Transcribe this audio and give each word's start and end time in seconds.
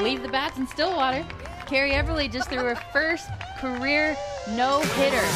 Leave 0.00 0.22
the 0.22 0.28
bats 0.30 0.56
in 0.56 0.68
Stillwater. 0.68 1.26
Carrie 1.66 1.90
Eberle 1.90 2.30
just 2.30 2.48
threw 2.48 2.62
her 2.62 2.76
first 2.92 3.28
career 3.58 4.16
no 4.50 4.78
hitter. 4.94 5.26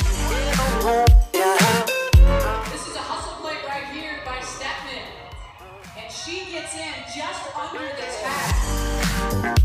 This 2.71 2.87
is 2.87 2.95
a 2.95 3.01
hustle 3.01 3.43
play 3.43 3.57
right 3.67 3.87
here 3.93 4.21
by 4.25 4.39
Stepman. 4.39 5.03
And 5.97 6.13
she 6.13 6.53
gets 6.53 6.77
in 6.77 6.95
just 7.17 7.57
under 7.57 7.81
this 7.97 8.23
hat. 8.23 9.59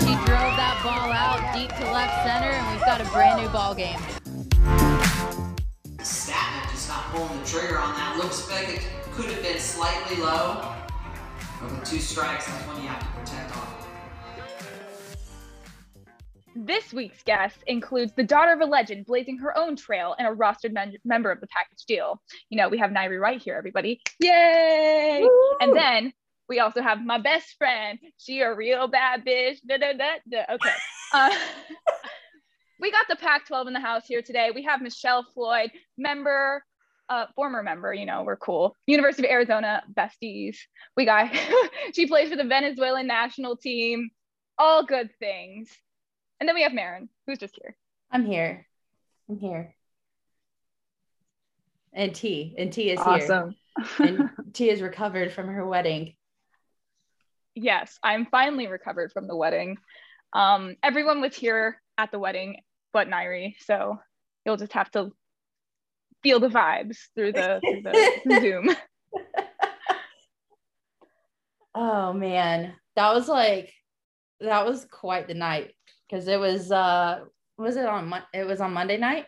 She 0.00 0.14
drove 0.26 0.56
that 0.58 0.80
ball 0.82 1.12
out 1.12 1.54
deep 1.54 1.70
to 1.76 1.92
left 1.92 2.26
center, 2.26 2.50
and 2.50 2.70
we've 2.72 2.84
got 2.84 3.00
a 3.00 3.04
brand 3.12 3.40
new 3.40 3.48
ball 3.50 3.72
game. 3.72 4.00
Statman 5.98 6.70
just 6.72 6.88
not 6.88 7.04
pulling 7.12 7.38
the 7.38 7.46
trigger 7.46 7.78
on 7.78 7.94
that. 7.94 8.16
Looks 8.16 8.50
like 8.50 8.68
it 8.68 8.82
could 9.12 9.26
have 9.26 9.42
been 9.44 9.60
slightly 9.60 10.16
low. 10.16 10.74
But 11.62 11.70
with 11.70 11.84
two 11.88 12.00
strikes, 12.00 12.46
that's 12.46 12.66
when 12.66 12.82
you 12.82 12.88
have 12.88 13.00
to 13.00 13.20
protect 13.20 13.56
on. 13.56 13.68
This 16.54 16.92
week's 16.92 17.22
guest 17.22 17.56
includes 17.66 18.12
the 18.12 18.24
daughter 18.24 18.52
of 18.52 18.60
a 18.60 18.64
legend 18.64 19.06
blazing 19.06 19.38
her 19.38 19.56
own 19.56 19.76
trail 19.76 20.14
and 20.18 20.26
a 20.26 20.32
rostered 20.32 20.72
men- 20.72 20.96
member 21.04 21.30
of 21.30 21.40
the 21.40 21.46
package 21.46 21.84
deal. 21.86 22.20
You 22.50 22.58
know, 22.58 22.68
we 22.68 22.78
have 22.78 22.90
Nairi 22.90 23.18
Wright 23.18 23.40
here, 23.40 23.54
everybody. 23.54 24.00
Yay! 24.18 25.26
And 25.60 25.74
then 25.74 26.12
we 26.48 26.58
also 26.58 26.82
have 26.82 27.02
my 27.02 27.18
best 27.18 27.56
friend. 27.56 27.98
She 28.18 28.40
a 28.40 28.52
real 28.52 28.88
bad 28.88 29.24
bitch. 29.24 29.58
Da, 29.66 29.78
da, 29.78 29.92
da, 29.92 30.14
da. 30.28 30.54
Okay. 30.54 30.74
Uh, 31.14 31.30
we 32.80 32.90
got 32.90 33.04
the 33.06 33.16
Pac 33.16 33.46
12 33.46 33.66
in 33.66 33.74
the 33.74 33.80
house 33.80 34.06
here 34.06 34.22
today. 34.22 34.50
We 34.54 34.62
have 34.62 34.80
Michelle 34.80 35.26
Floyd, 35.34 35.70
member, 35.98 36.64
uh, 37.08 37.26
former 37.34 37.62
member, 37.62 37.92
you 37.92 38.06
know, 38.06 38.22
we're 38.22 38.36
cool. 38.36 38.76
University 38.86 39.26
of 39.26 39.32
Arizona 39.32 39.82
besties. 39.92 40.56
We 40.96 41.04
got, 41.04 41.30
she 41.94 42.06
plays 42.06 42.30
for 42.30 42.36
the 42.36 42.44
Venezuelan 42.44 43.06
national 43.06 43.56
team. 43.56 44.10
All 44.58 44.84
good 44.84 45.10
things. 45.18 45.70
And 46.40 46.48
then 46.48 46.54
we 46.54 46.62
have 46.62 46.72
Marin, 46.72 47.08
who's 47.26 47.38
just 47.38 47.58
here. 47.60 47.76
I'm 48.10 48.24
here. 48.24 48.66
I'm 49.28 49.38
here. 49.38 49.74
And 51.92 52.14
T. 52.14 52.54
And 52.58 52.72
T 52.72 52.90
is 52.90 52.98
here. 52.98 53.08
Awesome. 53.08 53.54
And 53.98 54.30
T 54.52 54.70
is 54.70 54.80
recovered 54.80 55.32
from 55.32 55.48
her 55.48 55.66
wedding. 55.66 56.14
yes, 57.54 57.98
I'm 58.02 58.26
finally 58.26 58.66
recovered 58.66 59.12
from 59.12 59.26
the 59.26 59.36
wedding. 59.36 59.76
Um, 60.32 60.76
everyone 60.82 61.20
was 61.20 61.34
here 61.34 61.80
at 61.98 62.10
the 62.10 62.18
wedding 62.18 62.56
but 62.92 63.08
Nairi, 63.08 63.54
so 63.60 63.98
you'll 64.44 64.56
just 64.56 64.74
have 64.74 64.90
to 64.92 65.12
feel 66.22 66.40
the 66.40 66.48
vibes 66.48 66.96
through 67.14 67.32
the, 67.32 67.60
through 67.62 67.82
the 67.82 68.40
Zoom. 68.40 68.70
Oh 71.74 72.12
man. 72.12 72.74
That 72.96 73.14
was 73.14 73.28
like 73.28 73.72
that 74.40 74.66
was 74.66 74.84
quite 74.90 75.26
the 75.26 75.34
night 75.34 75.70
because 76.08 76.28
it 76.28 76.38
was 76.38 76.70
uh 76.70 77.20
was 77.56 77.76
it 77.76 77.86
on 77.86 78.08
Mon- 78.08 78.22
it 78.34 78.46
was 78.46 78.60
on 78.60 78.74
Monday 78.74 78.98
night? 78.98 79.24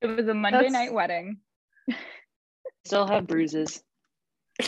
It 0.00 0.06
was 0.06 0.26
a 0.28 0.34
Monday 0.34 0.58
That's- 0.58 0.72
night 0.72 0.92
wedding. 0.94 1.38
Still 2.86 3.06
have 3.06 3.26
bruises 3.26 3.82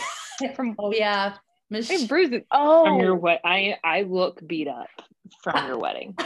From 0.55 0.75
Oh 0.79 0.93
yeah. 0.93 1.37
Mich- 1.71 1.89
hey, 1.89 2.07
bruises. 2.07 2.43
from 2.51 3.01
your 3.01 3.13
Oh, 3.13 3.15
wed. 3.15 3.41
I 3.45 3.77
I 3.83 4.03
look 4.03 4.47
beat 4.47 4.69
up 4.69 4.89
from 5.43 5.67
your 5.67 5.79
wedding. 5.79 6.17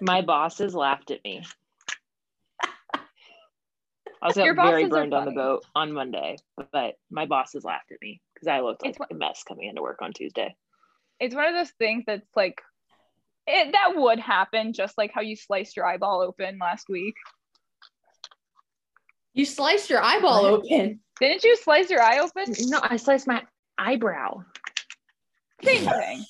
My 0.00 0.22
bosses 0.22 0.74
laughed 0.74 1.10
at 1.10 1.22
me. 1.24 1.42
I 4.26 4.28
was 4.28 4.36
very 4.36 4.88
burned 4.88 5.14
on 5.14 5.24
the 5.24 5.30
boat 5.30 5.64
on 5.76 5.92
Monday, 5.92 6.36
but 6.72 6.94
my 7.12 7.26
bosses 7.26 7.62
laughed 7.62 7.92
at 7.92 7.98
me 8.02 8.20
because 8.34 8.48
I 8.48 8.60
looked 8.60 8.82
like 8.84 8.96
It's 8.98 9.10
a 9.12 9.14
mess 9.14 9.44
coming 9.46 9.68
into 9.68 9.82
work 9.82 10.00
on 10.02 10.12
Tuesday. 10.12 10.56
it's 11.20 11.32
one 11.34 11.46
of 11.46 11.54
those 11.54 11.70
things 11.78 12.02
that's 12.08 12.26
like, 12.34 12.60
it, 13.46 13.70
that 13.70 13.92
would 13.94 14.18
happen, 14.18 14.72
just 14.72 14.98
like 14.98 15.12
how 15.14 15.20
you 15.20 15.36
sliced 15.36 15.76
your 15.76 15.86
eyeball 15.86 16.22
open 16.22 16.58
last 16.60 16.88
week. 16.88 17.14
you 19.32 19.44
sliced 19.44 19.90
your 19.90 20.02
eyeball 20.02 20.42
What? 20.42 20.52
open. 20.64 20.98
Didn't 21.20 21.44
you 21.44 21.56
slice 21.56 21.88
your 21.88 22.02
eye 22.02 22.18
open? 22.18 22.52
No, 22.62 22.80
I 22.82 22.96
sliced 22.96 23.28
my 23.28 23.42
eyebrow 23.78 24.42
Same 25.64 25.84
thing. 25.88 26.24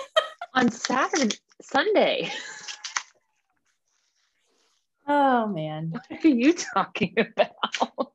on 0.54 0.70
Saturday, 0.70 1.34
Sunday. 1.62 2.30
Oh 5.10 5.46
man. 5.46 5.88
What 5.90 6.24
are 6.24 6.28
you 6.28 6.52
talking 6.52 7.14
about? 7.18 8.12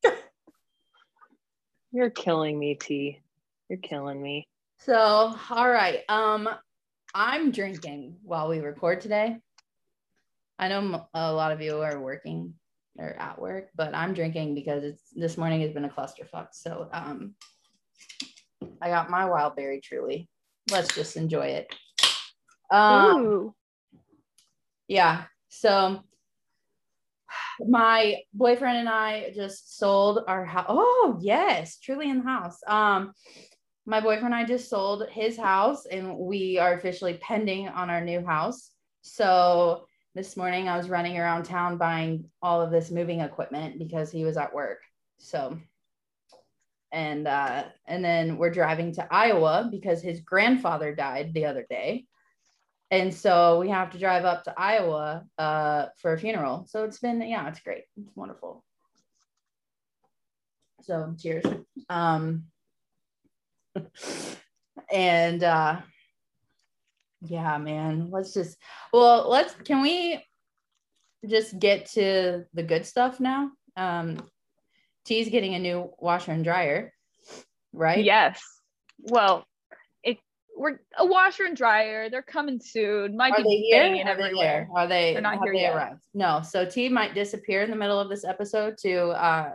You're 1.92 2.12
killing 2.12 2.58
me, 2.58 2.76
T. 2.76 3.20
You're 3.68 3.80
killing 3.80 4.22
me. 4.22 4.48
So, 4.80 5.36
all 5.50 5.70
right. 5.70 6.02
Um, 6.08 6.48
I'm 7.16 7.50
drinking 7.52 8.18
while 8.24 8.48
we 8.48 8.60
record 8.60 9.02
today. 9.02 9.38
I 10.60 10.68
know 10.68 11.08
a 11.16 11.34
lot 11.34 11.52
of 11.52 11.62
you 11.62 11.82
are 11.82 12.00
working 12.00 12.54
or 13.00 13.10
at 13.20 13.42
work, 13.42 13.70
but 13.76 13.96
I'm 13.96 14.14
drinking 14.14 14.54
because 14.54 14.84
it's 14.84 15.04
this 15.16 15.36
morning 15.36 15.62
has 15.62 15.72
been 15.72 15.86
a 15.86 15.90
clusterfuck. 15.90 16.50
So, 16.52 16.90
um, 16.94 17.34
I 18.82 18.90
got 18.90 19.10
my 19.10 19.26
wild 19.26 19.56
berry 19.56 19.82
truly. 19.82 20.30
Let's 20.70 20.94
just 20.94 21.18
enjoy 21.18 21.48
it. 21.48 21.76
Um, 22.72 23.18
Ooh. 23.18 23.56
yeah. 24.88 25.24
So 25.50 26.04
my 27.60 28.18
boyfriend 28.34 28.78
and 28.78 28.90
I 28.90 29.32
just 29.36 29.78
sold 29.78 30.20
our 30.28 30.46
house. 30.46 30.66
Oh, 30.70 31.18
yes, 31.22 31.78
truly 31.80 32.10
in 32.10 32.20
the 32.20 32.24
house. 32.24 32.60
Um, 32.68 33.14
my 33.86 34.00
boyfriend 34.00 34.34
and 34.34 34.36
I 34.36 34.46
just 34.46 34.70
sold 34.70 35.08
his 35.10 35.38
house 35.38 35.86
and 35.86 36.18
we 36.18 36.58
are 36.58 36.74
officially 36.74 37.16
pending 37.16 37.68
on 37.68 37.90
our 37.90 38.02
new 38.02 38.26
house. 38.26 38.72
So 39.02 39.86
this 40.16 40.38
morning 40.38 40.70
I 40.70 40.78
was 40.78 40.90
running 40.90 41.18
around 41.18 41.44
town 41.44 41.78
buying 41.78 42.26
all 42.42 42.62
of 42.62 42.72
this 42.72 42.92
moving 42.92 43.20
equipment 43.20 43.80
because 43.80 44.12
he 44.12 44.24
was 44.24 44.38
at 44.38 44.54
work. 44.54 44.80
So 45.18 45.58
and 46.92 47.28
uh 47.28 47.64
and 47.88 48.06
then 48.06 48.38
we're 48.38 48.52
driving 48.52 48.94
to 48.94 49.08
Iowa 49.12 49.68
because 49.72 50.02
his 50.02 50.22
grandfather 50.22 50.94
died 50.94 51.34
the 51.34 51.46
other 51.46 51.66
day 51.68 52.06
and 52.94 53.12
so 53.12 53.60
we 53.60 53.70
have 53.70 53.90
to 53.90 53.98
drive 53.98 54.24
up 54.24 54.44
to 54.44 54.54
Iowa 54.56 55.26
uh, 55.40 55.88
for 55.98 56.14
a 56.14 56.20
funeral. 56.20 56.68
So 56.70 56.84
it's 56.84 57.00
been, 57.00 57.24
yeah, 57.24 57.48
it's 57.48 57.60
great. 57.60 57.86
It's 57.98 58.16
wonderful. 58.16 58.64
So 60.84 61.16
cheers. 61.20 61.44
Um, 61.90 62.44
and 64.94 65.44
uh, 65.44 65.80
yeah, 67.24 67.58
man, 67.58 68.10
let's 68.12 68.32
just, 68.32 68.60
well, 68.94 69.28
let's, 69.28 69.56
can 69.56 69.82
we 69.82 70.24
just 71.28 71.58
get 71.58 71.88
to 71.94 72.46
the 72.54 72.62
good 72.62 72.86
stuff 72.86 73.20
now? 73.20 73.50
Um, 73.76 74.20
T's 75.04 75.30
getting 75.30 75.56
a 75.56 75.60
new 75.60 75.90
washer 75.98 76.32
and 76.32 76.44
dryer, 76.44 76.94
right? 77.74 78.04
Yes. 78.04 78.40
Well, 79.00 79.48
we're 80.64 80.80
a 80.98 81.06
washer 81.06 81.44
and 81.44 81.58
dryer. 81.58 82.10
They're 82.10 82.22
coming 82.22 82.58
soon. 82.58 83.18
Might 83.18 83.34
Are 83.34 83.38
be 83.38 83.44
they 83.44 83.58
here? 83.58 83.84
banging 83.84 84.08
Are 84.08 84.16
they 84.16 84.24
everywhere. 84.24 84.70
there? 84.74 84.82
Are 84.82 84.88
they? 84.88 85.12
They're 85.12 85.22
not 85.22 85.34
have 85.34 85.44
here 85.44 85.54
they 85.54 85.60
yet. 85.60 85.76
arrived? 85.76 86.04
No. 86.14 86.42
So 86.42 86.66
T 86.66 86.88
might 86.88 87.14
disappear 87.14 87.64
in 87.64 87.70
the 87.70 87.76
middle 87.76 88.00
of 88.00 88.08
this 88.10 88.24
episode 88.24 88.78
to 88.80 89.10
uh, 89.10 89.52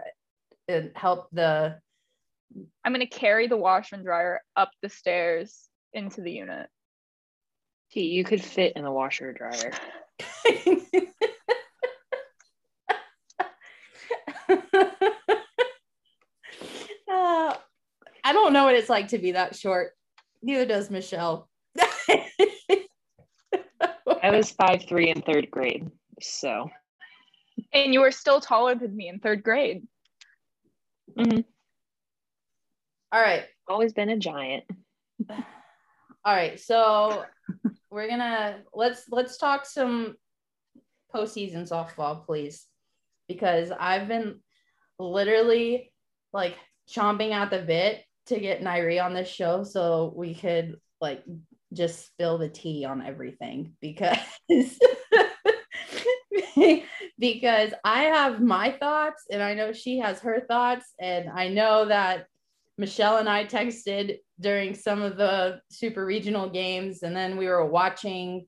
uh, 0.71 0.81
help 0.95 1.29
the. 1.33 1.79
I'm 2.85 2.93
gonna 2.93 3.07
carry 3.07 3.47
the 3.47 3.57
washer 3.57 3.95
and 3.97 4.05
dryer 4.05 4.43
up 4.55 4.71
the 4.83 4.91
stairs 4.91 5.69
into 5.95 6.21
the 6.21 6.31
unit. 6.31 6.69
T, 7.91 8.03
you 8.03 8.23
could 8.23 8.45
fit 8.45 8.75
in 8.77 8.85
the 8.85 8.93
washer 8.93 9.31
or 9.31 9.33
dryer. 9.33 9.73
Uh, 17.11 17.55
I 18.23 18.35
don't 18.35 18.53
know 18.53 18.65
what 18.65 18.75
it's 18.75 18.91
like 18.91 19.09
to 19.09 19.19
be 19.19 19.33
that 19.33 19.57
short. 19.57 19.93
Neither 20.43 20.67
does 20.67 20.91
Michelle. 20.91 21.49
I 24.23 24.31
was 24.31 24.51
five 24.51 24.85
three 24.89 25.11
in 25.11 25.23
third 25.23 25.51
grade, 25.51 25.91
so 26.21 26.71
And 27.73 27.93
you 27.93 28.01
were 28.01 28.11
still 28.11 28.41
taller 28.41 28.75
than 28.75 28.97
me 28.97 29.09
in 29.09 29.21
third 29.21 29.43
grade. 29.43 29.87
Mm-hmm. 31.17 31.41
All 33.13 33.21
right. 33.21 33.45
always 33.69 33.93
been 33.93 34.11
a 34.11 34.19
giant. 34.19 34.65
All 35.31 36.35
right. 36.35 36.61
So 36.61 37.25
we're 37.91 38.09
gonna 38.09 38.61
let's 38.75 39.05
let's 39.11 39.39
talk 39.39 39.67
some 39.67 40.17
postseason 41.15 41.69
softball, 41.69 42.25
please, 42.25 42.67
because 43.29 43.71
I've 43.79 44.09
been 44.09 44.41
literally 44.99 45.93
like 46.33 46.57
chomping 46.89 47.33
at 47.33 47.51
the 47.51 47.61
bit 47.61 48.03
to 48.29 48.39
get 48.39 48.63
Nairi 48.63 49.03
on 49.03 49.15
this 49.15 49.29
show 49.29 49.65
so 49.65 50.13
we 50.17 50.35
could 50.35 50.77
like 51.01 51.25
just 51.73 52.07
spill 52.07 52.39
the 52.39 52.49
tea 52.49 52.85
on 52.85 53.05
everything 53.05 53.75
because 53.81 54.19
because 57.19 57.73
I 57.85 58.05
have 58.05 58.41
my 58.41 58.71
thoughts 58.73 59.25
and 59.31 59.43
I 59.43 59.55
know 59.55 59.73
she 59.73 59.99
has 59.99 60.21
her 60.21 60.41
thoughts 60.41 60.87
and 61.01 61.29
I 61.29 61.49
know 61.49 61.87
that 61.87 62.27
Michelle 62.79 63.19
and 63.19 63.29
I 63.29 63.45
texted 63.45 64.19
during 64.41 64.75
some 64.75 65.03
of 65.03 65.17
the 65.17 65.61
super 65.69 66.07
regional 66.07 66.49
games, 66.49 67.03
and 67.03 67.15
then 67.15 67.37
we 67.37 67.49
were 67.49 67.67
watching 67.67 68.47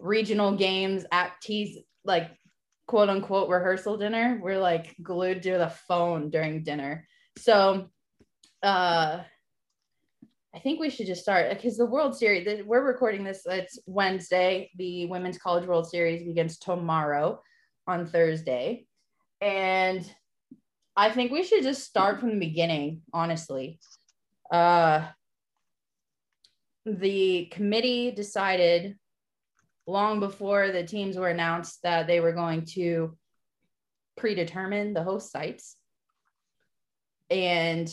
regional 0.00 0.56
games 0.56 1.06
at 1.12 1.40
T's 1.40 1.78
like 2.04 2.32
quote 2.88 3.08
unquote 3.08 3.48
rehearsal 3.48 3.96
dinner. 3.96 4.40
We're 4.42 4.58
like 4.58 4.96
glued 5.00 5.44
to 5.44 5.58
the 5.58 5.72
phone 5.86 6.28
during 6.28 6.64
dinner. 6.64 7.06
So 7.38 7.88
uh 8.62 9.22
I 10.54 10.58
think 10.58 10.80
we 10.80 10.90
should 10.90 11.06
just 11.06 11.22
start 11.22 11.48
because 11.48 11.78
the 11.78 11.86
World 11.86 12.14
Series, 12.14 12.62
we're 12.66 12.84
recording 12.86 13.24
this, 13.24 13.42
it's 13.46 13.78
Wednesday. 13.86 14.70
The 14.76 15.06
Women's 15.06 15.38
College 15.38 15.66
World 15.66 15.88
Series 15.88 16.24
begins 16.24 16.58
tomorrow 16.58 17.40
on 17.86 18.06
Thursday. 18.06 18.86
And 19.40 20.04
I 20.94 21.10
think 21.10 21.32
we 21.32 21.42
should 21.42 21.62
just 21.62 21.84
start 21.84 22.20
from 22.20 22.32
the 22.32 22.46
beginning, 22.46 23.00
honestly. 23.14 23.80
Uh, 24.50 25.06
the 26.84 27.46
committee 27.46 28.10
decided 28.10 28.98
long 29.86 30.20
before 30.20 30.70
the 30.70 30.84
teams 30.84 31.16
were 31.16 31.28
announced 31.28 31.82
that 31.82 32.06
they 32.06 32.20
were 32.20 32.32
going 32.32 32.66
to 32.66 33.16
predetermine 34.18 34.92
the 34.92 35.02
host 35.02 35.32
sites. 35.32 35.76
And 37.30 37.90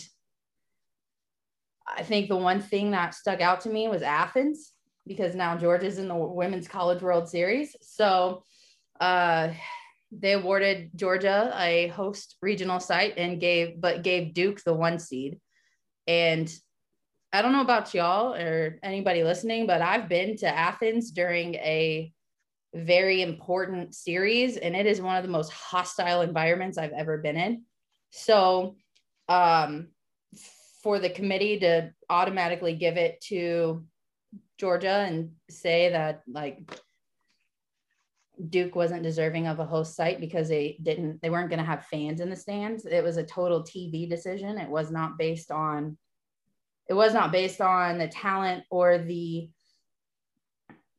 I 1.95 2.03
think 2.03 2.30
the 2.30 2.38
one 2.38 2.62
thing 2.62 2.91
that 2.91 3.15
stuck 3.15 3.41
out 3.41 3.62
to 3.62 3.69
me 3.69 3.88
was 3.88 4.01
Athens 4.01 4.74
because 5.07 5.36
now 5.36 5.57
Georgia's 5.57 5.97
in 5.97 6.07
the 6.07 6.15
Women's 6.15 6.68
College 6.68 7.01
World 7.01 7.27
Series. 7.27 7.75
So 7.81 8.44
uh, 9.00 9.50
they 10.12 10.33
awarded 10.33 10.91
Georgia 10.95 11.53
a 11.57 11.88
host 11.88 12.38
regional 12.41 12.80
site 12.80 13.15
and 13.18 13.39
gave, 13.39 13.81
but 13.81 14.03
gave 14.03 14.33
Duke 14.33 14.62
the 14.63 14.74
one 14.74 15.00
seed. 15.00 15.39
And 16.07 16.51
I 17.31 17.41
don't 17.41 17.53
know 17.53 17.62
about 17.62 17.94
y'all 17.94 18.33
or 18.33 18.80
anybody 18.81 19.24
listening, 19.24 19.68
but 19.68 19.81
I've 19.81 20.09
been 20.09 20.38
to 20.38 20.47
Athens 20.47 21.12
during 21.12 21.56
a 21.56 22.12
very 22.74 23.21
important 23.21 23.95
series, 23.95 24.57
and 24.57 24.75
it 24.75 24.85
is 24.85 25.01
one 25.01 25.18
of 25.18 25.24
the 25.24 25.30
most 25.30 25.51
hostile 25.51 26.21
environments 26.21 26.77
I've 26.77 26.92
ever 26.92 27.18
been 27.18 27.38
in. 27.38 27.63
So, 28.12 28.75
um, 29.27 29.89
for 30.81 31.00
the 31.00 31.10
committee 31.10 31.60
to 31.60 31.92
automatically 32.10 32.74
give 32.74 32.98
it 32.98 33.20
to 33.22 33.86
Georgia 34.58 35.06
and 35.08 35.31
say 35.50 35.90
that 35.90 36.22
like 36.28 36.70
Duke 38.50 38.76
wasn't 38.76 39.04
deserving 39.04 39.48
of 39.48 39.60
a 39.60 39.66
host 39.66 39.96
site 39.96 40.20
because 40.20 40.48
they 40.48 40.78
didn't 40.81 41.22
they 41.22 41.30
weren't 41.30 41.50
going 41.50 41.60
to 41.60 41.66
have 41.66 41.86
fans 41.86 42.22
in 42.22 42.30
the 42.30 42.36
stands. 42.36 42.86
It 42.86 43.04
was 43.04 43.18
a 43.18 43.24
total 43.24 43.64
TV 43.64 44.10
decision. 44.10 44.58
It 44.58 44.70
was 44.70 44.92
not 44.92 45.18
based 45.18 45.52
on 45.52 45.98
it 46.88 46.94
was 46.94 47.14
not 47.14 47.31
based 47.31 47.62
on 47.62 47.98
the 47.98 48.08
talent 48.08 48.64
or 48.70 48.98
the 48.98 49.50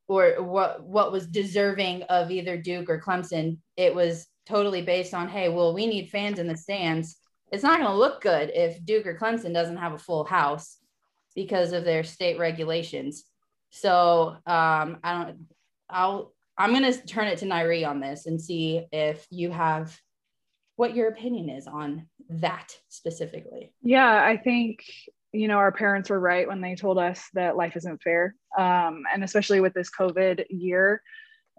or 0.07 0.43
what 0.43 0.83
what 0.83 1.13
was 1.13 1.27
deserving 1.27 2.03
of 2.05 2.31
either 2.31 2.57
Duke 2.59 2.91
or 2.91 3.01
Clemson. 3.01 3.59
It 3.77 3.95
was 3.95 4.27
totally 4.47 4.83
based 4.83 5.15
on 5.15 5.29
hey, 5.29 5.49
well, 5.49 5.73
we 5.73 5.87
need 5.87 6.11
fans 6.11 6.39
in 6.39 6.47
the 6.47 6.57
stands 6.57 7.20
it's 7.51 7.63
not 7.63 7.79
going 7.79 7.91
to 7.91 7.97
look 7.97 8.21
good 8.21 8.51
if 8.55 8.85
Duke 8.85 9.07
or 9.07 9.17
Clemson 9.17 9.53
doesn't 9.53 9.77
have 9.77 9.93
a 9.93 9.99
full 9.99 10.25
house 10.25 10.79
because 11.35 11.73
of 11.73 11.85
their 11.85 12.05
state 12.05 12.39
regulations. 12.39 13.25
So 13.71 14.37
um, 14.47 14.99
I 15.03 15.25
don't. 15.25 15.47
I'll. 15.89 16.33
I'm 16.59 16.73
going 16.73 16.93
to 16.93 17.07
turn 17.07 17.29
it 17.29 17.39
to 17.39 17.47
Nairi 17.47 17.89
on 17.89 18.01
this 18.01 18.27
and 18.27 18.41
see 18.41 18.87
if 18.93 19.27
you 19.31 19.51
have 19.51 19.99
what 20.77 20.95
your 20.95 21.09
opinion 21.09 21.49
is 21.49 21.67
on 21.67 22.07
that 22.29 22.77
specifically. 22.89 23.73
Yeah, 23.83 24.25
I 24.25 24.37
think 24.37 24.85
you 25.33 25.49
know 25.49 25.57
our 25.57 25.73
parents 25.73 26.11
were 26.11 26.21
right 26.21 26.47
when 26.47 26.61
they 26.61 26.75
told 26.75 26.99
us 26.99 27.25
that 27.35 27.57
life 27.57 27.77
isn't 27.77 28.03
fair, 28.03 28.35
um, 28.59 29.05
and 29.13 29.25
especially 29.25 29.61
with 29.61 29.75
this 29.75 29.91
COVID 29.91 30.45
year, 30.51 31.03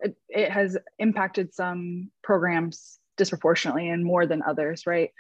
it, 0.02 0.16
it 0.30 0.52
has 0.52 0.78
impacted 1.00 1.54
some 1.54 2.12
programs 2.24 3.00
disproportionately 3.18 3.90
and 3.90 4.04
more 4.04 4.26
than 4.26 4.42
others, 4.42 4.88
right? 4.88 5.12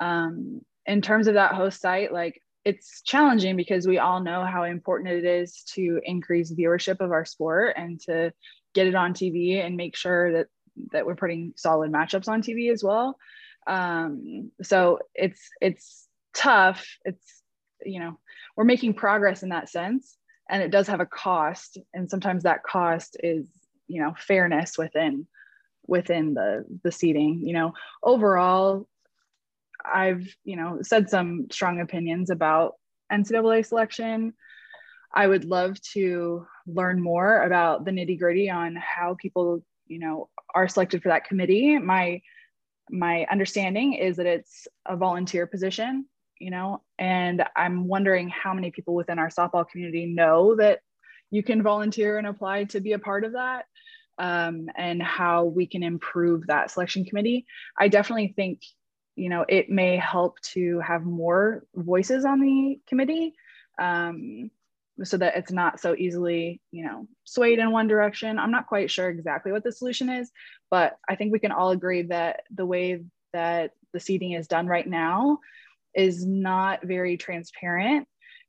Um, 0.00 0.60
in 0.86 1.02
terms 1.02 1.26
of 1.26 1.34
that 1.34 1.54
host 1.54 1.80
site 1.80 2.12
like 2.12 2.40
it's 2.64 3.02
challenging 3.02 3.56
because 3.56 3.86
we 3.86 3.98
all 3.98 4.20
know 4.20 4.44
how 4.44 4.64
important 4.64 5.10
it 5.10 5.24
is 5.24 5.62
to 5.74 6.00
increase 6.04 6.52
viewership 6.52 7.00
of 7.00 7.12
our 7.12 7.24
sport 7.24 7.74
and 7.76 8.00
to 8.00 8.32
get 8.74 8.86
it 8.86 8.94
on 8.94 9.14
tv 9.14 9.64
and 9.64 9.76
make 9.76 9.96
sure 9.96 10.32
that 10.32 10.46
that 10.92 11.06
we're 11.06 11.16
putting 11.16 11.52
solid 11.56 11.92
matchups 11.92 12.28
on 12.28 12.42
tv 12.42 12.72
as 12.72 12.82
well. 12.82 13.18
Um, 13.66 14.50
so 14.62 15.00
it's 15.14 15.48
it's 15.60 16.06
tough. 16.34 16.86
It's 17.04 17.42
you 17.84 18.00
know 18.00 18.18
we're 18.56 18.64
making 18.64 18.94
progress 18.94 19.42
in 19.42 19.50
that 19.50 19.68
sense 19.68 20.16
and 20.50 20.62
it 20.62 20.70
does 20.70 20.88
have 20.88 21.00
a 21.00 21.06
cost 21.06 21.78
and 21.94 22.10
sometimes 22.10 22.42
that 22.42 22.64
cost 22.64 23.16
is 23.22 23.46
you 23.86 24.02
know 24.02 24.14
fairness 24.18 24.76
within 24.76 25.26
within 25.86 26.34
the 26.34 26.64
the 26.82 26.92
seating 26.92 27.42
you 27.44 27.52
know. 27.52 27.72
Overall 28.02 28.88
I've, 29.92 30.26
you 30.44 30.56
know, 30.56 30.78
said 30.82 31.08
some 31.08 31.46
strong 31.50 31.80
opinions 31.80 32.30
about 32.30 32.74
NCAA 33.12 33.66
selection. 33.66 34.34
I 35.14 35.26
would 35.26 35.44
love 35.44 35.80
to 35.94 36.46
learn 36.66 37.02
more 37.02 37.42
about 37.42 37.84
the 37.84 37.90
nitty 37.90 38.18
gritty 38.18 38.50
on 38.50 38.76
how 38.76 39.16
people, 39.20 39.64
you 39.86 39.98
know, 39.98 40.28
are 40.54 40.68
selected 40.68 41.02
for 41.02 41.08
that 41.08 41.24
committee. 41.24 41.78
My 41.78 42.20
my 42.90 43.26
understanding 43.30 43.94
is 43.94 44.16
that 44.16 44.26
it's 44.26 44.66
a 44.86 44.96
volunteer 44.96 45.46
position, 45.46 46.06
you 46.38 46.50
know, 46.50 46.82
and 46.98 47.44
I'm 47.54 47.86
wondering 47.86 48.30
how 48.30 48.54
many 48.54 48.70
people 48.70 48.94
within 48.94 49.18
our 49.18 49.28
softball 49.28 49.68
community 49.68 50.06
know 50.06 50.56
that 50.56 50.80
you 51.30 51.42
can 51.42 51.62
volunteer 51.62 52.16
and 52.16 52.26
apply 52.26 52.64
to 52.64 52.80
be 52.80 52.92
a 52.92 52.98
part 52.98 53.24
of 53.24 53.32
that. 53.32 53.66
Um, 54.20 54.68
and 54.76 55.00
how 55.00 55.44
we 55.44 55.68
can 55.68 55.84
improve 55.84 56.48
that 56.48 56.72
selection 56.72 57.04
committee. 57.04 57.46
I 57.78 57.86
definitely 57.86 58.32
think 58.34 58.62
you 59.18 59.28
know, 59.28 59.44
it 59.48 59.68
may 59.68 59.96
help 59.96 60.40
to 60.40 60.80
have 60.80 61.04
more 61.04 61.64
voices 61.74 62.24
on 62.24 62.40
the 62.40 62.80
committee 62.86 63.34
um, 63.80 64.50
so 65.02 65.16
that 65.16 65.36
it's 65.36 65.52
not 65.52 65.80
so 65.80 65.94
easily, 65.96 66.60
you 66.70 66.84
know, 66.84 67.06
swayed 67.24 67.58
in 67.58 67.72
one 67.72 67.88
direction. 67.88 68.38
I'm 68.38 68.50
not 68.50 68.68
quite 68.68 68.90
sure 68.90 69.08
exactly 69.08 69.50
what 69.50 69.64
the 69.64 69.72
solution 69.72 70.08
is, 70.08 70.30
but 70.70 70.96
I 71.08 71.16
think 71.16 71.32
we 71.32 71.38
can 71.40 71.52
all 71.52 71.70
agree 71.70 72.02
that 72.02 72.42
the 72.54 72.66
way 72.66 73.02
that 73.32 73.72
the 73.92 74.00
seating 74.00 74.32
is 74.32 74.46
done 74.46 74.66
right 74.66 74.86
now 74.86 75.38
is 75.94 76.24
not 76.24 76.84
very 76.84 77.16
transparent 77.16 78.06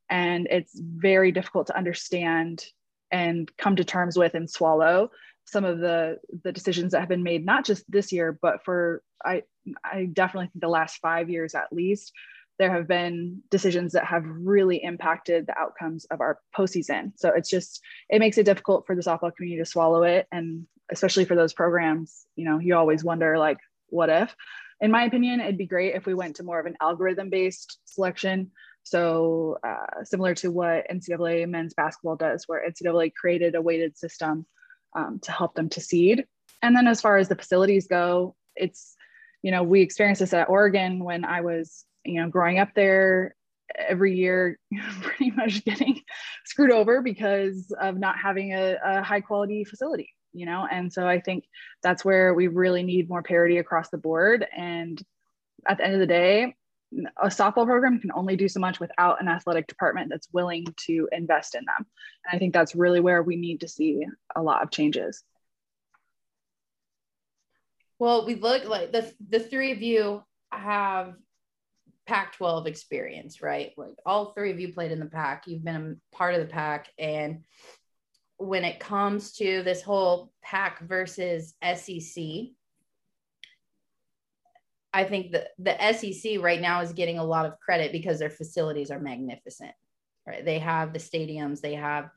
and 0.09 0.47
it's 0.49 0.79
very 0.79 1.31
difficult 1.31 1.67
to 1.67 1.77
understand 1.77 2.63
and 3.11 3.49
come 3.57 3.75
to 3.75 3.83
terms 3.83 4.17
with 4.17 4.35
and 4.35 4.49
swallow 4.49 5.09
some 5.49 5.65
of 5.65 5.79
the 5.79 6.17
the 6.43 6.51
decisions 6.51 6.91
that 6.91 6.99
have 6.99 7.09
been 7.09 7.23
made 7.23 7.45
not 7.45 7.65
just 7.65 7.83
this 7.89 8.11
year 8.11 8.37
but 8.41 8.63
for 8.63 9.01
i 9.25 9.41
i 9.83 10.05
definitely 10.11 10.47
think 10.47 10.61
the 10.61 10.67
last 10.67 10.97
five 10.97 11.29
years 11.29 11.55
at 11.55 11.71
least 11.71 12.13
there 12.59 12.71
have 12.71 12.87
been 12.87 13.41
decisions 13.49 13.93
that 13.93 14.03
have 14.03 14.25
really 14.27 14.83
impacted 14.83 15.47
the 15.47 15.57
outcomes 15.57 16.05
of 16.11 16.19
our 16.19 16.39
postseason. 16.55 17.13
So 17.15 17.31
it's 17.33 17.49
just 17.49 17.81
it 18.09 18.19
makes 18.19 18.37
it 18.37 18.43
difficult 18.43 18.85
for 18.85 18.95
the 18.95 19.01
softball 19.01 19.33
community 19.33 19.61
to 19.61 19.65
swallow 19.65 20.03
it. 20.03 20.27
And 20.31 20.67
especially 20.91 21.23
for 21.23 21.35
those 21.35 21.53
programs 21.53 22.25
you 22.35 22.45
know 22.45 22.59
you 22.59 22.75
always 22.75 23.03
wonder 23.03 23.39
like 23.39 23.57
what 23.87 24.09
if? 24.09 24.35
In 24.81 24.91
my 24.91 25.05
opinion 25.05 25.39
it'd 25.39 25.57
be 25.57 25.65
great 25.65 25.95
if 25.95 26.05
we 26.05 26.13
went 26.13 26.35
to 26.35 26.43
more 26.43 26.59
of 26.59 26.65
an 26.65 26.75
algorithm 26.81 27.29
based 27.29 27.79
selection. 27.85 28.51
So 28.83 29.57
uh, 29.65 30.03
similar 30.03 30.35
to 30.35 30.51
what 30.51 30.85
ncaa 30.91 31.47
men's 31.47 31.73
basketball 31.73 32.17
does 32.17 32.43
where 32.45 32.69
ncaa 32.69 33.13
created 33.15 33.55
a 33.55 33.61
weighted 33.61 33.97
system 33.97 34.45
um, 34.95 35.19
to 35.23 35.31
help 35.31 35.55
them 35.55 35.69
to 35.69 35.81
seed. 35.81 36.25
And 36.61 36.75
then 36.75 36.87
as 36.87 37.01
far 37.01 37.17
as 37.17 37.27
the 37.27 37.35
facilities 37.35 37.87
go, 37.87 38.35
it's, 38.55 38.95
you 39.41 39.51
know, 39.51 39.63
we 39.63 39.81
experienced 39.81 40.19
this 40.19 40.33
at 40.33 40.49
Oregon 40.49 41.03
when 41.03 41.23
I 41.23 41.41
was, 41.41 41.85
you 42.03 42.21
know, 42.21 42.29
growing 42.29 42.59
up 42.59 42.69
there 42.75 43.35
every 43.77 44.15
year, 44.15 44.59
pretty 45.01 45.31
much 45.31 45.63
getting 45.63 46.01
screwed 46.45 46.71
over 46.71 47.01
because 47.01 47.73
of 47.79 47.97
not 47.97 48.17
having 48.17 48.53
a, 48.53 48.77
a 48.83 49.01
high 49.03 49.21
quality 49.21 49.63
facility, 49.63 50.09
you 50.33 50.45
know? 50.45 50.67
And 50.69 50.91
so 50.91 51.07
I 51.07 51.19
think 51.21 51.45
that's 51.83 52.03
where 52.03 52.33
we 52.33 52.47
really 52.47 52.83
need 52.83 53.09
more 53.09 53.23
parity 53.23 53.57
across 53.57 53.89
the 53.89 53.97
board. 53.97 54.45
And 54.55 55.01
at 55.67 55.77
the 55.77 55.85
end 55.85 55.93
of 55.93 55.99
the 55.99 56.07
day, 56.07 56.55
a 57.21 57.27
softball 57.27 57.65
program 57.65 57.99
can 57.99 58.11
only 58.13 58.35
do 58.35 58.47
so 58.47 58.59
much 58.59 58.79
without 58.79 59.21
an 59.21 59.27
athletic 59.27 59.67
department 59.67 60.09
that's 60.09 60.27
willing 60.33 60.65
to 60.87 61.07
invest 61.11 61.55
in 61.55 61.63
them. 61.65 61.85
And 62.25 62.35
I 62.35 62.39
think 62.39 62.53
that's 62.53 62.75
really 62.75 62.99
where 62.99 63.21
we 63.21 63.35
need 63.35 63.61
to 63.61 63.67
see 63.67 64.05
a 64.35 64.41
lot 64.41 64.63
of 64.63 64.71
changes. 64.71 65.23
Well, 67.99 68.25
we 68.25 68.35
look 68.35 68.65
like 68.65 68.91
the 68.91 69.13
the 69.29 69.39
three 69.39 69.71
of 69.71 69.81
you 69.81 70.23
have 70.51 71.15
Pac 72.07 72.35
12 72.37 72.65
experience, 72.65 73.41
right? 73.41 73.71
Like 73.77 73.99
all 74.05 74.33
three 74.33 74.51
of 74.51 74.59
you 74.59 74.73
played 74.73 74.91
in 74.91 74.99
the 74.99 75.05
pack. 75.05 75.43
You've 75.45 75.63
been 75.63 75.99
a 76.11 76.15
part 76.15 76.33
of 76.33 76.41
the 76.41 76.51
pack. 76.51 76.87
And 76.97 77.43
when 78.37 78.63
it 78.63 78.79
comes 78.79 79.33
to 79.33 79.61
this 79.61 79.83
whole 79.83 80.31
pack 80.41 80.79
versus 80.79 81.53
SEC, 81.61 82.23
I 84.93 85.03
think 85.03 85.31
the 85.31 85.47
the 85.59 85.93
SEC 85.93 86.39
right 86.41 86.61
now 86.61 86.81
is 86.81 86.93
getting 86.93 87.19
a 87.19 87.23
lot 87.23 87.45
of 87.45 87.59
credit 87.59 87.91
because 87.91 88.19
their 88.19 88.29
facilities 88.29 88.91
are 88.91 88.99
magnificent. 88.99 89.71
Right? 90.25 90.43
They 90.43 90.59
have 90.59 90.93
the 90.93 90.99
stadiums, 90.99 91.61
they 91.61 91.75
have 91.75 92.09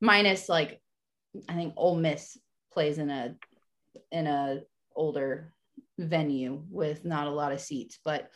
minus 0.00 0.48
like 0.48 0.80
I 1.48 1.54
think 1.54 1.74
Ole 1.76 1.96
Miss 1.96 2.38
plays 2.72 2.98
in 2.98 3.10
a 3.10 3.36
in 4.10 4.26
a 4.26 4.60
older 4.94 5.52
venue 5.98 6.62
with 6.70 7.04
not 7.04 7.26
a 7.26 7.30
lot 7.30 7.52
of 7.52 7.60
seats, 7.60 7.98
but 8.04 8.30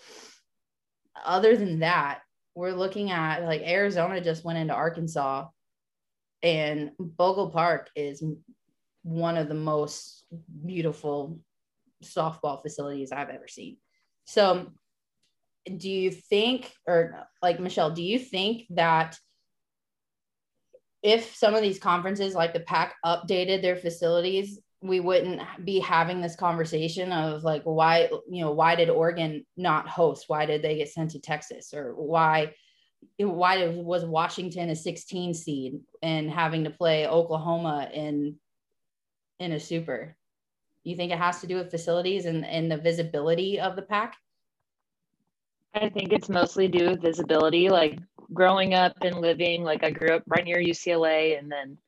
other 1.25 1.57
than 1.57 1.81
that, 1.81 2.21
we're 2.55 2.73
looking 2.73 3.11
at 3.11 3.45
like 3.45 3.63
Arizona 3.63 4.21
just 4.21 4.45
went 4.45 4.59
into 4.59 4.75
Arkansas 4.75 5.47
and 6.43 6.91
Bogle 6.99 7.51
Park 7.51 7.91
is 7.97 8.23
one 9.03 9.37
of 9.37 9.49
the 9.49 9.55
most 9.55 10.25
beautiful 10.65 11.41
softball 12.03 12.63
facilities 12.63 13.13
I've 13.13 13.31
ever 13.31 13.49
seen. 13.49 13.79
So, 14.25 14.73
do 15.65 15.91
you 15.91 16.11
think, 16.11 16.73
or 16.87 17.27
like 17.43 17.61
Michelle, 17.61 17.91
do 17.91 18.03
you 18.03 18.19
think 18.19 18.67
that 18.71 19.19
if 21.03 21.37
some 21.37 21.55
of 21.55 21.63
these 21.63 21.79
conferences 21.79 22.35
like 22.35 22.55
the 22.55 22.61
PAC 22.61 22.95
updated 23.05 23.61
their 23.63 23.77
facilities, 23.77 24.59
we 24.81 25.01
wouldn't 25.01 25.41
be 25.65 25.79
having 25.79 26.21
this 26.21 26.37
conversation 26.37 27.11
of 27.11 27.43
like 27.43 27.63
why 27.65 28.11
you 28.31 28.45
know 28.45 28.53
why 28.53 28.75
did 28.75 28.91
Oregon 28.91 29.45
not 29.57 29.89
host? 29.89 30.25
Why 30.29 30.47
did 30.47 30.63
they 30.63 30.77
get 30.77 30.91
sent 30.91 31.13
to 31.13 31.21
Texas? 31.21 31.73
Or 31.73 31.95
why 31.95 32.55
why 33.19 33.69
was 33.69 34.05
Washington 34.05 34.71
a 34.71 34.77
16 34.77 35.35
seed 35.35 35.81
and 36.03 36.31
having 36.31 36.65
to 36.65 36.71
play 36.71 37.07
Oklahoma 37.07 37.89
in 37.93 38.37
in 39.39 39.53
a 39.53 39.61
super? 39.61 40.17
You 40.85 40.97
think 40.97 41.13
it 41.13 41.19
has 41.19 41.41
to 41.41 41.47
do 41.47 41.57
with 41.57 41.71
facilities 41.71 42.27
and, 42.27 42.45
and 42.45 42.71
the 42.71 42.77
visibility 42.77 43.59
of 43.59 43.75
the 43.75 43.83
pack? 43.83 44.17
I 45.75 45.89
think 45.89 46.13
it's 46.13 46.29
mostly 46.29 46.69
due 46.69 46.91
with 46.91 47.03
visibility. 47.03 47.69
Like 47.69 47.99
growing 48.33 48.75
up 48.75 48.95
and 49.01 49.17
living, 49.17 49.65
like 49.65 49.83
I 49.83 49.91
grew 49.91 50.15
up 50.15 50.23
right 50.27 50.45
near 50.45 50.59
UCLA 50.59 51.39
and 51.39 51.51
then 51.51 51.79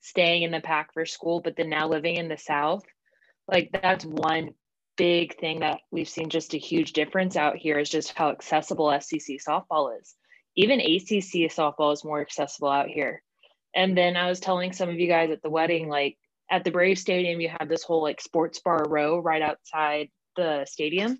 staying 0.00 0.42
in 0.42 0.50
the 0.50 0.60
pack 0.60 0.92
for 0.92 1.04
school, 1.04 1.40
but 1.40 1.56
then 1.56 1.68
now 1.68 1.88
living 1.88 2.16
in 2.16 2.28
the 2.28 2.38
South. 2.38 2.84
Like 3.46 3.70
that's 3.82 4.04
one 4.04 4.54
big 4.96 5.38
thing 5.38 5.60
that 5.60 5.80
we've 5.90 6.08
seen 6.08 6.30
just 6.30 6.54
a 6.54 6.58
huge 6.58 6.92
difference 6.92 7.36
out 7.36 7.56
here 7.56 7.78
is 7.78 7.88
just 7.88 8.14
how 8.14 8.30
accessible 8.30 8.90
SEC 9.00 9.36
softball 9.46 9.98
is. 10.00 10.14
Even 10.56 10.80
ACC 10.80 11.52
softball 11.52 11.92
is 11.92 12.04
more 12.04 12.20
accessible 12.20 12.68
out 12.68 12.88
here. 12.88 13.22
And 13.74 13.96
then 13.96 14.16
I 14.16 14.28
was 14.28 14.40
telling 14.40 14.72
some 14.72 14.88
of 14.88 14.98
you 14.98 15.06
guys 15.06 15.30
at 15.30 15.42
the 15.42 15.50
wedding, 15.50 15.88
like 15.88 16.18
at 16.50 16.64
the 16.64 16.70
Brave 16.70 16.98
Stadium, 16.98 17.40
you 17.40 17.50
have 17.58 17.68
this 17.68 17.82
whole 17.82 18.02
like 18.02 18.20
sports 18.20 18.60
bar 18.60 18.84
row 18.88 19.18
right 19.18 19.42
outside 19.42 20.08
the 20.36 20.64
stadium. 20.66 21.18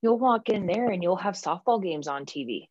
You'll 0.00 0.18
walk 0.18 0.48
in 0.48 0.66
there 0.66 0.90
and 0.90 1.02
you'll 1.02 1.16
have 1.16 1.34
softball 1.34 1.82
games 1.82 2.08
on 2.08 2.24
TV 2.24 2.68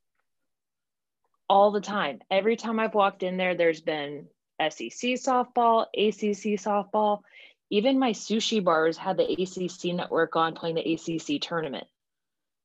all 1.50 1.72
the 1.72 1.81
time. 1.81 2.19
Every 2.31 2.55
time 2.55 2.79
I've 2.79 2.93
walked 2.93 3.24
in 3.24 3.38
there, 3.38 3.55
there's 3.55 3.81
been 3.81 4.27
SEC 4.60 5.15
softball, 5.19 5.86
ACC 5.93 6.60
softball. 6.60 7.22
Even 7.69 8.00
my 8.00 8.12
sushi 8.12 8.63
bars 8.63 8.98
had 8.98 9.17
the 9.17 9.24
ACC 9.24 9.96
network 9.96 10.36
on 10.36 10.55
playing 10.55 10.75
the 10.75 10.93
ACC 10.93 11.41
tournament. 11.41 11.86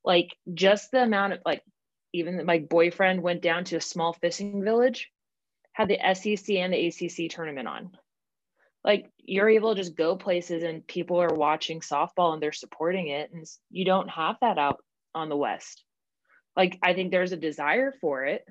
Like 0.04 0.36
just 0.54 0.90
the 0.90 1.02
amount 1.02 1.34
of 1.34 1.40
like, 1.44 1.62
even 2.12 2.44
my 2.44 2.58
boyfriend 2.58 3.22
went 3.22 3.42
down 3.42 3.64
to 3.64 3.76
a 3.76 3.80
small 3.80 4.12
fishing 4.12 4.62
village, 4.62 5.10
had 5.72 5.88
the 5.88 5.98
SEC 6.14 6.54
and 6.56 6.72
the 6.72 6.86
ACC 6.86 7.30
tournament 7.30 7.68
on 7.68 7.90
like 8.84 9.10
you're 9.18 9.48
able 9.48 9.74
to 9.74 9.80
just 9.80 9.96
go 9.96 10.16
places 10.16 10.62
and 10.62 10.86
people 10.86 11.20
are 11.20 11.34
watching 11.34 11.80
softball 11.80 12.32
and 12.32 12.42
they're 12.42 12.52
supporting 12.52 13.08
it 13.08 13.30
and 13.32 13.46
you 13.70 13.84
don't 13.84 14.08
have 14.08 14.36
that 14.40 14.58
out 14.58 14.82
on 15.14 15.28
the 15.28 15.36
west. 15.36 15.84
Like 16.56 16.78
i 16.82 16.92
think 16.92 17.10
there's 17.10 17.32
a 17.32 17.36
desire 17.36 17.94
for 18.00 18.24
it 18.24 18.44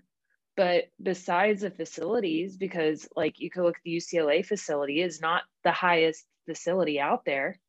but 0.58 0.86
besides 1.02 1.62
the 1.62 1.72
facilities 1.72 2.58
because 2.58 3.08
like 3.16 3.40
you 3.40 3.50
could 3.50 3.64
look 3.64 3.78
at 3.78 3.84
the 3.84 3.98
ucla 3.98 4.46
facility 4.46 5.02
is 5.02 5.22
not 5.22 5.44
the 5.64 5.72
highest 5.72 6.26
facility 6.46 7.00
out 7.00 7.26
there. 7.26 7.60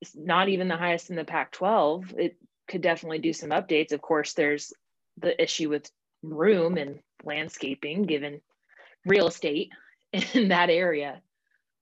It's 0.00 0.16
not 0.16 0.48
even 0.48 0.68
the 0.68 0.76
highest 0.76 1.10
in 1.10 1.16
the 1.16 1.24
pac 1.24 1.52
12 1.52 2.14
it 2.16 2.36
could 2.68 2.80
definitely 2.80 3.18
do 3.18 3.32
some 3.32 3.50
updates. 3.50 3.92
Of 3.92 4.00
course 4.00 4.32
there's 4.34 4.72
the 5.18 5.40
issue 5.42 5.68
with 5.68 5.90
room 6.22 6.76
and 6.76 7.00
landscaping 7.24 8.02
given 8.02 8.40
real 9.04 9.28
estate 9.28 9.70
in 10.34 10.48
that 10.48 10.70
area 10.70 11.20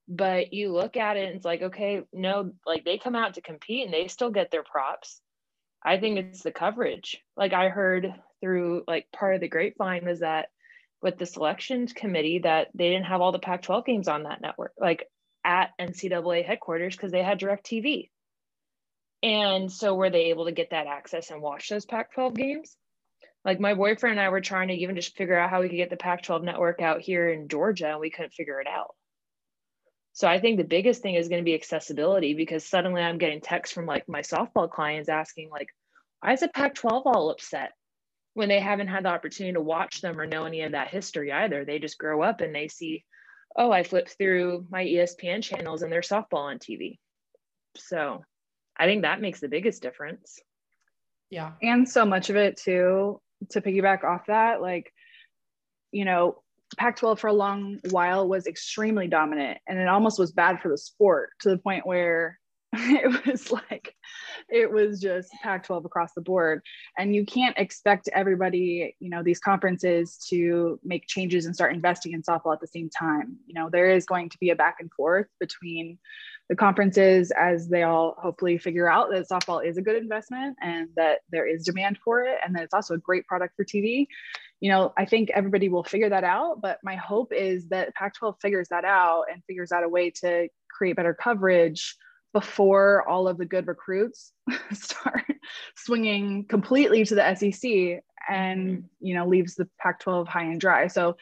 but 0.09 0.53
you 0.53 0.73
look 0.73 0.97
at 0.97 1.17
it 1.17 1.27
and 1.27 1.37
it's 1.37 1.45
like 1.45 1.63
okay 1.63 2.03
no 2.13 2.53
like 2.65 2.85
they 2.85 2.99
come 2.99 3.17
out 3.17 3.35
to 3.35 3.41
compete 3.41 3.85
and 3.85 3.93
they 3.93 4.09
still 4.09 4.31
get 4.31 4.51
their 4.51 4.63
props. 4.63 5.21
I 5.85 5.99
think 5.99 6.19
it's 6.19 6.43
the 6.43 6.53
coverage. 6.53 7.23
Like 7.37 7.53
i 7.53 7.69
heard 7.69 8.15
through 8.41 8.85
like 8.87 9.07
part 9.13 9.35
of 9.35 9.41
the 9.41 9.49
grapevine 9.49 10.05
was 10.05 10.21
that 10.21 10.49
with 11.03 11.19
the 11.19 11.27
selections 11.27 11.93
committee 11.93 12.41
that 12.41 12.69
they 12.75 12.91
didn't 12.91 13.07
have 13.07 13.21
all 13.21 13.33
the 13.33 13.39
pac 13.39 13.63
12 13.63 13.85
games 13.85 14.09
on 14.09 14.25
that 14.25 14.41
network 14.41 14.73
like 14.79 15.09
at 15.45 15.71
ncaa 15.81 16.45
headquarters 16.45 16.97
because 16.97 17.13
they 17.13 17.23
had 17.23 17.39
direct 17.39 17.67
tv 17.67 18.11
and 19.23 19.73
so 19.73 19.95
were 19.95 20.11
they 20.11 20.27
able 20.27 20.45
to 20.47 20.53
get 20.53 20.71
that 20.71 20.87
access 20.87 21.31
and 21.31 21.41
watch 21.41 21.69
those 21.69 21.87
pac 21.87 22.13
12 22.13 22.35
games? 22.35 22.77
Like 23.45 23.61
my 23.61 23.75
boyfriend 23.75 24.19
and 24.19 24.27
i 24.27 24.29
were 24.29 24.41
trying 24.41 24.69
to 24.69 24.75
even 24.75 24.97
just 24.97 25.17
figure 25.17 25.39
out 25.39 25.51
how 25.51 25.61
we 25.61 25.69
could 25.69 25.77
get 25.77 25.91
the 25.91 25.97
pac 25.97 26.23
12 26.23 26.43
network 26.43 26.81
out 26.81 27.01
here 27.01 27.31
in 27.31 27.49
georgia 27.49 27.91
and 27.91 28.01
we 28.01 28.11
couldn't 28.11 28.35
figure 28.35 28.61
it 28.61 28.67
out 28.67 28.95
so 30.17 30.27
I 30.27 30.41
think 30.41 30.57
the 30.57 30.65
biggest 30.65 31.03
thing 31.03 31.15
is 31.15 31.29
going 31.29 31.43
to 31.43 31.45
be 31.45 31.53
accessibility 31.53 32.33
because 32.33 32.65
suddenly 32.65 33.03
I'm 33.03 33.19
getting 33.19 33.43
texts 33.43 33.75
from 33.75 33.85
like 33.85 34.09
my 34.09 34.23
softball 34.23 34.71
clients 34.71 35.11
asking 35.11 35.51
like, 35.51 35.69
why 36.23 36.33
is 36.33 36.41
the 36.41 36.49
Pac-12 36.49 37.03
all 37.05 37.29
upset 37.29 37.73
when 38.33 38.49
they 38.49 38.59
haven't 38.59 38.89
had 38.89 39.05
the 39.05 39.11
opportunity 39.11 39.53
to 39.53 39.61
watch 39.61 40.01
them 40.01 40.19
or 40.19 40.25
know 40.25 40.47
any 40.47 40.63
of 40.63 40.73
that 40.73 40.89
history 40.89 41.33
either? 41.33 41.67
They 41.67 41.79
just 41.79 41.99
grow 41.99 42.23
up 42.23 42.41
and 42.41 42.55
they 42.55 42.69
see, 42.69 43.05
oh, 43.57 43.71
I 43.71 43.83
flip 43.83 44.09
through 44.09 44.67
my 44.71 44.87
ESPN 44.87 45.43
channels 45.43 45.83
and 45.83 45.93
there's 45.93 46.09
softball 46.09 46.45
on 46.45 46.61
TV. 46.61 46.97
So 47.77 48.25
I 48.75 48.87
think 48.87 49.03
that 49.03 49.21
makes 49.21 49.41
the 49.41 49.49
biggest 49.49 49.83
difference. 49.83 50.39
Yeah. 51.29 51.53
And 51.61 51.87
so 51.87 52.07
much 52.07 52.31
of 52.31 52.37
it 52.37 52.57
too, 52.57 53.21
to 53.51 53.61
piggyback 53.61 54.03
off 54.03 54.29
that, 54.29 54.63
like, 54.63 54.91
you 55.93 56.07
know, 56.07 56.43
Pac 56.77 56.97
12 56.97 57.21
for 57.21 57.29
a 57.29 57.33
long 57.33 57.79
while 57.91 58.29
was 58.29 58.47
extremely 58.47 59.07
dominant 59.07 59.59
and 59.69 59.79
it 59.79 59.89
almost 59.89 60.19
was 60.19 60.33
bad 60.33 60.61
for 60.61 60.69
the 60.69 60.79
sport 60.79 61.31
to 61.41 61.49
the 61.49 61.59
point 61.59 61.87
where 61.87 62.39
it 62.73 63.27
was 63.27 63.51
like, 63.51 63.95
it 64.49 64.71
was 64.71 65.01
just 65.01 65.31
Pac 65.43 65.65
12 65.65 65.85
across 65.85 66.13
the 66.15 66.21
board. 66.21 66.61
And 66.99 67.15
you 67.15 67.25
can't 67.25 67.57
expect 67.57 68.09
everybody, 68.13 68.95
you 68.99 69.09
know, 69.09 69.23
these 69.23 69.39
conferences 69.39 70.19
to 70.29 70.79
make 70.85 71.07
changes 71.07 71.47
and 71.47 71.55
start 71.55 71.75
investing 71.75 72.13
in 72.13 72.23
softball 72.23 72.53
at 72.53 72.61
the 72.61 72.67
same 72.67 72.91
time. 72.91 73.37
You 73.47 73.55
know, 73.55 73.71
there 73.71 73.91
is 73.91 74.05
going 74.05 74.29
to 74.31 74.39
be 74.39 74.51
a 74.51 74.57
back 74.57 74.77
and 74.81 74.91
forth 74.93 75.27
between 75.41 75.99
the 76.49 76.57
conferences 76.57 77.33
as 77.39 77.69
they 77.69 77.83
all 77.83 78.17
hopefully 78.19 78.59
figure 78.59 78.91
out 78.91 79.11
that 79.11 79.29
softball 79.29 79.65
is 79.65 79.79
a 79.79 79.83
good 79.83 79.97
investment 79.97 80.57
and 80.61 80.89
that 80.97 81.21
there 81.31 81.47
is 81.47 81.65
demand 81.65 81.99
for 82.05 82.23
it 82.23 82.39
and 82.45 82.55
that 82.55 82.63
it's 82.63 82.75
also 82.75 82.95
a 82.95 82.99
great 82.99 83.27
product 83.27 83.55
for 83.57 83.65
TV 83.65 84.07
you 84.61 84.71
know, 84.71 84.93
I 84.97 85.05
think 85.05 85.31
everybody 85.31 85.69
will 85.69 85.85
figure 85.85 86.09
that 86.09 86.25
out. 86.25 86.61
But 86.61 86.79
my 86.83 86.97
hope 86.97 87.33
is 87.33 87.69
that 87.69 87.95
Pac 87.95 88.15
12 88.15 88.37
figures 88.41 88.69
that 88.69 88.85
out 88.85 89.25
and 89.31 89.45
figures 89.45 89.73
out 89.73 89.85
a 89.85 89.89
way 89.89 90.11
to 90.23 90.49
create 90.71 90.97
better 90.97 91.15
coverage 91.15 91.97
before 92.33 93.07
all 93.09 93.29
of 93.29 93.39
the 93.39 93.47
good 93.47 93.67
recruits 93.67 94.33
start 94.73 95.25
swinging 95.77 96.45
completely 96.45 97.05
to 97.05 97.15
the 97.15 97.35
SEC 97.35 98.03
and, 98.29 98.69
mm-hmm. 98.69 98.81
you 99.01 99.15
know, 99.15 99.27
leaves 99.27 99.55
the 99.55 99.69
Pac 99.81 100.01
12 100.01 100.29
high 100.29 100.45
and 100.45 100.61
dry. 100.61 100.87
So, 100.87 101.17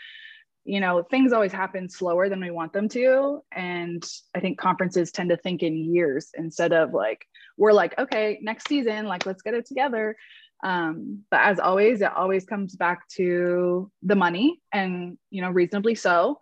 you 0.65 0.81
know, 0.81 1.03
things 1.03 1.33
always 1.33 1.53
happen 1.53 1.89
slower 1.91 2.29
than 2.29 2.41
we 2.41 2.51
want 2.51 2.73
them 2.73 2.89
to. 2.89 3.43
And 3.53 4.05
I 4.35 4.41
think 4.41 4.59
conferences 4.59 5.13
tend 5.13 5.29
to 5.31 5.37
think 5.37 5.63
in 5.63 5.93
years 5.93 6.31
instead 6.35 6.73
of 6.73 6.95
like, 6.95 7.27
we're 7.57 7.73
like, 7.73 7.97
okay, 7.99 8.39
next 8.43 8.67
season, 8.69 9.07
like, 9.07 9.27
let's 9.27 9.43
get 9.43 9.55
it 9.55 9.67
together. 9.67 10.17
Um, 10.63 11.25
but 11.31 11.41
as 11.41 11.59
always, 11.59 12.01
it 12.01 12.13
always 12.15 12.45
comes 12.45 12.75
back 12.75 13.07
to 13.17 13.91
the 14.03 14.15
money 14.15 14.61
and, 14.73 15.19
you 15.31 15.43
know, 15.43 15.51
reasonably 15.51 15.95
so. 15.95 16.39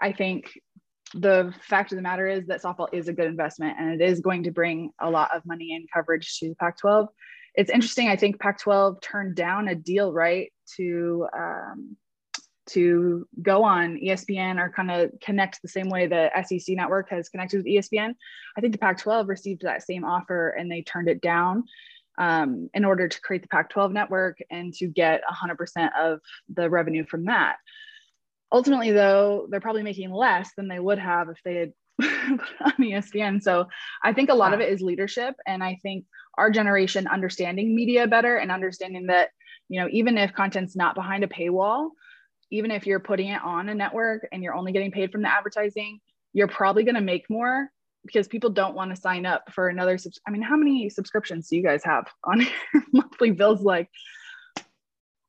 I 0.00 0.12
think 0.12 0.58
the 1.14 1.54
fact 1.62 1.92
of 1.92 1.96
the 1.96 2.02
matter 2.02 2.26
is 2.26 2.46
that 2.46 2.62
softball 2.62 2.88
is 2.92 3.08
a 3.08 3.12
good 3.12 3.26
investment 3.26 3.76
and 3.78 4.00
it 4.00 4.04
is 4.04 4.20
going 4.20 4.44
to 4.44 4.50
bring 4.50 4.90
a 5.00 5.10
lot 5.10 5.34
of 5.34 5.44
money 5.46 5.74
and 5.74 5.88
coverage 5.92 6.38
to 6.38 6.54
Pac 6.54 6.78
12. 6.78 7.08
It's 7.54 7.70
interesting. 7.70 8.08
I 8.08 8.16
think 8.16 8.40
Pac 8.40 8.60
12 8.60 9.00
turned 9.00 9.34
down 9.34 9.68
a 9.68 9.74
deal, 9.74 10.12
right, 10.12 10.52
to, 10.76 11.26
um, 11.36 11.96
to 12.68 13.26
go 13.42 13.62
on 13.62 13.98
ESPN 13.98 14.58
or 14.58 14.70
kind 14.70 14.90
of 14.90 15.10
connect 15.22 15.62
the 15.62 15.68
same 15.68 15.88
way 15.88 16.06
the 16.06 16.30
SEC 16.44 16.74
network 16.76 17.08
has 17.10 17.28
connected 17.28 17.58
with 17.58 17.66
ESPN. 17.66 18.14
I 18.56 18.60
think 18.60 18.72
the 18.72 18.78
Pac 18.78 18.98
12 18.98 19.28
received 19.28 19.62
that 19.62 19.82
same 19.82 20.04
offer 20.04 20.50
and 20.50 20.70
they 20.70 20.82
turned 20.82 21.08
it 21.08 21.20
down 21.20 21.64
um, 22.18 22.70
in 22.74 22.84
order 22.84 23.08
to 23.08 23.20
create 23.20 23.42
the 23.42 23.48
Pac 23.48 23.70
12 23.70 23.92
network 23.92 24.38
and 24.50 24.72
to 24.74 24.86
get 24.86 25.22
100% 25.30 25.90
of 25.98 26.20
the 26.54 26.68
revenue 26.70 27.04
from 27.04 27.26
that. 27.26 27.56
Ultimately, 28.52 28.92
though, 28.92 29.46
they're 29.50 29.60
probably 29.60 29.82
making 29.82 30.12
less 30.12 30.50
than 30.56 30.68
they 30.68 30.78
would 30.78 30.98
have 30.98 31.28
if 31.28 31.38
they 31.44 31.54
had 31.56 31.72
put 32.00 32.60
on 32.60 32.72
ESPN. 32.78 33.42
So 33.42 33.66
I 34.02 34.12
think 34.12 34.30
a 34.30 34.34
lot 34.34 34.54
of 34.54 34.60
it 34.60 34.72
is 34.72 34.80
leadership. 34.80 35.34
And 35.46 35.62
I 35.62 35.78
think 35.82 36.04
our 36.36 36.50
generation 36.50 37.06
understanding 37.06 37.74
media 37.74 38.06
better 38.06 38.36
and 38.36 38.50
understanding 38.50 39.06
that 39.06 39.30
you 39.68 39.80
know 39.80 39.88
even 39.90 40.18
if 40.18 40.32
content's 40.32 40.76
not 40.76 40.94
behind 40.94 41.24
a 41.24 41.28
paywall 41.28 41.90
even 42.50 42.70
if 42.70 42.86
you're 42.86 43.00
putting 43.00 43.28
it 43.28 43.42
on 43.42 43.68
a 43.68 43.74
network 43.74 44.26
and 44.32 44.42
you're 44.42 44.54
only 44.54 44.72
getting 44.72 44.92
paid 44.92 45.10
from 45.10 45.22
the 45.22 45.32
advertising 45.32 45.98
you're 46.32 46.48
probably 46.48 46.84
going 46.84 46.94
to 46.94 47.00
make 47.00 47.28
more 47.30 47.70
because 48.06 48.28
people 48.28 48.50
don't 48.50 48.74
want 48.74 48.94
to 48.94 49.00
sign 49.00 49.26
up 49.26 49.52
for 49.52 49.68
another 49.68 49.98
subs- 49.98 50.20
i 50.26 50.30
mean 50.30 50.42
how 50.42 50.56
many 50.56 50.88
subscriptions 50.88 51.48
do 51.48 51.56
you 51.56 51.62
guys 51.62 51.82
have 51.84 52.06
on 52.24 52.40
your 52.40 52.82
monthly 52.92 53.30
bills 53.30 53.62
like 53.62 53.88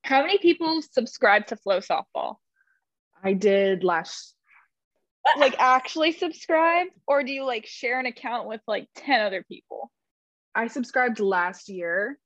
how 0.03 0.21
many 0.21 0.37
people 0.37 0.81
subscribe 0.81 1.45
to 1.47 1.55
flow 1.55 1.79
softball 1.79 2.35
i 3.23 3.33
did 3.33 3.83
last 3.83 4.35
like 5.37 5.55
actually 5.59 6.13
subscribe 6.13 6.87
or 7.05 7.21
do 7.23 7.33
you 7.33 7.43
like 7.43 7.65
share 7.65 7.99
an 7.99 8.05
account 8.05 8.47
with 8.47 8.61
like 8.67 8.87
10 8.95 9.21
other 9.21 9.43
people 9.43 9.91
i 10.55 10.67
subscribed 10.67 11.19
last 11.19 11.67
year 11.67 12.17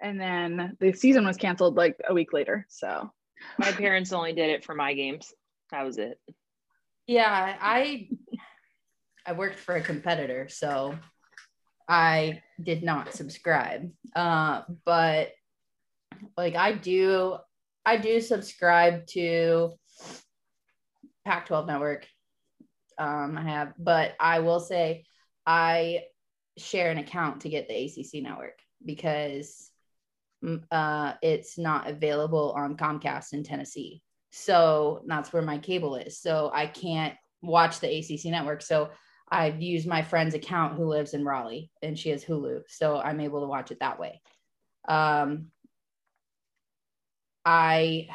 and 0.00 0.18
then 0.20 0.76
the 0.80 0.92
season 0.92 1.26
was 1.26 1.36
canceled 1.36 1.76
like 1.76 2.00
a 2.08 2.14
week 2.14 2.32
later 2.32 2.64
so 2.70 3.10
My 3.58 3.72
parents 3.72 4.12
only 4.12 4.32
did 4.32 4.50
it 4.50 4.64
for 4.64 4.74
my 4.74 4.94
games. 4.94 5.32
That 5.70 5.84
was 5.84 5.98
it. 5.98 6.18
Yeah, 7.06 7.56
I 7.60 8.08
I 9.26 9.32
worked 9.32 9.58
for 9.58 9.74
a 9.74 9.80
competitor, 9.80 10.48
so 10.48 10.94
I 11.88 12.42
did 12.62 12.82
not 12.82 13.12
subscribe. 13.12 13.90
Uh, 14.14 14.62
but 14.84 15.32
like 16.36 16.54
I 16.54 16.72
do, 16.72 17.36
I 17.84 17.96
do 17.96 18.20
subscribe 18.20 19.06
to 19.08 19.74
Pac-12 21.24 21.66
Network. 21.66 22.06
Um, 22.98 23.36
I 23.36 23.42
have, 23.42 23.74
but 23.78 24.14
I 24.20 24.40
will 24.40 24.60
say 24.60 25.04
I 25.44 26.04
share 26.56 26.90
an 26.90 26.98
account 26.98 27.42
to 27.42 27.48
get 27.48 27.68
the 27.68 27.74
ACC 27.74 28.22
Network 28.22 28.58
because 28.84 29.70
mm, 30.42 30.62
uh, 30.70 31.14
it's 31.20 31.58
not 31.58 31.88
available 31.88 32.52
on 32.56 32.76
Comcast 32.76 33.32
in 33.32 33.42
Tennessee. 33.42 34.02
So 34.30 35.02
that's 35.06 35.32
where 35.32 35.42
my 35.42 35.58
cable 35.58 35.96
is. 35.96 36.20
So 36.20 36.50
I 36.54 36.66
can't 36.66 37.14
watch 37.42 37.80
the 37.80 37.98
ACC 37.98 38.26
network. 38.26 38.62
So 38.62 38.90
I've 39.28 39.60
used 39.60 39.88
my 39.88 40.02
friend's 40.02 40.34
account 40.34 40.76
who 40.76 40.86
lives 40.86 41.14
in 41.14 41.24
Raleigh 41.24 41.70
and 41.82 41.98
she 41.98 42.10
has 42.10 42.24
Hulu. 42.24 42.62
So 42.68 42.98
I'm 42.98 43.20
able 43.20 43.40
to 43.40 43.46
watch 43.46 43.70
it 43.70 43.80
that 43.80 43.98
way. 43.98 44.20
Um, 44.88 45.46
I 47.44 48.08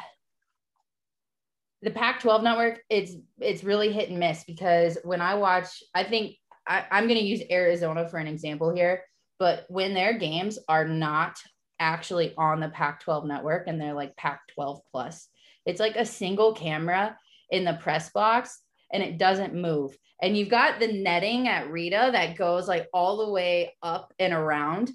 the 1.82 1.90
Pac-12 1.90 2.44
network, 2.44 2.80
it's 2.88 3.14
it's 3.40 3.64
really 3.64 3.92
hit 3.92 4.08
and 4.08 4.18
miss 4.18 4.44
because 4.44 4.98
when 5.04 5.20
I 5.20 5.34
watch, 5.34 5.82
I 5.94 6.04
think 6.04 6.36
I, 6.66 6.84
I'm 6.90 7.08
gonna 7.08 7.20
use 7.20 7.42
Arizona 7.50 8.08
for 8.08 8.18
an 8.18 8.28
example 8.28 8.72
here, 8.74 9.02
but 9.38 9.64
when 9.68 9.92
their 9.92 10.16
games 10.16 10.58
are 10.68 10.86
not 10.86 11.36
actually 11.80 12.34
on 12.38 12.60
the 12.60 12.68
Pac-12 12.68 13.26
network 13.26 13.66
and 13.66 13.80
they're 13.80 13.94
like 13.94 14.16
Pac-12 14.16 14.80
plus, 14.92 15.28
it's 15.66 15.80
like 15.80 15.96
a 15.96 16.06
single 16.06 16.54
camera 16.54 17.16
in 17.50 17.64
the 17.64 17.74
press 17.74 18.10
box 18.10 18.60
and 18.92 19.02
it 19.02 19.18
doesn't 19.18 19.54
move. 19.54 19.96
And 20.20 20.36
you've 20.36 20.48
got 20.48 20.78
the 20.78 20.92
netting 20.92 21.48
at 21.48 21.70
Rita 21.70 22.10
that 22.12 22.36
goes 22.36 22.68
like 22.68 22.88
all 22.92 23.24
the 23.24 23.32
way 23.32 23.74
up 23.82 24.12
and 24.18 24.32
around. 24.32 24.90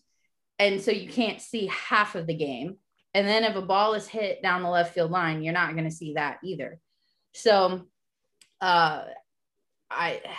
And 0.59 0.81
so 0.81 0.91
you 0.91 1.09
can't 1.09 1.41
see 1.41 1.67
half 1.67 2.15
of 2.15 2.27
the 2.27 2.35
game. 2.35 2.77
And 3.13 3.27
then 3.27 3.43
if 3.43 3.55
a 3.55 3.61
ball 3.61 3.93
is 3.93 4.07
hit 4.07 4.41
down 4.41 4.63
the 4.63 4.69
left 4.69 4.93
field 4.93 5.11
line, 5.11 5.43
you're 5.43 5.53
not 5.53 5.73
going 5.73 5.85
to 5.85 5.91
see 5.91 6.13
that 6.13 6.37
either. 6.43 6.79
So 7.33 7.83
uh 8.61 9.03
I 9.89 10.21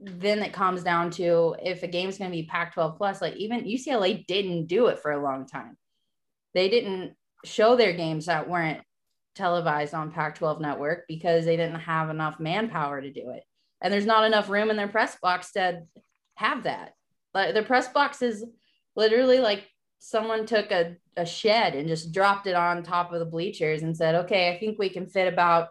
then 0.00 0.42
it 0.42 0.52
comes 0.52 0.82
down 0.82 1.10
to 1.10 1.54
if 1.62 1.82
a 1.82 1.86
game's 1.86 2.18
going 2.18 2.30
to 2.30 2.36
be 2.36 2.46
Pac 2.46 2.74
12 2.74 2.96
plus, 2.96 3.22
like 3.22 3.36
even 3.36 3.64
UCLA 3.64 4.26
didn't 4.26 4.66
do 4.66 4.88
it 4.88 4.98
for 4.98 5.12
a 5.12 5.22
long 5.22 5.46
time. 5.46 5.78
They 6.52 6.68
didn't 6.68 7.14
show 7.44 7.76
their 7.76 7.92
games 7.92 8.26
that 8.26 8.48
weren't 8.48 8.82
televised 9.34 9.94
on 9.94 10.10
Pac 10.10 10.36
12 10.36 10.60
network 10.60 11.04
because 11.08 11.44
they 11.44 11.56
didn't 11.56 11.80
have 11.80 12.10
enough 12.10 12.40
manpower 12.40 13.00
to 13.00 13.10
do 13.10 13.30
it. 13.30 13.44
And 13.80 13.92
there's 13.92 14.06
not 14.06 14.24
enough 14.24 14.48
room 14.48 14.70
in 14.70 14.76
their 14.76 14.88
press 14.88 15.16
box 15.20 15.52
to 15.52 15.82
have 16.36 16.64
that. 16.64 16.94
Like 17.32 17.54
their 17.54 17.64
press 17.64 17.88
box 17.88 18.22
is 18.22 18.44
literally 18.96 19.40
like 19.40 19.68
someone 19.98 20.46
took 20.46 20.70
a, 20.70 20.96
a 21.16 21.26
shed 21.26 21.74
and 21.74 21.88
just 21.88 22.12
dropped 22.12 22.46
it 22.46 22.54
on 22.54 22.82
top 22.82 23.12
of 23.12 23.18
the 23.18 23.24
bleachers 23.24 23.82
and 23.82 23.96
said, 23.96 24.14
okay, 24.14 24.52
I 24.52 24.58
think 24.58 24.78
we 24.78 24.88
can 24.88 25.06
fit 25.06 25.32
about 25.32 25.68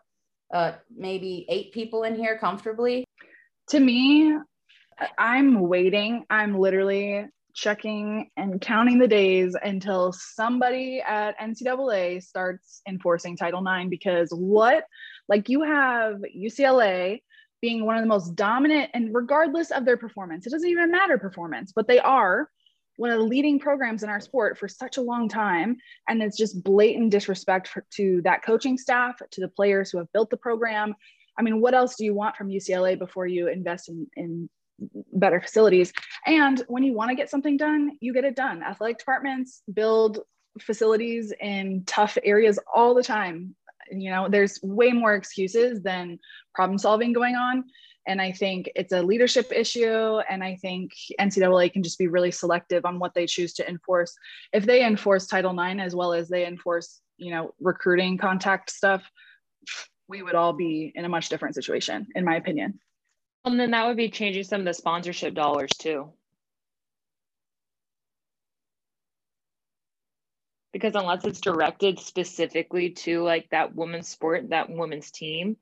uh, 0.54 0.74
maybe 0.96 1.46
eight 1.50 1.72
people 1.72 2.04
in 2.04 2.16
here 2.16 2.38
comfortably 2.38 3.06
to 3.70 3.80
me, 3.80 4.36
I'm 5.18 5.60
waiting. 5.62 6.26
I'm 6.30 6.58
literally 6.58 7.26
checking 7.54 8.30
and 8.38 8.60
counting 8.60 8.98
the 8.98 9.08
days 9.08 9.56
until 9.64 10.12
somebody 10.12 11.02
at 11.02 11.40
NCAA 11.40 12.24
starts 12.24 12.82
enforcing 12.88 13.38
Title 13.38 13.66
IX 13.66 13.90
because 13.90 14.30
what, 14.32 14.86
like, 15.28 15.50
you 15.50 15.64
have 15.64 16.18
UCLA 16.36 17.22
being 17.62 17.86
one 17.86 17.96
of 17.96 18.02
the 18.02 18.08
most 18.08 18.36
dominant, 18.36 18.92
and 18.94 19.14
regardless 19.16 19.72
of 19.72 19.86
their 19.86 19.98
performance, 19.98 20.46
it 20.46 20.50
doesn't 20.50 20.70
even 20.70 20.92
matter 20.92 21.18
performance, 21.18 21.72
but 21.74 21.88
they 21.88 22.00
are 22.00 22.50
one 22.98 23.10
of 23.10 23.18
the 23.18 23.26
leading 23.26 23.60
programs 23.60 24.04
in 24.04 24.10
our 24.10 24.20
sport 24.20 24.58
for 24.58 24.68
such 24.68 24.98
a 24.98 25.02
long 25.02 25.28
time. 25.28 25.78
And 26.08 26.22
it's 26.22 26.38
just 26.38 26.64
blatant 26.64 27.12
disrespect 27.12 27.68
for, 27.68 27.86
to 27.96 28.22
that 28.24 28.44
coaching 28.44 28.78
staff, 28.78 29.16
to 29.32 29.42
the 29.42 29.48
players 29.48 29.90
who 29.90 29.98
have 29.98 30.12
built 30.12 30.30
the 30.30 30.38
program, 30.38 30.94
I 31.38 31.42
mean, 31.42 31.62
what 31.62 31.74
else 31.74 31.96
do 31.96 32.06
you 32.06 32.14
want 32.14 32.36
from 32.36 32.50
UCLA 32.50 32.98
before 32.98 33.28
you 33.28 33.48
invest 33.48 33.90
in, 33.90 34.08
in 34.16 34.50
better 35.14 35.40
facilities? 35.40 35.94
And 36.26 36.64
when 36.68 36.84
you 36.84 36.94
want 36.94 37.10
to 37.10 37.16
get 37.16 37.30
something 37.30 37.58
done, 37.58 37.98
you 38.02 38.14
get 38.14 38.26
it 38.26 38.36
done. 38.36 38.64
Athletic 38.64 39.00
departments 39.00 39.62
build 39.74 40.20
facilities 40.60 41.34
in 41.40 41.84
tough 41.86 42.18
areas 42.24 42.60
all 42.74 42.94
the 42.94 43.04
time. 43.04 43.56
You 43.92 44.12
know, 44.12 44.28
there's 44.30 44.60
way 44.64 44.92
more 44.92 45.16
excuses 45.16 45.82
than 45.82 46.20
problem 46.54 46.78
solving 46.78 47.14
going 47.14 47.36
on. 47.36 47.66
And 48.06 48.22
I 48.22 48.32
think 48.32 48.70
it's 48.76 48.92
a 48.92 49.02
leadership 49.02 49.52
issue. 49.54 50.20
And 50.30 50.44
I 50.44 50.56
think 50.56 50.92
NCAA 51.20 51.72
can 51.72 51.84
just 51.84 51.98
be 51.98 52.08
really 52.08 52.32
selective 52.32 52.86
on 52.86 53.00
what 53.00 53.14
they 53.14 53.26
choose 53.26 53.54
to 53.54 53.68
enforce. 53.68 54.14
If 54.52 54.66
they 54.66 54.86
enforce 54.86 55.28
Title 55.28 55.58
IX 55.58 55.80
as 55.80 55.96
well 55.96 56.14
as 56.14 56.28
they 56.28 56.46
enforce, 56.46 57.02
you 57.18 57.32
know, 57.32 57.54
recruiting 57.62 58.18
contact 58.18 58.72
stuff, 58.72 59.10
we 60.10 60.22
would 60.22 60.36
all 60.36 60.54
be 60.54 60.92
in 60.96 61.06
a 61.06 61.10
much 61.10 61.30
different 61.30 61.56
situation, 61.56 62.08
in 62.16 62.26
my 62.26 62.36
opinion. 62.36 62.80
And 63.46 63.60
then 63.60 63.72
that 63.72 63.86
would 63.88 63.98
be 63.98 64.10
changing 64.10 64.44
some 64.44 64.62
of 64.62 64.66
the 64.66 64.74
sponsorship 64.74 65.34
dollars 65.34 65.72
too. 65.78 66.14
Because 70.72 70.96
unless 70.96 71.26
it's 71.26 71.42
directed 71.42 72.00
specifically 72.00 72.92
to 72.92 73.22
like 73.22 73.50
that 73.52 73.76
woman's 73.76 74.08
sport, 74.08 74.50
that 74.50 74.70
woman's 74.70 75.12
team, 75.12 75.58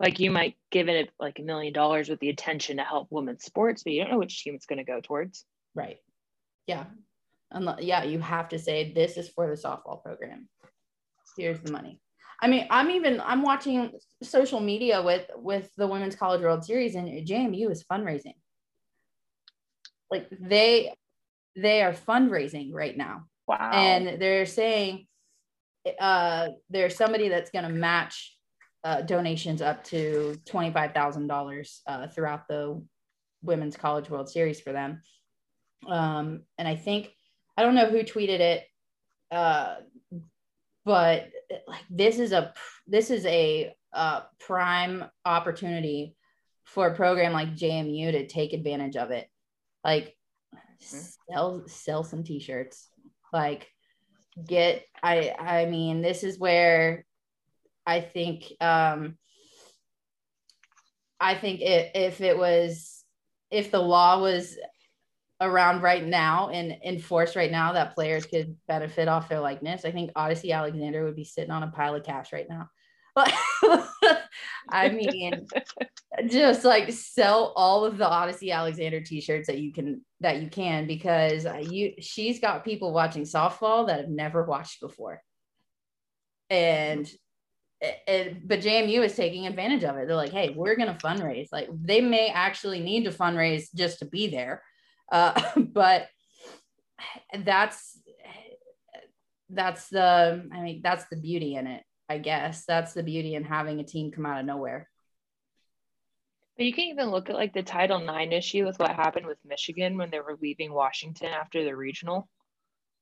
like 0.00 0.18
you 0.18 0.30
might 0.30 0.56
give 0.70 0.88
it 0.88 1.10
like 1.20 1.38
a 1.38 1.42
million 1.42 1.72
dollars 1.72 2.08
with 2.08 2.20
the 2.20 2.30
intention 2.30 2.78
to 2.78 2.82
help 2.82 3.08
women's 3.10 3.44
sports, 3.44 3.84
but 3.84 3.92
you 3.92 4.02
don't 4.02 4.10
know 4.10 4.18
which 4.18 4.42
team 4.42 4.54
it's 4.54 4.66
going 4.66 4.78
to 4.78 4.84
go 4.84 5.00
towards. 5.00 5.44
Right. 5.74 5.98
Yeah. 6.66 6.84
And 7.52 7.68
yeah, 7.80 8.04
you 8.04 8.18
have 8.20 8.48
to 8.48 8.58
say 8.58 8.92
this 8.92 9.16
is 9.16 9.28
for 9.28 9.46
the 9.46 9.60
softball 9.60 10.02
program. 10.02 10.48
Here's 11.36 11.60
the 11.60 11.70
money. 11.70 12.00
I 12.42 12.48
mean, 12.48 12.66
I'm 12.70 12.90
even 12.90 13.20
I'm 13.20 13.42
watching 13.42 13.92
social 14.22 14.60
media 14.60 15.02
with 15.02 15.28
with 15.36 15.70
the 15.76 15.86
Women's 15.86 16.16
College 16.16 16.42
World 16.42 16.64
Series 16.64 16.94
and 16.94 17.08
JMU 17.26 17.70
is 17.70 17.84
fundraising. 17.84 18.34
Like 20.10 20.28
they 20.30 20.94
they 21.56 21.82
are 21.82 21.92
fundraising 21.92 22.72
right 22.72 22.96
now. 22.96 23.24
Wow. 23.46 23.70
And 23.72 24.20
they're 24.20 24.46
saying 24.46 25.06
uh 25.98 26.48
there's 26.68 26.96
somebody 26.96 27.28
that's 27.28 27.50
going 27.50 27.64
to 27.64 27.70
match 27.70 28.36
uh, 28.84 29.02
donations 29.02 29.60
up 29.62 29.84
to 29.84 30.38
$25,000 30.46 31.80
uh, 31.86 32.06
throughout 32.08 32.48
the 32.48 32.82
Women's 33.42 33.76
College 33.76 34.10
World 34.10 34.28
Series 34.28 34.60
for 34.60 34.72
them. 34.72 35.02
Um, 35.86 36.42
and 36.58 36.66
I 36.66 36.76
think, 36.76 37.10
I 37.56 37.62
don't 37.62 37.74
know 37.74 37.86
who 37.86 38.02
tweeted 38.02 38.40
it, 38.40 38.64
uh, 39.30 39.76
but 40.84 41.28
like 41.66 41.84
this 41.90 42.18
is 42.18 42.32
a 42.32 42.52
this 42.86 43.10
is 43.10 43.26
a 43.26 43.72
uh, 43.92 44.22
prime 44.38 45.04
opportunity 45.24 46.14
for 46.64 46.88
a 46.88 46.94
program 46.94 47.32
like 47.32 47.56
JMU 47.56 48.12
to 48.12 48.26
take 48.26 48.52
advantage 48.52 48.96
of 48.96 49.10
it. 49.10 49.28
Like 49.84 50.16
sell 50.78 51.64
sell 51.66 52.04
some 52.04 52.24
t-shirts. 52.24 52.88
Like 53.32 53.68
get 54.46 54.84
I 55.02 55.34
I 55.38 55.66
mean 55.66 56.02
this 56.02 56.22
is 56.24 56.38
where 56.38 57.04
I 57.86 58.00
think 58.00 58.52
um 58.60 59.16
I 61.18 61.34
think 61.34 61.60
it, 61.60 61.92
if 61.94 62.20
it 62.20 62.38
was 62.38 63.04
if 63.50 63.70
the 63.70 63.80
law 63.80 64.20
was 64.20 64.56
around 65.40 65.82
right 65.82 66.04
now 66.04 66.50
and 66.50 66.76
enforced 66.84 67.36
right 67.36 67.50
now 67.50 67.72
that 67.72 67.94
players 67.94 68.26
could 68.26 68.56
benefit 68.68 69.08
off 69.08 69.28
their 69.28 69.40
likeness, 69.40 69.84
I 69.84 69.90
think 69.90 70.12
Odicci 70.12 70.52
Alexander 70.52 71.04
would 71.04 71.16
be 71.16 71.24
sitting 71.24 71.50
on 71.50 71.62
a 71.62 71.68
pile 71.70 71.94
of 71.94 72.04
cash 72.04 72.32
right 72.32 72.48
now. 72.48 72.68
But 73.14 73.32
I 74.68 74.88
mean, 74.90 75.46
just 76.28 76.64
like 76.64 76.92
sell 76.92 77.52
all 77.56 77.84
of 77.84 77.98
the 77.98 78.04
Odicci 78.04 78.52
Alexander 78.52 79.00
t-shirts 79.00 79.48
that 79.48 79.58
you 79.58 79.72
can 79.72 80.02
that 80.20 80.40
you 80.42 80.48
can 80.48 80.86
because 80.86 81.46
you 81.68 81.94
she's 82.00 82.40
got 82.40 82.64
people 82.64 82.92
watching 82.92 83.24
softball 83.24 83.86
that 83.88 84.00
have 84.00 84.08
never 84.08 84.44
watched 84.44 84.80
before. 84.80 85.22
And 86.50 87.10
it, 87.80 88.46
but 88.46 88.60
JMU 88.60 89.04
is 89.04 89.16
taking 89.16 89.46
advantage 89.46 89.84
of 89.84 89.96
it. 89.96 90.06
They're 90.06 90.16
like, 90.16 90.32
hey, 90.32 90.52
we're 90.54 90.76
to 90.76 90.94
fundraise. 90.94 91.48
Like 91.50 91.68
they 91.72 92.00
may 92.00 92.28
actually 92.28 92.80
need 92.80 93.04
to 93.04 93.10
fundraise 93.10 93.74
just 93.74 94.00
to 94.00 94.04
be 94.04 94.28
there. 94.28 94.62
Uh, 95.10 95.40
but 95.56 96.08
that's 97.44 97.98
that's 99.48 99.88
the 99.88 100.48
I 100.52 100.60
mean 100.60 100.80
that's 100.82 101.06
the 101.10 101.16
beauty 101.16 101.56
in 101.56 101.66
it. 101.66 101.82
I 102.08 102.18
guess 102.18 102.64
that's 102.66 102.92
the 102.92 103.02
beauty 103.02 103.34
in 103.34 103.44
having 103.44 103.80
a 103.80 103.84
team 103.84 104.10
come 104.10 104.26
out 104.26 104.40
of 104.40 104.46
nowhere. 104.46 104.88
But 106.56 106.66
you 106.66 106.72
can 106.72 106.84
even 106.84 107.10
look 107.10 107.30
at 107.30 107.36
like 107.36 107.54
the 107.54 107.62
Title 107.62 108.06
IX 108.06 108.32
issue 108.32 108.66
with 108.66 108.78
what 108.78 108.90
happened 108.90 109.26
with 109.26 109.38
Michigan 109.46 109.96
when 109.96 110.10
they 110.10 110.20
were 110.20 110.36
leaving 110.40 110.72
Washington 110.72 111.28
after 111.28 111.64
the 111.64 111.74
regional, 111.74 112.28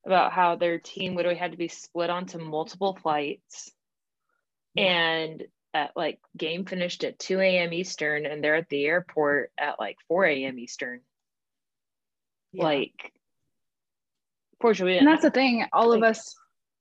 about 0.06 0.32
how 0.32 0.56
their 0.56 0.78
team 0.78 1.16
literally 1.16 1.38
had 1.38 1.52
to 1.52 1.56
be 1.56 1.68
split 1.68 2.10
onto 2.10 2.38
multiple 2.38 2.96
flights. 3.02 3.72
And 4.76 5.42
at 5.74 5.96
like 5.96 6.20
game 6.36 6.66
finished 6.66 7.02
at 7.02 7.18
2 7.18 7.40
a.m. 7.40 7.72
Eastern 7.72 8.26
and 8.26 8.44
they're 8.44 8.54
at 8.54 8.68
the 8.68 8.84
airport 8.84 9.50
at 9.58 9.80
like 9.80 9.96
4 10.06 10.26
a.m. 10.26 10.58
Eastern. 10.58 11.00
Yeah. 12.52 12.64
Like, 12.64 13.12
fortunately, 14.60 14.98
And 14.98 15.06
that's 15.06 15.22
the 15.22 15.30
thing. 15.30 15.66
All 15.72 15.92
of 15.92 16.02
us, 16.02 16.34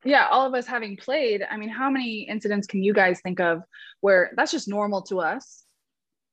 yeah, 0.05 0.27
all 0.31 0.47
of 0.47 0.53
us 0.53 0.65
having 0.65 0.97
played. 0.97 1.45
I 1.49 1.57
mean, 1.57 1.69
how 1.69 1.89
many 1.89 2.21
incidents 2.21 2.67
can 2.67 2.83
you 2.83 2.93
guys 2.93 3.19
think 3.21 3.39
of 3.39 3.63
where 4.01 4.31
that's 4.35 4.51
just 4.51 4.67
normal 4.67 5.01
to 5.03 5.19
us? 5.19 5.63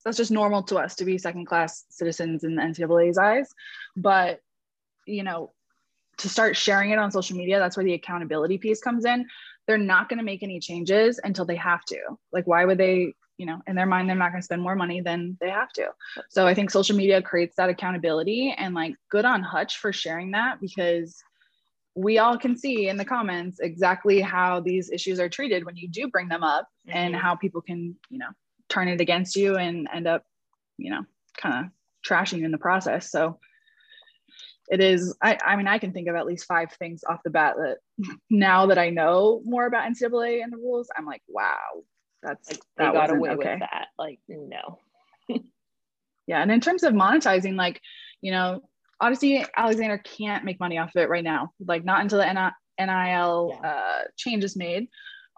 That's 0.04 0.16
just 0.16 0.30
normal 0.30 0.62
to 0.64 0.76
us 0.76 0.96
to 0.96 1.04
be 1.04 1.16
second 1.16 1.46
class 1.46 1.84
citizens 1.88 2.44
in 2.44 2.56
the 2.56 2.62
NCAA's 2.62 3.18
eyes. 3.18 3.48
But, 3.96 4.40
you 5.06 5.22
know, 5.22 5.52
to 6.18 6.28
start 6.28 6.56
sharing 6.56 6.90
it 6.90 6.98
on 6.98 7.10
social 7.10 7.36
media, 7.36 7.58
that's 7.58 7.76
where 7.76 7.84
the 7.84 7.94
accountability 7.94 8.58
piece 8.58 8.80
comes 8.80 9.04
in. 9.04 9.26
They're 9.66 9.78
not 9.78 10.08
going 10.08 10.18
to 10.18 10.24
make 10.24 10.42
any 10.42 10.60
changes 10.60 11.18
until 11.24 11.46
they 11.46 11.56
have 11.56 11.84
to. 11.86 11.98
Like, 12.32 12.46
why 12.46 12.64
would 12.66 12.78
they? 12.78 13.14
You 13.38 13.46
know, 13.46 13.60
in 13.66 13.74
their 13.74 13.86
mind, 13.86 14.08
they're 14.08 14.16
not 14.16 14.30
going 14.30 14.40
to 14.40 14.44
spend 14.44 14.62
more 14.62 14.76
money 14.76 15.00
than 15.00 15.36
they 15.40 15.50
have 15.50 15.72
to. 15.72 15.88
So 16.30 16.46
I 16.46 16.54
think 16.54 16.70
social 16.70 16.96
media 16.96 17.20
creates 17.20 17.56
that 17.56 17.68
accountability 17.68 18.54
and 18.56 18.74
like 18.74 18.94
good 19.10 19.24
on 19.24 19.42
Hutch 19.42 19.78
for 19.78 19.92
sharing 19.92 20.30
that 20.32 20.60
because 20.60 21.20
we 21.96 22.18
all 22.18 22.38
can 22.38 22.56
see 22.56 22.88
in 22.88 22.96
the 22.96 23.04
comments 23.04 23.60
exactly 23.60 24.20
how 24.20 24.60
these 24.60 24.90
issues 24.90 25.20
are 25.20 25.28
treated 25.28 25.64
when 25.64 25.76
you 25.76 25.88
do 25.88 26.08
bring 26.08 26.28
them 26.28 26.42
up 26.42 26.68
and 26.88 27.14
Mhm. 27.14 27.18
how 27.18 27.36
people 27.36 27.60
can, 27.60 27.96
you 28.08 28.18
know, 28.18 28.30
turn 28.68 28.88
it 28.88 29.00
against 29.00 29.36
you 29.36 29.56
and 29.56 29.88
end 29.92 30.06
up, 30.06 30.24
you 30.76 30.90
know, 30.90 31.04
kind 31.36 31.66
of 31.66 31.72
trashing 32.04 32.38
you 32.38 32.44
in 32.44 32.50
the 32.52 32.58
process. 32.58 33.10
So 33.10 33.38
it 34.68 34.80
is, 34.80 35.16
I, 35.22 35.38
I 35.44 35.56
mean, 35.56 35.68
I 35.68 35.78
can 35.78 35.92
think 35.92 36.08
of 36.08 36.16
at 36.16 36.26
least 36.26 36.46
five 36.46 36.72
things 36.72 37.04
off 37.04 37.22
the 37.22 37.30
bat 37.30 37.56
that 37.56 37.78
now 38.30 38.66
that 38.66 38.78
I 38.78 38.90
know 38.90 39.42
more 39.44 39.66
about 39.66 39.88
NCAA 39.90 40.42
and 40.42 40.52
the 40.52 40.56
rules, 40.56 40.88
I'm 40.96 41.06
like, 41.06 41.22
wow, 41.28 41.84
that's, 42.24 42.50
like, 42.50 42.60
they 42.76 42.84
that 42.84 42.92
got 42.94 43.10
away 43.10 43.30
okay 43.30 43.52
with 43.52 43.60
that. 43.60 43.88
Like, 43.98 44.18
no. 44.28 44.78
yeah 46.26 46.42
and 46.42 46.50
in 46.50 46.60
terms 46.60 46.82
of 46.82 46.92
monetizing 46.94 47.54
like 47.56 47.80
you 48.20 48.30
know 48.32 48.60
obviously 49.00 49.44
alexander 49.56 49.98
can't 49.98 50.44
make 50.44 50.60
money 50.60 50.78
off 50.78 50.90
of 50.94 51.02
it 51.02 51.08
right 51.08 51.24
now 51.24 51.50
like 51.66 51.84
not 51.84 52.00
until 52.00 52.18
the 52.18 52.52
nil 52.78 53.58
Yeah. 53.62 53.68
uh, 53.70 54.02
change 54.16 54.44
is 54.44 54.56
made 54.56 54.88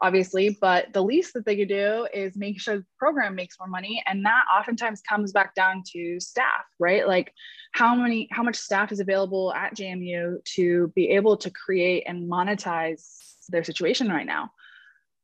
obviously 0.03 0.57
but 0.61 0.93
the 0.93 1.03
least 1.03 1.33
that 1.35 1.47
they 1.47 1.57
could 1.57 1.69
do 1.69 2.07
is 2.13 2.37
make 2.37 2.61
sure 2.61 2.79
the 2.79 2.85
program 2.99 3.35
makes 3.35 3.57
more 3.59 3.69
money 3.69 4.03
and 4.07 4.25
that 4.25 4.45
oftentimes 4.57 5.01
comes 5.09 5.33
back 5.33 5.55
down 5.55 5.83
to 5.93 6.21
staff 6.21 6.65
right 6.79 7.07
like 7.07 7.33
how 7.73 7.95
many 7.95 8.29
how 8.31 8.43
much 8.43 8.57
staff 8.57 8.93
is 8.93 9.01
available 9.01 9.53
at 9.55 9.75
jmu 9.75 10.37
to 10.45 10.93
be 10.95 11.09
able 11.11 11.37
to 11.37 11.51
create 11.51 12.05
and 12.07 12.31
monetize 12.31 13.05
their 13.49 13.65
situation 13.65 14.09
right 14.09 14.27
now 14.27 14.51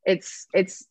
it's 0.05 0.47
it's 0.55 0.87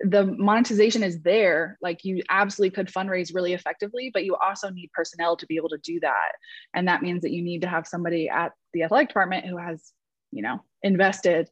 the 0.00 0.24
monetization 0.24 1.02
is 1.02 1.22
there 1.22 1.78
like 1.80 2.04
you 2.04 2.22
absolutely 2.28 2.74
could 2.74 2.92
fundraise 2.92 3.34
really 3.34 3.54
effectively 3.54 4.10
but 4.12 4.24
you 4.24 4.36
also 4.36 4.68
need 4.68 4.90
personnel 4.92 5.36
to 5.36 5.46
be 5.46 5.56
able 5.56 5.70
to 5.70 5.78
do 5.78 5.98
that 6.00 6.32
and 6.74 6.88
that 6.88 7.02
means 7.02 7.22
that 7.22 7.32
you 7.32 7.42
need 7.42 7.62
to 7.62 7.68
have 7.68 7.86
somebody 7.86 8.28
at 8.28 8.52
the 8.74 8.82
athletic 8.82 9.08
department 9.08 9.46
who 9.46 9.56
has 9.56 9.92
you 10.32 10.42
know 10.42 10.62
invested 10.82 11.48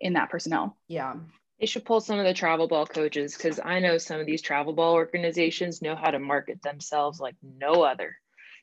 in 0.00 0.14
that 0.14 0.30
personnel 0.30 0.76
Yeah. 0.88 1.14
They 1.60 1.66
should 1.66 1.84
pull 1.84 2.00
some 2.00 2.18
of 2.18 2.24
the 2.24 2.34
travel 2.34 2.66
ball 2.66 2.86
coaches 2.86 3.36
because 3.36 3.60
I 3.64 3.78
know 3.78 3.96
some 3.96 4.18
of 4.18 4.26
these 4.26 4.42
travel 4.42 4.72
ball 4.72 4.94
organizations 4.94 5.80
know 5.80 5.94
how 5.94 6.10
to 6.10 6.18
market 6.18 6.60
themselves 6.60 7.20
like 7.20 7.36
no 7.40 7.84
other. 7.84 8.16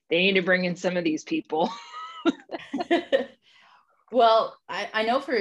They 0.09 0.17
need 0.17 0.33
to 0.33 0.41
bring 0.41 0.65
in 0.65 0.75
some 0.75 0.97
of 0.97 1.05
these 1.05 1.23
people. 1.23 1.71
well, 4.11 4.57
I, 4.67 4.89
I 4.93 5.03
know 5.03 5.21
for 5.21 5.39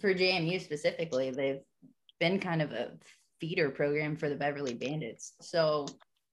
for 0.00 0.12
JMU 0.12 0.60
specifically, 0.60 1.30
they've 1.30 1.60
been 2.18 2.40
kind 2.40 2.62
of 2.62 2.72
a 2.72 2.92
feeder 3.40 3.70
program 3.70 4.16
for 4.16 4.28
the 4.28 4.36
Beverly 4.36 4.74
Bandits. 4.74 5.32
So 5.40 5.86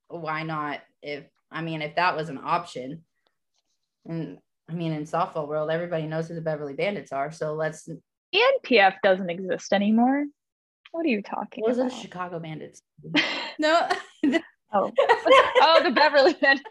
why 0.07 0.43
not 0.43 0.81
if 1.01 1.25
I 1.51 1.61
mean 1.61 1.81
if 1.81 1.95
that 1.95 2.15
was 2.15 2.29
an 2.29 2.39
option? 2.43 3.03
And 4.05 4.39
I 4.69 4.73
mean 4.73 4.91
in 4.91 5.03
softball 5.03 5.47
world, 5.47 5.69
everybody 5.69 6.07
knows 6.07 6.27
who 6.27 6.35
the 6.35 6.41
Beverly 6.41 6.73
Bandits 6.73 7.11
are. 7.11 7.31
So 7.31 7.53
let's 7.53 7.87
NPF 8.33 8.95
doesn't 9.03 9.29
exist 9.29 9.71
anymore 9.73 10.25
what 10.95 11.05
are 11.05 11.09
you 11.09 11.21
talking 11.21 11.61
was 11.65 11.77
it 11.77 11.87
about 11.87 11.99
Chicago 11.99 12.39
Bandits? 12.39 12.81
no. 13.59 13.87
oh. 14.73 14.91
oh 14.97 15.81
the 15.83 15.91
beverly 15.91 16.33
Band- 16.33 16.61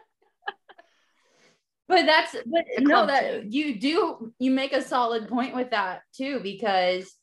but 1.87 2.07
that's 2.07 2.35
but 2.47 2.65
no 2.79 3.07
that 3.07 3.53
you 3.53 3.79
do 3.79 4.33
you 4.39 4.51
make 4.51 4.73
a 4.73 4.81
solid 4.81 5.29
point 5.29 5.55
with 5.55 5.71
that 5.73 6.01
too 6.17 6.41
because 6.43 7.15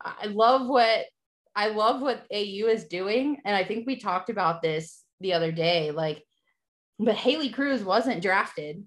i 0.00 0.26
love 0.26 0.68
what 0.68 1.06
i 1.56 1.68
love 1.68 2.00
what 2.00 2.24
au 2.30 2.68
is 2.68 2.84
doing 2.84 3.38
and 3.44 3.56
i 3.56 3.64
think 3.64 3.86
we 3.86 3.96
talked 3.96 4.30
about 4.30 4.62
this 4.62 5.02
the 5.20 5.32
other 5.32 5.50
day 5.50 5.90
like 5.90 6.22
but 6.98 7.16
haley 7.16 7.48
cruse 7.48 7.82
wasn't 7.82 8.22
drafted 8.22 8.84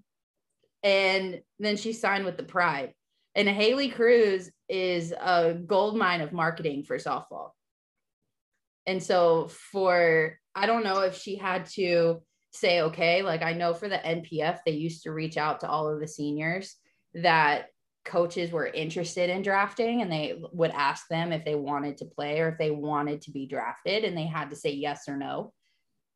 and 0.83 1.41
then 1.59 1.75
she 1.75 1.91
signed 1.91 2.23
with 2.23 2.37
the 2.37 2.43
pride 2.43 2.93
and 3.35 3.47
haley 3.47 3.89
cruse 3.89 4.49
is 4.67 5.11
a 5.11 5.53
gold 5.53 5.97
mine 5.97 6.21
of 6.21 6.33
marketing 6.33 6.83
for 6.83 6.97
softball. 6.97 7.51
And 8.85 9.01
so 9.01 9.47
for 9.47 10.39
i 10.55 10.65
don't 10.65 10.83
know 10.83 11.01
if 11.01 11.15
she 11.15 11.35
had 11.35 11.67
to 11.67 12.21
say 12.51 12.81
okay 12.81 13.21
like 13.21 13.43
i 13.43 13.53
know 13.53 13.73
for 13.75 13.87
the 13.87 13.97
npf 13.97 14.57
they 14.65 14.71
used 14.71 15.03
to 15.03 15.11
reach 15.11 15.37
out 15.37 15.59
to 15.59 15.69
all 15.69 15.87
of 15.87 15.99
the 15.99 16.07
seniors 16.07 16.75
that 17.13 17.67
coaches 18.09 18.51
were 18.51 18.67
interested 18.67 19.29
in 19.29 19.41
drafting 19.41 20.01
and 20.01 20.11
they 20.11 20.41
would 20.51 20.71
ask 20.71 21.07
them 21.07 21.31
if 21.31 21.45
they 21.45 21.55
wanted 21.55 21.97
to 21.97 22.05
play 22.05 22.39
or 22.39 22.49
if 22.49 22.57
they 22.57 22.71
wanted 22.71 23.21
to 23.21 23.31
be 23.31 23.45
drafted 23.45 24.03
and 24.03 24.17
they 24.17 24.25
had 24.25 24.49
to 24.49 24.55
say 24.55 24.71
yes 24.71 25.07
or 25.07 25.15
no 25.15 25.53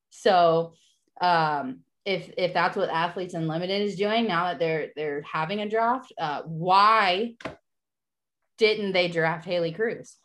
so 0.10 0.74
um 1.22 1.80
if 2.06 2.30
if 2.38 2.54
that's 2.54 2.76
what 2.76 2.90
athletes 2.90 3.34
unlimited 3.34 3.82
is 3.82 3.96
doing 3.96 4.28
now 4.28 4.46
that 4.46 4.60
they're 4.60 4.90
they're 4.96 5.22
having 5.22 5.62
a 5.62 5.70
draft 5.70 6.12
uh 6.20 6.42
why 6.44 7.36
didn't 8.58 8.92
they 8.92 9.08
draft 9.08 9.46
haley 9.46 9.72
cruse 9.72 10.18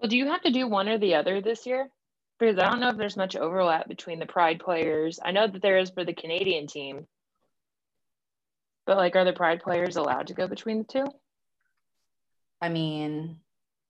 Well, 0.00 0.08
do 0.08 0.16
you 0.16 0.26
have 0.26 0.42
to 0.42 0.52
do 0.52 0.66
one 0.66 0.88
or 0.88 0.98
the 0.98 1.14
other 1.16 1.40
this 1.40 1.66
year? 1.66 1.90
Because 2.38 2.58
I 2.58 2.70
don't 2.70 2.80
know 2.80 2.88
if 2.88 2.96
there's 2.96 3.18
much 3.18 3.36
overlap 3.36 3.86
between 3.86 4.18
the 4.18 4.26
Pride 4.26 4.60
players. 4.60 5.20
I 5.22 5.30
know 5.30 5.46
that 5.46 5.60
there 5.60 5.78
is 5.78 5.90
for 5.90 6.04
the 6.04 6.14
Canadian 6.14 6.66
team. 6.66 7.06
But 8.90 8.96
like 8.96 9.14
are 9.14 9.24
the 9.24 9.32
Pride 9.32 9.60
players 9.62 9.94
allowed 9.94 10.26
to 10.26 10.34
go 10.34 10.48
between 10.48 10.78
the 10.78 10.84
two? 10.84 11.04
i 12.60 12.68
mean 12.68 13.38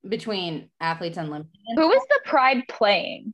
between 0.07 0.69
athletes 0.79 1.17
unlimited 1.17 1.51
who 1.75 1.91
is 1.91 2.03
the 2.09 2.21
pride 2.27 2.63
playing 2.69 3.33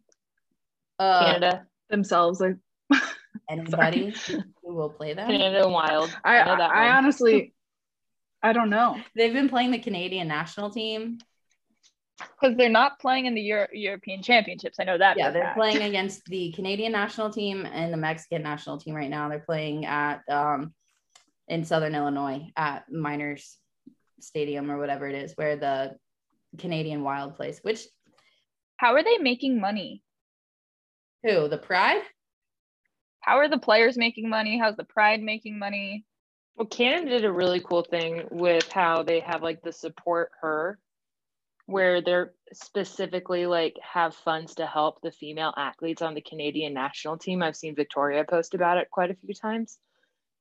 uh 1.01 1.19
Canada. 1.25 1.67
themselves 1.91 2.41
like 2.41 2.55
anybody 3.51 4.15
who 4.63 4.75
will 4.77 4.91
play 4.91 5.13
them 5.13 5.27
Canada 5.29 5.65
and 5.65 5.73
Wild. 5.73 6.17
i 6.25 6.39
know 6.45 6.57
that 6.57 6.71
I, 6.71 6.91
honestly 6.97 7.53
i 8.45 8.53
don't 8.53 8.71
know 8.71 8.97
they've 9.17 9.33
been 9.33 9.49
playing 9.49 9.73
the 9.73 9.79
canadian 9.81 10.29
national 10.29 10.71
team 10.71 11.19
because 12.41 12.57
they're 12.57 12.69
not 12.71 13.01
playing 13.01 13.27
in 13.27 13.35
the 13.35 13.43
Euro- 13.43 13.69
European 13.75 14.23
Championships. 14.23 14.79
I 14.81 14.85
know 14.85 14.97
that. 14.99 15.19
yeah 15.19 15.31
they're 15.33 15.43
fact. 15.43 15.59
playing 15.59 15.83
against 15.83 16.25
the 16.27 16.53
canadian 16.53 16.93
national 16.93 17.31
team 17.31 17.67
and 17.67 17.93
the 17.93 17.97
mexican 17.99 18.43
national 18.45 18.79
team 18.79 18.95
right 18.95 19.11
now 19.11 19.29
they're 19.29 19.41
playing 19.41 19.85
at 19.85 20.21
um 20.31 20.73
in 21.49 21.65
southern 21.65 21.95
illinois 21.95 22.47
at 22.57 22.91
miners 22.91 23.59
stadium 24.21 24.71
or 24.71 24.79
whatever 24.79 25.07
it 25.09 25.15
is 25.15 25.33
where 25.37 25.57
the 25.57 25.97
canadian 26.59 27.03
wild 27.03 27.37
plays 27.37 27.61
which 27.63 27.87
How 28.79 28.95
are 28.95 29.05
they 29.05 29.19
making 29.19 29.61
money? 29.61 30.03
who 31.23 31.49
the 31.49 31.59
pride 31.59 32.03
How 33.21 33.39
are 33.39 33.49
the 33.49 33.59
players 33.59 33.97
making 33.97 34.29
money? 34.29 34.57
How's 34.59 34.77
the 34.77 34.85
Pride 34.85 35.21
making 35.21 35.59
money? 35.59 36.05
Well, 36.55 36.69
Canada 36.69 37.11
did 37.11 37.25
a 37.25 37.33
really 37.33 37.61
cool 37.61 37.83
thing 37.83 38.29
with 38.31 38.71
how 38.71 39.03
they 39.03 39.21
have 39.21 39.43
like 39.43 39.61
the 39.63 39.73
support 39.73 40.31
her, 40.41 40.79
where 41.67 42.01
they're 42.01 42.33
specifically 42.53 43.45
like 43.47 43.75
have 43.83 44.15
funds 44.15 44.55
to 44.55 44.67
help 44.67 45.01
the 45.03 45.11
female 45.11 45.53
athletes 45.57 46.03
on 46.03 46.15
the 46.15 46.21
Canadian 46.23 46.73
national 46.73 47.19
team. 47.19 47.43
I've 47.43 47.57
seen 47.57 47.75
Victoria 47.75 48.25
post 48.25 48.55
about 48.55 48.79
it 48.79 48.91
quite 48.91 49.11
a 49.11 49.17
few 49.17 49.35
times. 49.35 49.77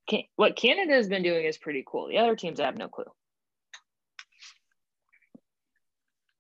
Can, 0.08 0.24
what 0.36 0.56
Canada 0.56 0.94
has 0.94 1.08
been 1.08 1.24
doing 1.24 1.46
is 1.46 1.58
pretty 1.58 1.84
cool. 1.88 2.08
The 2.08 2.18
other 2.18 2.36
teams, 2.36 2.60
I 2.60 2.66
have 2.66 2.78
no 2.78 2.88
clue. 2.88 3.06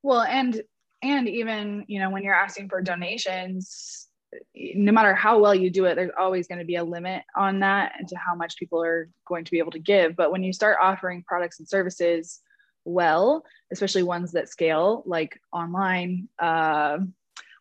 Well, 0.03 0.21
and 0.21 0.61
and 1.01 1.27
even 1.27 1.85
you 1.87 1.99
know 1.99 2.09
when 2.09 2.23
you're 2.23 2.35
asking 2.35 2.69
for 2.69 2.81
donations, 2.81 4.07
no 4.53 4.91
matter 4.91 5.15
how 5.15 5.39
well 5.39 5.55
you 5.55 5.69
do 5.69 5.85
it, 5.85 5.95
there's 5.95 6.11
always 6.17 6.47
going 6.47 6.59
to 6.59 6.65
be 6.65 6.75
a 6.75 6.83
limit 6.83 7.23
on 7.35 7.59
that 7.61 7.93
and 7.97 8.07
to 8.09 8.15
how 8.17 8.35
much 8.35 8.57
people 8.57 8.83
are 8.83 9.09
going 9.27 9.45
to 9.45 9.51
be 9.51 9.59
able 9.59 9.71
to 9.71 9.79
give. 9.79 10.15
But 10.15 10.31
when 10.31 10.43
you 10.43 10.53
start 10.53 10.77
offering 10.81 11.23
products 11.27 11.59
and 11.59 11.67
services 11.67 12.41
well, 12.83 13.43
especially 13.71 14.03
ones 14.03 14.33
that 14.33 14.47
scale, 14.47 15.01
like 15.07 15.39
online, 15.51 16.29
uh, 16.37 16.99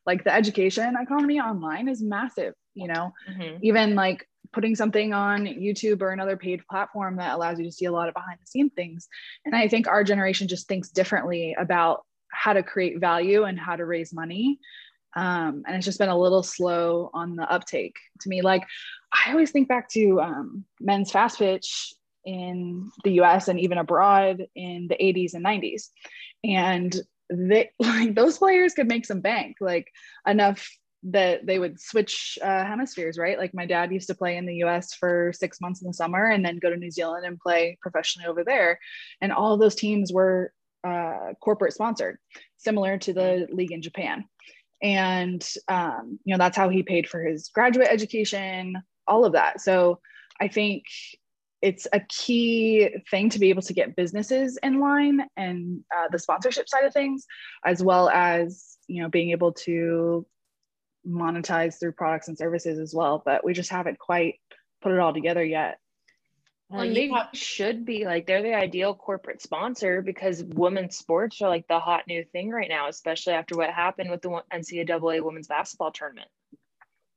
like 0.04 0.22
the 0.22 0.34
education 0.34 0.96
economy 1.00 1.40
online 1.40 1.88
is 1.88 2.02
massive. 2.02 2.54
You 2.74 2.88
know, 2.88 3.14
Mhm. 3.30 3.58
even 3.62 3.94
like 3.94 4.28
putting 4.52 4.74
something 4.74 5.12
on 5.12 5.46
YouTube 5.46 6.02
or 6.02 6.10
another 6.10 6.36
paid 6.36 6.62
platform 6.68 7.16
that 7.16 7.34
allows 7.34 7.58
you 7.58 7.64
to 7.64 7.72
see 7.72 7.86
a 7.86 7.92
lot 7.92 8.08
of 8.08 8.14
behind 8.14 8.38
the 8.40 8.46
scene 8.46 8.70
things. 8.70 9.08
And 9.44 9.54
I 9.54 9.68
think 9.68 9.88
our 9.88 10.04
generation 10.04 10.48
just 10.48 10.68
thinks 10.68 10.90
differently 10.90 11.56
about 11.58 12.04
how 12.28 12.52
to 12.52 12.62
create 12.62 13.00
value 13.00 13.44
and 13.44 13.58
how 13.58 13.76
to 13.76 13.84
raise 13.84 14.12
money. 14.12 14.58
Um, 15.16 15.62
and 15.66 15.76
it's 15.76 15.84
just 15.84 15.98
been 15.98 16.08
a 16.08 16.18
little 16.18 16.42
slow 16.42 17.10
on 17.14 17.36
the 17.36 17.50
uptake 17.50 17.96
to 18.20 18.28
me. 18.28 18.42
Like 18.42 18.64
I 19.12 19.30
always 19.30 19.50
think 19.50 19.68
back 19.68 19.88
to 19.90 20.20
um, 20.20 20.64
men's 20.80 21.10
fast 21.10 21.38
pitch 21.38 21.94
in 22.24 22.90
the 23.04 23.12
US 23.22 23.48
and 23.48 23.60
even 23.60 23.78
abroad 23.78 24.46
in 24.54 24.88
the 24.88 24.96
80s 24.96 25.34
and 25.34 25.44
90s. 25.44 25.88
And 26.42 26.94
they 27.30 27.70
like 27.78 28.14
those 28.14 28.38
players 28.38 28.74
could 28.74 28.88
make 28.88 29.06
some 29.06 29.20
bank, 29.20 29.56
like 29.60 29.88
enough 30.26 30.68
that 31.04 31.46
they 31.46 31.58
would 31.58 31.78
switch 31.78 32.38
uh, 32.42 32.64
hemispheres, 32.64 33.18
right? 33.18 33.38
Like 33.38 33.54
my 33.54 33.66
dad 33.66 33.92
used 33.92 34.06
to 34.08 34.14
play 34.14 34.36
in 34.36 34.46
the 34.46 34.64
US 34.64 34.94
for 34.94 35.32
six 35.34 35.60
months 35.60 35.82
in 35.82 35.86
the 35.86 35.94
summer 35.94 36.30
and 36.30 36.44
then 36.44 36.58
go 36.58 36.70
to 36.70 36.76
New 36.76 36.90
Zealand 36.90 37.26
and 37.26 37.38
play 37.38 37.78
professionally 37.82 38.26
over 38.26 38.42
there. 38.42 38.78
And 39.20 39.32
all 39.32 39.52
of 39.52 39.60
those 39.60 39.74
teams 39.74 40.12
were 40.12 40.52
uh, 40.82 41.34
corporate 41.40 41.74
sponsored, 41.74 42.18
similar 42.56 42.98
to 42.98 43.12
the 43.12 43.46
league 43.52 43.72
in 43.72 43.82
Japan. 43.82 44.24
And, 44.82 45.46
um, 45.68 46.18
you 46.24 46.34
know, 46.34 46.38
that's 46.38 46.56
how 46.56 46.68
he 46.68 46.82
paid 46.82 47.08
for 47.08 47.22
his 47.22 47.48
graduate 47.48 47.88
education, 47.90 48.76
all 49.06 49.24
of 49.24 49.32
that. 49.32 49.60
So 49.60 50.00
I 50.40 50.48
think 50.48 50.84
it's 51.62 51.86
a 51.92 52.00
key 52.00 52.90
thing 53.10 53.30
to 53.30 53.38
be 53.38 53.48
able 53.48 53.62
to 53.62 53.72
get 53.72 53.96
businesses 53.96 54.58
in 54.62 54.80
line 54.80 55.20
and 55.36 55.82
uh, 55.96 56.08
the 56.10 56.18
sponsorship 56.18 56.68
side 56.68 56.84
of 56.84 56.92
things, 56.92 57.24
as 57.64 57.82
well 57.82 58.10
as, 58.10 58.76
you 58.86 59.02
know, 59.02 59.08
being 59.08 59.30
able 59.30 59.52
to 59.52 60.26
monetize 61.06 61.78
through 61.78 61.92
products 61.92 62.28
and 62.28 62.38
services 62.38 62.78
as 62.78 62.94
well. 62.94 63.22
But 63.24 63.44
we 63.44 63.52
just 63.52 63.70
haven't 63.70 63.98
quite 63.98 64.40
put 64.82 64.92
it 64.92 64.98
all 64.98 65.14
together 65.14 65.44
yet. 65.44 65.78
Well, 66.70 66.92
they 66.92 67.08
have- 67.08 67.28
should 67.34 67.84
be 67.84 68.04
like 68.04 68.26
they're 68.26 68.42
the 68.42 68.54
ideal 68.54 68.94
corporate 68.94 69.42
sponsor 69.42 70.02
because 70.02 70.42
women's 70.42 70.96
sports 70.96 71.40
are 71.42 71.48
like 71.48 71.68
the 71.68 71.78
hot 71.78 72.06
new 72.06 72.24
thing 72.24 72.50
right 72.50 72.68
now, 72.68 72.88
especially 72.88 73.34
after 73.34 73.56
what 73.56 73.70
happened 73.70 74.10
with 74.10 74.22
the 74.22 74.42
NCAA 74.50 75.20
women's 75.20 75.46
basketball 75.46 75.92
tournament. 75.92 76.28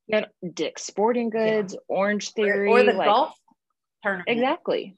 You 0.08 0.22
got 0.22 0.30
Dick's 0.54 0.84
Sporting 0.84 1.30
Goods, 1.30 1.76
Orange 1.88 2.30
or, 2.30 2.32
Theory, 2.34 2.70
or 2.70 2.84
the 2.84 2.94
like, 2.94 3.08
golf 3.08 3.36
tournament. 4.04 4.30
Exactly. 4.30 4.96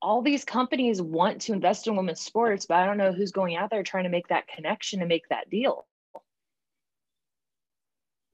All 0.00 0.22
these 0.22 0.44
companies 0.44 1.02
want 1.02 1.42
to 1.42 1.52
invest 1.52 1.86
in 1.86 1.96
women's 1.96 2.20
sports, 2.20 2.66
but 2.66 2.76
I 2.76 2.86
don't 2.86 2.98
know 2.98 3.12
who's 3.12 3.32
going 3.32 3.56
out 3.56 3.70
there 3.70 3.82
trying 3.82 4.04
to 4.04 4.10
make 4.10 4.28
that 4.28 4.46
connection 4.46 5.00
and 5.00 5.08
make 5.08 5.28
that 5.30 5.50
deal. 5.50 5.86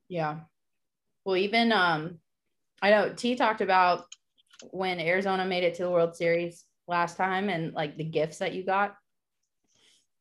Yeah. 0.09 0.41
Well, 1.25 1.37
even 1.37 1.73
um, 1.73 2.19
I 2.83 2.91
know 2.91 3.13
T 3.15 3.35
talked 3.37 3.61
about 3.61 4.05
when 4.71 5.01
Arizona 5.01 5.45
made 5.45 5.65
it 5.65 5.75
to 5.77 5.83
the 5.85 5.91
World 5.91 6.15
Series 6.17 6.65
last 6.87 7.17
time 7.17 7.49
and 7.49 7.73
like 7.73 7.97
the 7.97 8.05
gifts 8.05 8.39
that 8.39 8.53
you 8.55 8.65
got 8.65 8.95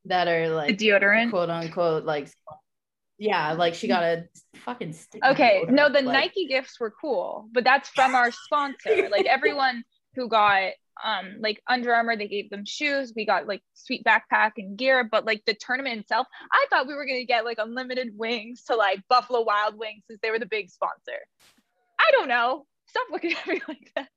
that 0.06 0.28
are 0.28 0.50
The 0.50 0.56
like 0.56 0.78
deodorant. 0.78 1.30
quote 1.30 1.50
unquote 1.50 2.04
like 2.06 2.30
yeah, 3.18 3.54
like 3.54 3.74
she 3.76 3.88
got 3.88 4.04
a 4.04 4.26
fucking 4.66 4.94
stick 4.94 5.22
Okay, 5.24 5.66
no, 5.70 5.88
the 5.88 6.02
like, 6.02 6.14
Nike 6.14 6.48
gifts 6.48 6.80
were 6.80 6.92
cool, 7.00 7.48
but 7.54 7.64
that's 7.64 7.90
from 7.90 8.16
our 8.16 8.32
sponsor. 8.32 9.08
like 9.10 9.26
everyone 9.28 9.84
who 10.16 10.28
got 10.28 10.72
um 11.04 11.36
like 11.40 11.62
Under 11.68 11.94
Armour, 11.94 12.16
they 12.18 12.28
gave 12.28 12.50
them 12.50 12.66
shoes. 12.66 13.14
We 13.16 13.26
got 13.26 13.48
like 13.48 13.62
sweet 13.74 14.04
backpack 14.04 14.52
and 14.58 14.78
gear, 14.78 15.04
but 15.10 15.26
like 15.26 15.44
the 15.46 15.54
tournament 15.54 16.02
itself, 16.02 16.28
I 16.52 16.66
thought 16.70 16.88
we 16.88 16.94
were 16.96 17.06
gonna 17.06 17.24
get 17.26 17.46
like 17.46 17.58
unlimited 17.60 18.10
wings 18.18 18.64
to 18.66 18.76
like 18.76 19.00
Buffalo 19.10 19.42
Wild 19.42 19.78
Wings 19.78 20.04
since 20.08 20.20
they 20.22 20.32
were 20.32 20.40
the 20.40 20.46
big 20.46 20.70
sponsor. 20.70 21.18
I 22.00 22.12
don't 22.12 22.28
know. 22.28 22.66
Stop 22.88 23.08
looking 23.12 23.34
at 23.34 23.48
me 23.48 23.62
like 23.68 23.92
that. 23.96 24.10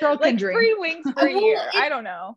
Girl 0.00 0.16
can 0.16 0.20
like 0.32 0.36
dream. 0.38 0.56
free 0.56 0.74
wings 0.78 1.06
for 1.12 1.26
a 1.26 1.32
Well, 1.32 1.42
year. 1.42 1.58
it- 1.72 1.80
I 1.80 1.88
don't 1.88 2.04
know. 2.04 2.36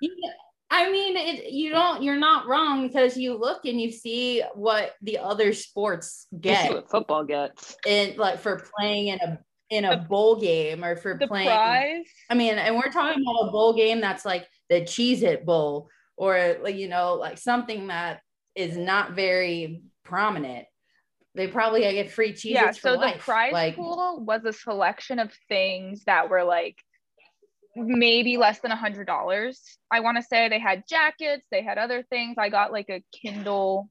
Yeah, 0.00 0.30
I 0.70 0.90
mean, 0.90 1.16
it, 1.16 1.52
you 1.52 1.70
don't. 1.70 2.02
You're 2.02 2.16
not 2.16 2.46
wrong 2.46 2.86
because 2.86 3.16
you 3.16 3.36
look 3.36 3.64
and 3.66 3.80
you 3.80 3.90
see 3.92 4.42
what 4.54 4.94
the 5.02 5.18
other 5.18 5.52
sports 5.52 6.26
get 6.40 6.72
what 6.72 6.90
football 6.90 7.24
gets. 7.24 7.76
in 7.86 8.16
like 8.16 8.38
for 8.40 8.62
playing 8.78 9.08
in 9.08 9.20
a 9.20 9.38
in 9.70 9.84
a 9.84 9.96
The- 9.96 10.02
bowl 10.08 10.36
game 10.36 10.84
or 10.84 10.96
for 10.96 11.16
The 11.18 11.26
playing. 11.28 11.46
prize. 11.48 12.06
I 12.28 12.34
mean, 12.34 12.54
and 12.58 12.76
we're 12.76 12.90
talking 12.90 13.22
about 13.22 13.48
a 13.48 13.50
bowl 13.52 13.72
game 13.72 14.00
that's 14.00 14.24
like 14.24 14.46
the 14.68 14.82
Cheez 14.82 15.22
It 15.22 15.46
Bowl 15.46 15.88
or 16.16 16.58
you 16.68 16.88
know 16.88 17.14
like 17.14 17.38
something 17.38 17.86
that 17.86 18.20
is 18.54 18.76
not 18.76 19.12
very 19.12 19.82
prominent. 20.04 20.66
They 21.36 21.46
probably 21.46 21.82
get 21.82 22.10
free 22.10 22.32
cheese. 22.32 22.52
yeah 22.54 22.72
so 22.72 22.92
the 22.92 22.98
life. 22.98 23.20
prize 23.20 23.52
like, 23.52 23.76
pool 23.76 24.18
was 24.26 24.44
a 24.44 24.52
selection 24.52 25.20
of 25.20 25.32
things 25.48 26.02
that 26.04 26.28
were 26.28 26.42
like 26.42 26.76
maybe 27.76 28.36
less 28.36 28.58
than 28.58 28.72
a 28.72 28.76
hundred 28.76 29.06
dollars 29.06 29.78
i 29.92 30.00
want 30.00 30.16
to 30.16 30.22
say 30.24 30.48
they 30.48 30.58
had 30.58 30.82
jackets 30.88 31.46
they 31.52 31.62
had 31.62 31.78
other 31.78 32.02
things 32.02 32.34
i 32.36 32.48
got 32.48 32.72
like 32.72 32.88
a 32.90 33.00
kindle 33.12 33.88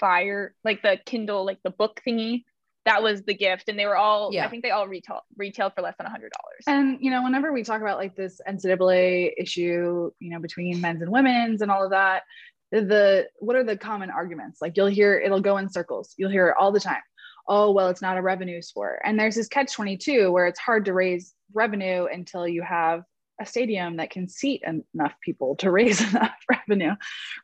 fire 0.00 0.56
like 0.64 0.82
the 0.82 0.98
kindle 1.06 1.46
like 1.46 1.58
the 1.62 1.70
book 1.70 2.00
thingy 2.04 2.42
that 2.86 3.02
was 3.02 3.22
the 3.22 3.34
gift 3.34 3.68
and 3.68 3.78
they 3.78 3.86
were 3.86 3.96
all 3.96 4.30
Yeah. 4.32 4.46
i 4.46 4.48
think 4.48 4.62
they 4.62 4.70
all 4.70 4.88
retail 4.88 5.20
retailed 5.36 5.74
for 5.74 5.82
less 5.82 5.96
than 5.98 6.06
a 6.06 6.10
hundred 6.10 6.32
dollars 6.32 6.64
And 6.66 6.98
you 7.00 7.10
know, 7.10 7.22
whenever 7.22 7.52
we 7.52 7.62
talk 7.62 7.80
about 7.80 7.98
like 7.98 8.14
this 8.16 8.40
NCAA 8.48 9.32
issue, 9.38 10.10
you 10.18 10.30
know, 10.30 10.38
between 10.40 10.80
men's 10.80 11.02
and 11.02 11.10
women's 11.10 11.62
and 11.62 11.70
all 11.70 11.84
of 11.84 11.90
that, 11.90 12.22
the 12.70 13.28
what 13.38 13.56
are 13.56 13.64
the 13.64 13.76
common 13.76 14.10
arguments? 14.10 14.60
Like 14.62 14.76
you'll 14.76 14.86
hear 14.86 15.18
it'll 15.18 15.40
go 15.40 15.56
in 15.58 15.68
circles. 15.68 16.14
You'll 16.16 16.30
hear 16.30 16.48
it 16.48 16.56
all 16.58 16.70
the 16.72 16.80
time. 16.80 17.02
Oh, 17.48 17.72
well, 17.72 17.88
it's 17.88 18.02
not 18.02 18.16
a 18.18 18.22
revenue 18.22 18.62
sport. 18.62 19.00
And 19.04 19.18
there's 19.18 19.34
this 19.34 19.48
catch 19.48 19.72
22 19.72 20.30
where 20.30 20.46
it's 20.46 20.60
hard 20.60 20.84
to 20.84 20.92
raise 20.92 21.34
revenue 21.52 22.04
until 22.06 22.46
you 22.46 22.62
have 22.62 23.02
a 23.40 23.46
stadium 23.46 23.96
that 23.96 24.10
can 24.10 24.28
seat 24.28 24.62
enough 24.94 25.14
people 25.24 25.56
to 25.56 25.70
raise 25.78 26.00
enough 26.12 26.36
revenue. 26.48 26.94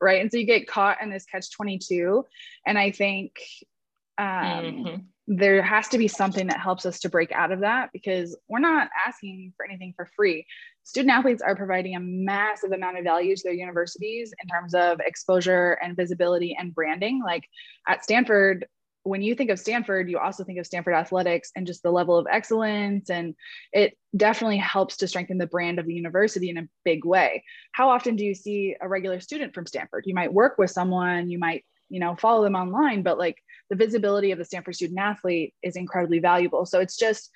Right. 0.00 0.20
And 0.20 0.30
so 0.30 0.36
you 0.38 0.46
get 0.46 0.68
caught 0.68 1.02
in 1.02 1.10
this 1.10 1.24
catch 1.24 1.50
22. 1.50 2.24
And 2.66 2.78
I 2.78 2.90
think 2.92 3.32
um, 4.18 4.26
Mhm. 4.26 5.04
There 5.28 5.62
has 5.62 5.88
to 5.88 5.98
be 5.98 6.06
something 6.06 6.46
that 6.46 6.60
helps 6.60 6.86
us 6.86 7.00
to 7.00 7.08
break 7.08 7.32
out 7.32 7.50
of 7.50 7.60
that 7.60 7.90
because 7.92 8.36
we're 8.48 8.60
not 8.60 8.88
asking 9.06 9.52
for 9.56 9.66
anything 9.66 9.92
for 9.96 10.08
free. 10.14 10.46
Student 10.84 11.14
athletes 11.14 11.42
are 11.42 11.56
providing 11.56 11.96
a 11.96 12.00
massive 12.00 12.70
amount 12.70 12.98
of 12.98 13.04
value 13.04 13.34
to 13.34 13.42
their 13.42 13.52
universities 13.52 14.32
in 14.40 14.48
terms 14.48 14.72
of 14.74 15.00
exposure 15.00 15.72
and 15.82 15.96
visibility 15.96 16.56
and 16.58 16.72
branding. 16.72 17.22
Like 17.24 17.44
at 17.88 18.04
Stanford, 18.04 18.66
when 19.02 19.22
you 19.22 19.34
think 19.34 19.50
of 19.50 19.58
Stanford, 19.58 20.08
you 20.08 20.18
also 20.18 20.44
think 20.44 20.60
of 20.60 20.66
Stanford 20.66 20.94
athletics 20.94 21.50
and 21.56 21.66
just 21.66 21.82
the 21.82 21.90
level 21.90 22.16
of 22.16 22.26
excellence. 22.30 23.10
And 23.10 23.34
it 23.72 23.96
definitely 24.16 24.58
helps 24.58 24.96
to 24.98 25.08
strengthen 25.08 25.38
the 25.38 25.46
brand 25.46 25.80
of 25.80 25.86
the 25.86 25.94
university 25.94 26.50
in 26.50 26.58
a 26.58 26.68
big 26.84 27.04
way. 27.04 27.42
How 27.72 27.90
often 27.90 28.14
do 28.14 28.24
you 28.24 28.34
see 28.34 28.76
a 28.80 28.88
regular 28.88 29.18
student 29.18 29.54
from 29.54 29.66
Stanford? 29.66 30.04
You 30.06 30.14
might 30.14 30.32
work 30.32 30.56
with 30.56 30.70
someone, 30.70 31.30
you 31.30 31.38
might, 31.38 31.64
you 31.88 31.98
know, 31.98 32.14
follow 32.16 32.42
them 32.42 32.56
online, 32.56 33.02
but 33.02 33.18
like 33.18 33.36
the 33.70 33.76
visibility 33.76 34.32
of 34.32 34.38
the 34.38 34.44
Stanford 34.44 34.76
student 34.76 34.98
athlete 34.98 35.54
is 35.62 35.76
incredibly 35.76 36.18
valuable. 36.18 36.66
So 36.66 36.80
it's 36.80 36.96
just, 36.96 37.30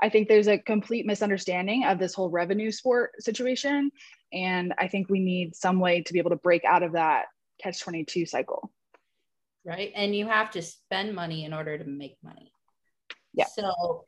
I 0.00 0.08
think 0.08 0.28
there's 0.28 0.48
a 0.48 0.58
complete 0.58 1.06
misunderstanding 1.06 1.84
of 1.84 1.98
this 1.98 2.14
whole 2.14 2.30
revenue 2.30 2.70
sport 2.70 3.12
situation. 3.20 3.90
And 4.32 4.74
I 4.78 4.88
think 4.88 5.08
we 5.08 5.20
need 5.20 5.54
some 5.54 5.80
way 5.80 6.02
to 6.02 6.12
be 6.12 6.18
able 6.18 6.30
to 6.30 6.36
break 6.36 6.64
out 6.64 6.82
of 6.82 6.92
that 6.92 7.26
catch 7.62 7.80
22 7.80 8.26
cycle. 8.26 8.70
right? 9.64 9.92
And 9.94 10.14
you 10.14 10.26
have 10.26 10.50
to 10.52 10.62
spend 10.62 11.14
money 11.14 11.44
in 11.44 11.52
order 11.52 11.78
to 11.78 11.84
make 11.84 12.16
money. 12.22 12.52
Yeah. 13.32 13.46
So 13.46 14.06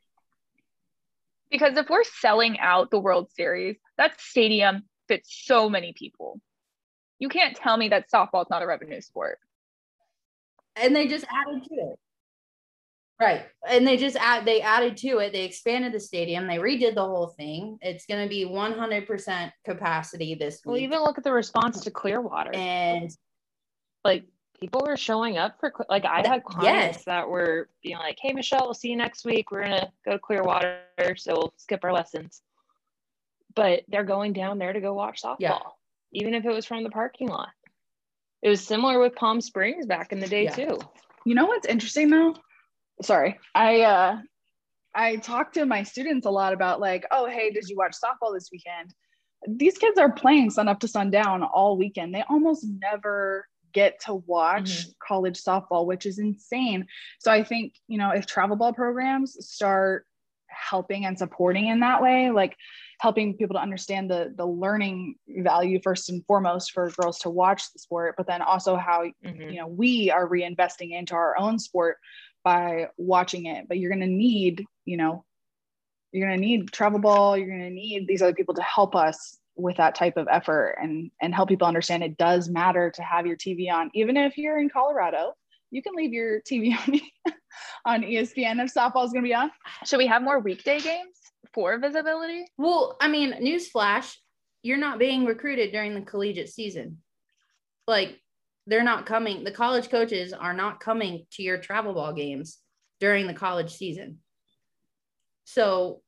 because 1.49 1.77
if 1.77 1.89
we're 1.89 2.03
selling 2.03 2.59
out 2.59 2.91
the 2.91 2.99
world 2.99 3.31
series 3.31 3.77
that 3.97 4.19
stadium 4.19 4.83
fits 5.07 5.43
so 5.45 5.69
many 5.69 5.93
people 5.93 6.39
you 7.19 7.29
can't 7.29 7.55
tell 7.55 7.77
me 7.77 7.89
that 7.89 8.11
softball's 8.11 8.49
not 8.49 8.61
a 8.61 8.67
revenue 8.67 9.01
sport 9.01 9.39
and 10.81 10.95
they 10.95 11.07
just 11.07 11.25
added 11.25 11.63
to 11.63 11.73
it. 11.75 11.99
Right. 13.19 13.45
And 13.67 13.85
they 13.87 13.97
just 13.97 14.15
add 14.17 14.45
they 14.45 14.61
added 14.61 14.95
to 14.97 15.17
it. 15.19 15.33
They 15.33 15.43
expanded 15.43 15.91
the 15.91 15.99
stadium. 15.99 16.45
They 16.47 16.57
redid 16.57 16.93
the 16.93 17.01
whole 17.05 17.27
thing. 17.27 17.79
It's 17.81 18.05
going 18.05 18.23
to 18.23 18.29
be 18.29 18.45
100% 18.45 19.51
capacity 19.65 20.35
this 20.35 20.61
Well, 20.63 20.75
week. 20.75 20.83
even 20.83 20.99
look 20.99 21.17
at 21.17 21.23
the 21.23 21.31
response 21.33 21.81
to 21.81 21.91
Clearwater. 21.91 22.51
and 22.53 23.09
like 24.05 24.25
people 24.59 24.83
were 24.87 24.97
showing 24.97 25.37
up 25.37 25.59
for 25.59 25.73
like 25.89 26.05
I 26.05 26.27
had 26.27 26.43
clients 26.43 26.97
yes. 26.97 27.03
that 27.05 27.27
were 27.27 27.69
being 27.83 27.97
like, 27.97 28.17
"Hey, 28.21 28.33
Michelle, 28.33 28.65
we'll 28.65 28.73
see 28.75 28.89
you 28.89 28.95
next 28.95 29.25
week. 29.25 29.51
We're 29.51 29.63
gonna 29.63 29.91
go 30.05 30.11
to 30.11 30.19
Clearwater, 30.19 30.79
so 31.17 31.33
we'll 31.33 31.53
skip 31.57 31.83
our 31.83 31.91
lessons." 31.93 32.41
But 33.55 33.83
they're 33.87 34.03
going 34.03 34.33
down 34.33 34.59
there 34.59 34.73
to 34.73 34.79
go 34.79 34.93
watch 34.93 35.23
softball, 35.23 35.37
Yeah. 35.39 35.59
even 36.11 36.33
if 36.35 36.45
it 36.45 36.51
was 36.53 36.65
from 36.67 36.83
the 36.83 36.89
parking 36.91 37.27
lot. 37.29 37.49
It 38.41 38.49
was 38.49 38.65
similar 38.65 38.99
with 38.99 39.15
Palm 39.15 39.41
Springs 39.41 39.85
back 39.85 40.11
in 40.11 40.19
the 40.19 40.27
day 40.27 40.45
Yeah. 40.45 40.55
too. 40.55 40.79
You 41.25 41.35
know 41.35 41.45
what's 41.45 41.67
interesting 41.67 42.09
though? 42.09 42.35
Sorry. 43.01 43.39
I 43.53 43.81
uh 43.81 44.17
I 44.95 45.17
talk 45.17 45.53
to 45.53 45.65
my 45.65 45.83
students 45.83 46.25
a 46.25 46.31
lot 46.31 46.53
about 46.53 46.79
like, 46.79 47.05
oh 47.11 47.27
hey, 47.27 47.51
did 47.51 47.67
you 47.67 47.75
watch 47.77 47.95
softball 48.03 48.33
this 48.33 48.49
weekend? 48.51 48.93
These 49.47 49.77
kids 49.77 49.99
are 49.99 50.11
playing 50.11 50.49
sun 50.49 50.67
up 50.67 50.79
to 50.79 50.87
sundown 50.87 51.43
all 51.43 51.77
weekend. 51.77 52.13
They 52.13 52.23
almost 52.29 52.65
never 52.65 53.47
get 53.73 53.99
to 54.01 54.15
watch 54.15 54.87
college 55.05 55.43
softball, 55.43 55.85
which 55.85 56.07
is 56.07 56.17
insane. 56.17 56.87
So 57.19 57.31
I 57.31 57.43
think, 57.43 57.73
you 57.87 57.99
know, 57.99 58.11
if 58.11 58.25
travel 58.25 58.55
ball 58.55 58.73
programs 58.73 59.37
start 59.47 60.05
helping 60.47 61.05
and 61.05 61.17
supporting 61.17 61.67
in 61.67 61.81
that 61.81 62.01
way, 62.01 62.31
like 62.31 62.55
helping 62.99 63.35
people 63.35 63.53
to 63.55 63.61
understand 63.61 64.09
the 64.09 64.33
the 64.35 64.45
learning 64.45 65.15
value 65.27 65.79
first 65.83 66.09
and 66.09 66.25
foremost 66.25 66.71
for 66.71 66.89
girls 66.91 67.19
to 67.19 67.29
watch 67.29 67.71
the 67.73 67.79
sport, 67.79 68.15
but 68.17 68.27
then 68.27 68.41
also 68.41 68.75
how 68.75 69.03
Mhm. 69.23 69.51
you 69.51 69.59
know 69.59 69.67
we 69.67 70.09
are 70.11 70.27
reinvesting 70.27 70.91
into 70.91 71.13
our 71.13 71.37
own 71.37 71.59
sport 71.59 71.97
by 72.43 72.87
watching 72.97 73.45
it. 73.45 73.67
But 73.67 73.77
you're 73.77 73.91
going 73.91 74.01
to 74.01 74.07
need 74.07 74.65
you 74.85 74.97
know 74.97 75.23
you're 76.11 76.27
going 76.27 76.39
to 76.39 76.45
need 76.45 76.71
travel 76.71 76.99
ball 76.99 77.37
you're 77.37 77.49
going 77.49 77.59
to 77.59 77.69
need 77.69 78.07
these 78.07 78.21
other 78.21 78.33
people 78.33 78.55
to 78.55 78.61
help 78.63 78.95
us 78.95 79.37
with 79.55 79.77
that 79.77 79.95
type 79.95 80.17
of 80.17 80.27
effort 80.31 80.77
and 80.81 81.11
and 81.21 81.35
help 81.35 81.49
people 81.49 81.67
understand 81.67 82.03
it 82.03 82.17
does 82.17 82.47
matter 82.49 82.89
to 82.91 83.03
have 83.03 83.25
your 83.27 83.35
tv 83.35 83.71
on. 83.71 83.89
Even 83.93 84.17
if 84.17 84.37
you're 84.37 84.59
in 84.59 84.69
colorado 84.69 85.33
you 85.69 85.81
can 85.83 85.93
leave 85.95 86.13
your 86.13 86.41
tv 86.41 86.73
on 86.87 87.01
on 87.85 88.01
espn 88.03 88.63
if 88.63 88.73
softball 88.73 89.05
is 89.05 89.11
going 89.11 89.23
to 89.23 89.27
be 89.29 89.35
on. 89.35 89.51
Should 89.85 89.97
we 89.97 90.07
have 90.07 90.21
more 90.23 90.39
weekday 90.39 90.79
games 90.79 91.17
for 91.53 91.77
visibility? 91.79 92.45
Well, 92.57 92.97
I 92.99 93.07
mean, 93.07 93.33
newsflash, 93.33 94.15
you're 94.63 94.77
not 94.77 94.99
being 94.99 95.25
recruited 95.25 95.71
during 95.71 95.93
the 95.93 96.01
collegiate 96.01 96.49
season. 96.49 96.97
Like, 97.87 98.19
they're 98.65 98.83
not 98.83 99.05
coming, 99.05 99.43
the 99.43 99.51
college 99.51 99.89
coaches 99.89 100.33
are 100.33 100.53
not 100.53 100.79
coming 100.79 101.25
to 101.31 101.43
your 101.43 101.57
travel 101.57 101.93
ball 101.93 102.13
games 102.13 102.59
during 102.99 103.27
the 103.27 103.33
college 103.33 103.73
season. 103.73 104.19
So, 105.45 106.01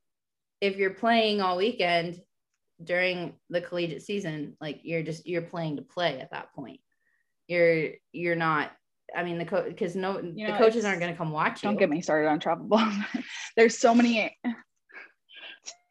if 0.60 0.76
you're 0.76 0.94
playing 0.94 1.40
all 1.40 1.58
weekend 1.58 2.20
during 2.84 3.36
the 3.50 3.62
collegiate 3.62 4.04
season, 4.04 4.58
like 4.60 4.82
you're 4.84 5.04
just 5.04 5.26
you're 5.28 5.42
playing 5.42 5.78
to 5.78 5.82
play 5.82 6.20
at 6.20 6.32
that 6.32 6.54
point. 6.54 6.80
You're 7.48 7.92
you're 8.12 8.36
not. 8.36 8.72
I 9.16 9.24
mean, 9.24 9.38
the 9.38 9.46
coach 9.46 9.68
because 9.68 9.96
no, 9.96 10.20
You 10.20 10.48
the 10.48 10.54
coaches 10.54 10.86
aren't 10.86 11.00
going 11.00 11.12
to 11.12 11.18
come 11.18 11.32
watch 11.32 11.62
don't 11.62 11.78
get 11.78 11.90
me 11.90 12.02
started 12.02 12.28
on 12.28 12.40
travel 12.40 12.68
ball 12.68 12.92
there's 13.58 13.78
so 13.78 13.96
many 13.96 14.38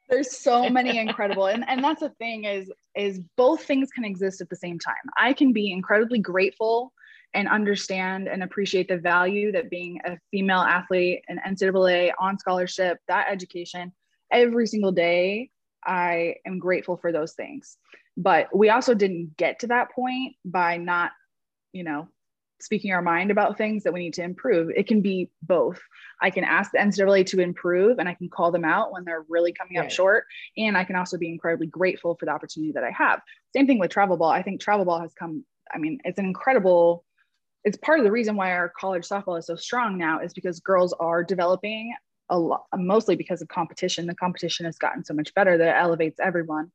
there's 0.08 0.36
so 0.36 0.68
many 0.78 0.98
incredible 0.98 1.46
and, 1.46 1.64
and 1.68 1.82
that's 1.82 2.00
the 2.00 2.10
thing 2.10 2.44
is 2.44 2.70
is 2.96 3.20
both 3.36 3.62
things 3.62 3.90
can 3.90 4.04
exist 4.04 4.40
at 4.40 4.48
the 4.48 4.56
same 4.56 4.78
time. 4.78 4.94
I 5.18 5.32
can 5.32 5.52
be 5.52 5.70
incredibly 5.70 6.18
grateful 6.18 6.92
and 7.34 7.48
understand 7.48 8.26
and 8.26 8.42
appreciate 8.42 8.88
the 8.88 8.96
value 8.96 9.52
that 9.52 9.70
being 9.70 10.00
a 10.04 10.18
female 10.30 10.60
athlete 10.60 11.22
and 11.28 11.38
ncaa 11.46 12.10
on 12.18 12.38
scholarship 12.38 12.98
that 13.06 13.26
education 13.30 13.92
every 14.32 14.66
single 14.66 14.92
day 14.92 15.50
i 15.84 16.34
am 16.46 16.58
grateful 16.58 16.96
for 16.96 17.12
those 17.12 17.34
things. 17.34 17.76
But 18.16 18.48
we 18.52 18.68
also 18.70 18.94
didn't 18.94 19.36
get 19.36 19.60
to 19.60 19.68
that 19.68 19.92
point 19.92 20.34
by 20.44 20.76
not 20.76 21.12
you 21.72 21.84
know 21.84 22.08
speaking 22.60 22.92
our 22.92 23.02
mind 23.02 23.30
about 23.30 23.56
things 23.56 23.84
that 23.84 23.92
we 23.92 24.00
need 24.00 24.14
to 24.14 24.22
improve. 24.22 24.70
It 24.74 24.86
can 24.86 25.00
be 25.00 25.30
both. 25.42 25.80
I 26.20 26.30
can 26.30 26.44
ask 26.44 26.72
the 26.72 26.78
NCAA 26.78 27.26
to 27.26 27.40
improve 27.40 27.98
and 27.98 28.08
I 28.08 28.14
can 28.14 28.28
call 28.28 28.50
them 28.50 28.64
out 28.64 28.92
when 28.92 29.04
they're 29.04 29.24
really 29.28 29.52
coming 29.52 29.78
up 29.78 29.90
short. 29.90 30.24
And 30.56 30.76
I 30.76 30.84
can 30.84 30.96
also 30.96 31.16
be 31.16 31.30
incredibly 31.30 31.68
grateful 31.68 32.16
for 32.16 32.26
the 32.26 32.32
opportunity 32.32 32.72
that 32.72 32.84
I 32.84 32.90
have. 32.90 33.20
Same 33.54 33.66
thing 33.66 33.78
with 33.78 33.90
travel 33.90 34.16
ball. 34.16 34.30
I 34.30 34.42
think 34.42 34.60
travel 34.60 34.84
ball 34.84 35.00
has 35.00 35.14
come, 35.14 35.44
I 35.72 35.78
mean, 35.78 36.00
it's 36.04 36.18
an 36.18 36.24
incredible, 36.24 37.04
it's 37.64 37.78
part 37.78 38.00
of 38.00 38.04
the 38.04 38.10
reason 38.10 38.34
why 38.34 38.52
our 38.52 38.68
college 38.68 39.06
softball 39.06 39.38
is 39.38 39.46
so 39.46 39.56
strong 39.56 39.96
now 39.96 40.20
is 40.20 40.32
because 40.32 40.60
girls 40.60 40.92
are 40.98 41.22
developing 41.22 41.94
a 42.28 42.38
lot, 42.38 42.64
mostly 42.74 43.16
because 43.16 43.40
of 43.40 43.48
competition. 43.48 44.06
The 44.06 44.14
competition 44.14 44.66
has 44.66 44.78
gotten 44.78 45.04
so 45.04 45.14
much 45.14 45.32
better 45.34 45.56
that 45.56 45.76
it 45.76 45.80
elevates 45.80 46.18
everyone. 46.20 46.72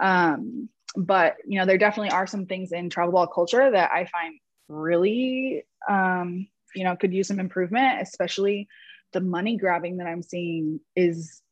Um, 0.00 0.68
but 0.96 1.36
you 1.46 1.58
know, 1.58 1.66
there 1.66 1.78
definitely 1.78 2.10
are 2.10 2.26
some 2.26 2.46
things 2.46 2.72
in 2.72 2.90
travel 2.90 3.12
ball 3.12 3.26
culture 3.26 3.70
that 3.70 3.90
I 3.90 4.04
find 4.06 4.38
really 4.68 5.64
um, 5.88 6.46
you 6.74 6.84
know 6.84 6.96
could 6.96 7.12
use 7.12 7.28
some 7.28 7.40
improvement 7.40 8.00
especially 8.00 8.68
the 9.12 9.20
money 9.20 9.56
grabbing 9.56 9.98
that 9.98 10.06
i'm 10.06 10.22
seeing 10.22 10.80
is 10.96 11.42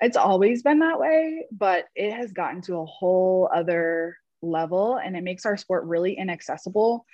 it's 0.00 0.16
always 0.16 0.62
been 0.62 0.80
that 0.80 1.00
way 1.00 1.46
but 1.50 1.86
it 1.94 2.12
has 2.12 2.32
gotten 2.32 2.60
to 2.60 2.76
a 2.76 2.84
whole 2.84 3.48
other 3.54 4.16
level 4.42 4.96
and 4.96 5.16
it 5.16 5.24
makes 5.24 5.44
our 5.46 5.56
sport 5.56 5.84
really 5.84 6.14
inaccessible. 6.14 7.04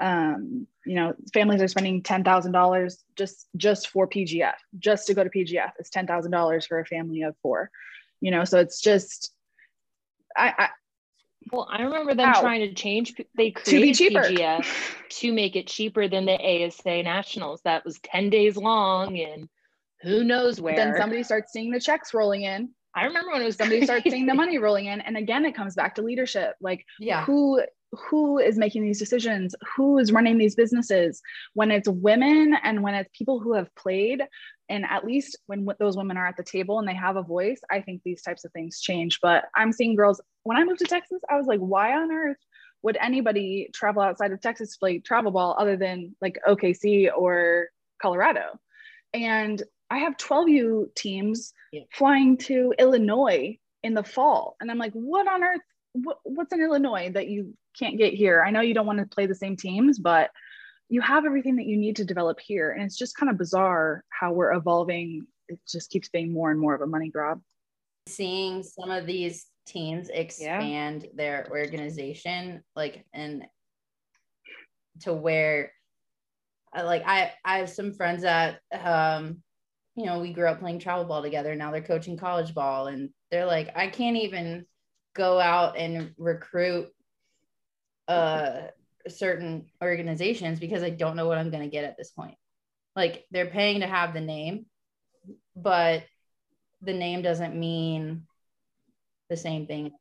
Um, 0.00 0.66
you 0.84 0.96
know 0.96 1.14
families 1.32 1.62
are 1.62 1.68
spending 1.68 2.02
$10000 2.02 2.96
just 3.14 3.46
just 3.56 3.88
for 3.88 4.08
pgf 4.08 4.54
just 4.78 5.06
to 5.06 5.14
go 5.14 5.22
to 5.22 5.30
pgf 5.30 5.70
It's 5.78 5.90
$10000 5.90 6.66
for 6.66 6.80
a 6.80 6.86
family 6.86 7.22
of 7.22 7.36
four 7.40 7.70
you 8.20 8.32
know 8.32 8.44
so 8.44 8.58
it's 8.58 8.80
just 8.80 9.32
I, 10.36 10.54
I 10.58 10.68
Well, 11.50 11.66
I 11.70 11.82
remember 11.82 12.14
them 12.14 12.28
Ow. 12.34 12.40
trying 12.40 12.60
to 12.60 12.74
change. 12.74 13.14
They 13.36 13.50
to 13.50 13.64
be 13.80 13.92
created 13.92 13.94
cheaper 13.94 14.20
PGF 14.22 14.66
to 15.20 15.32
make 15.32 15.56
it 15.56 15.66
cheaper 15.66 16.08
than 16.08 16.24
the 16.26 16.38
ASA 16.38 17.02
Nationals. 17.02 17.60
That 17.62 17.84
was 17.84 17.98
ten 18.00 18.30
days 18.30 18.56
long, 18.56 19.18
and 19.18 19.48
who 20.02 20.24
knows 20.24 20.60
where. 20.60 20.76
then 20.76 20.94
somebody 20.96 21.22
starts 21.22 21.52
seeing 21.52 21.70
the 21.70 21.80
checks 21.80 22.12
rolling 22.14 22.42
in 22.42 22.70
I 22.94 23.04
remember 23.04 23.32
when 23.32 23.42
it 23.42 23.46
was 23.46 23.56
somebody 23.56 23.82
starts 23.84 24.10
seeing 24.10 24.26
the 24.26 24.34
money 24.34 24.58
rolling 24.58 24.86
in 24.86 25.00
and 25.00 25.16
again 25.16 25.44
it 25.44 25.54
comes 25.54 25.74
back 25.74 25.94
to 25.96 26.02
leadership 26.02 26.54
like 26.60 26.84
Yeah. 26.98 27.24
who 27.24 27.62
who 27.92 28.38
is 28.38 28.56
making 28.56 28.82
these 28.82 28.98
decisions 28.98 29.54
who 29.76 29.98
is 29.98 30.12
running 30.12 30.38
these 30.38 30.54
businesses 30.54 31.20
when 31.54 31.70
it's 31.70 31.88
women 31.88 32.54
and 32.62 32.82
when 32.82 32.94
it's 32.94 33.10
people 33.16 33.38
who 33.38 33.54
have 33.54 33.74
played 33.74 34.22
and 34.68 34.84
at 34.88 35.04
least 35.04 35.38
when 35.46 35.66
those 35.78 35.96
women 35.96 36.16
are 36.16 36.26
at 36.26 36.36
the 36.36 36.42
table 36.42 36.78
and 36.78 36.88
they 36.88 36.94
have 36.94 37.16
a 37.16 37.22
voice 37.22 37.60
i 37.70 37.80
think 37.80 38.00
these 38.04 38.22
types 38.22 38.44
of 38.44 38.52
things 38.52 38.80
change. 38.80 39.18
But 39.20 39.44
i'm 39.56 39.72
seeing 39.72 39.96
girls 39.96 40.20
when 40.44 40.56
i 40.56 40.64
moved 40.64 40.78
to 40.80 40.84
texas 40.86 41.20
i 41.30 41.36
was 41.36 41.46
like 41.46 41.60
why 41.60 41.94
on 41.94 42.10
earth 42.12 42.38
would 42.82 42.96
anybody 43.00 43.70
travel 43.74 44.02
outside 44.02 44.32
of 44.32 44.40
texas 44.40 44.72
to 44.72 44.78
play 44.78 44.98
travel 44.98 45.30
ball 45.30 45.56
other 45.58 45.76
than 45.76 46.14
like 46.20 46.38
okc 46.48 47.10
or 47.16 47.68
colorado? 48.00 48.58
And 49.14 49.62
i 49.90 49.98
have 49.98 50.16
12u 50.16 50.94
teams 50.94 51.52
Yeah. 51.72 51.82
flying 51.92 52.36
to 52.38 52.72
illinois 52.78 53.58
in 53.82 53.94
the 53.94 54.04
fall. 54.04 54.56
And 54.60 54.70
i'm 54.70 54.78
like 54.78 54.92
what 54.92 55.28
on 55.28 55.42
earth 55.44 55.60
what, 55.94 56.18
what's 56.24 56.52
in 56.52 56.60
illinois 56.62 57.10
that 57.12 57.28
you 57.28 57.54
can't 57.78 57.98
get 57.98 58.14
here? 58.14 58.42
I 58.46 58.50
know 58.50 58.60
you 58.60 58.74
don't 58.74 58.86
want 58.86 58.98
to 58.98 59.06
play 59.06 59.26
the 59.26 59.34
same 59.34 59.56
teams 59.56 59.98
but 59.98 60.30
you 60.88 61.00
have 61.00 61.24
everything 61.24 61.56
that 61.56 61.66
you 61.66 61.76
need 61.76 61.96
to 61.96 62.04
develop 62.04 62.38
here. 62.40 62.72
And 62.72 62.82
it's 62.82 62.98
just 62.98 63.16
kind 63.16 63.30
of 63.30 63.38
bizarre 63.38 64.04
how 64.08 64.32
we're 64.32 64.52
evolving. 64.52 65.26
It 65.48 65.58
just 65.68 65.90
keeps 65.90 66.08
being 66.08 66.32
more 66.32 66.50
and 66.50 66.60
more 66.60 66.74
of 66.74 66.80
a 66.80 66.86
money 66.86 67.08
grab. 67.08 67.40
Seeing 68.08 68.62
some 68.62 68.90
of 68.90 69.06
these 69.06 69.46
teams 69.66 70.08
expand 70.08 71.06
their 71.14 71.46
organization 71.50 72.62
like 72.74 73.04
and 73.14 73.46
to 75.00 75.12
where 75.12 75.72
like 76.74 77.02
I 77.06 77.32
I 77.44 77.58
have 77.58 77.70
some 77.70 77.92
friends 77.92 78.22
that 78.22 78.60
um 78.72 79.42
you 79.94 80.06
know 80.06 80.20
we 80.20 80.32
grew 80.32 80.48
up 80.48 80.60
playing 80.60 80.78
travel 80.78 81.04
ball 81.04 81.22
together. 81.22 81.54
Now 81.54 81.70
they're 81.70 81.82
coaching 81.82 82.16
college 82.16 82.54
ball 82.54 82.88
and 82.88 83.10
they're 83.30 83.46
like 83.46 83.70
I 83.76 83.88
can't 83.88 84.16
even 84.16 84.66
go 85.14 85.38
out 85.38 85.76
and 85.76 86.12
recruit 86.16 86.88
uh 88.08 88.62
certain 89.08 89.66
organizations 89.82 90.60
because 90.60 90.82
I 90.82 90.90
don't 90.90 91.16
know 91.16 91.26
what 91.26 91.38
I'm 91.38 91.50
going 91.50 91.62
to 91.62 91.68
get 91.68 91.84
at 91.84 91.96
this 91.96 92.10
point. 92.10 92.36
Like 92.94 93.24
they're 93.30 93.46
paying 93.46 93.80
to 93.80 93.86
have 93.86 94.14
the 94.14 94.20
name 94.20 94.66
but 95.56 96.04
the 96.80 96.92
name 96.92 97.22
doesn't 97.22 97.54
mean 97.54 98.26
the 99.28 99.36
same 99.36 99.66
thing. 99.66 99.92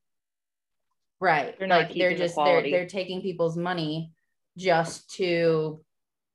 Right 1.19 1.57
They're 1.59 1.67
not 1.67 1.75
like 1.75 1.87
they're 1.93 2.09
keeping 2.09 2.17
the 2.17 2.23
just 2.23 2.35
they're 2.35 2.63
they're 2.63 2.87
taking 2.87 3.21
people's 3.21 3.55
money 3.55 4.11
just 4.57 5.09
to 5.11 5.83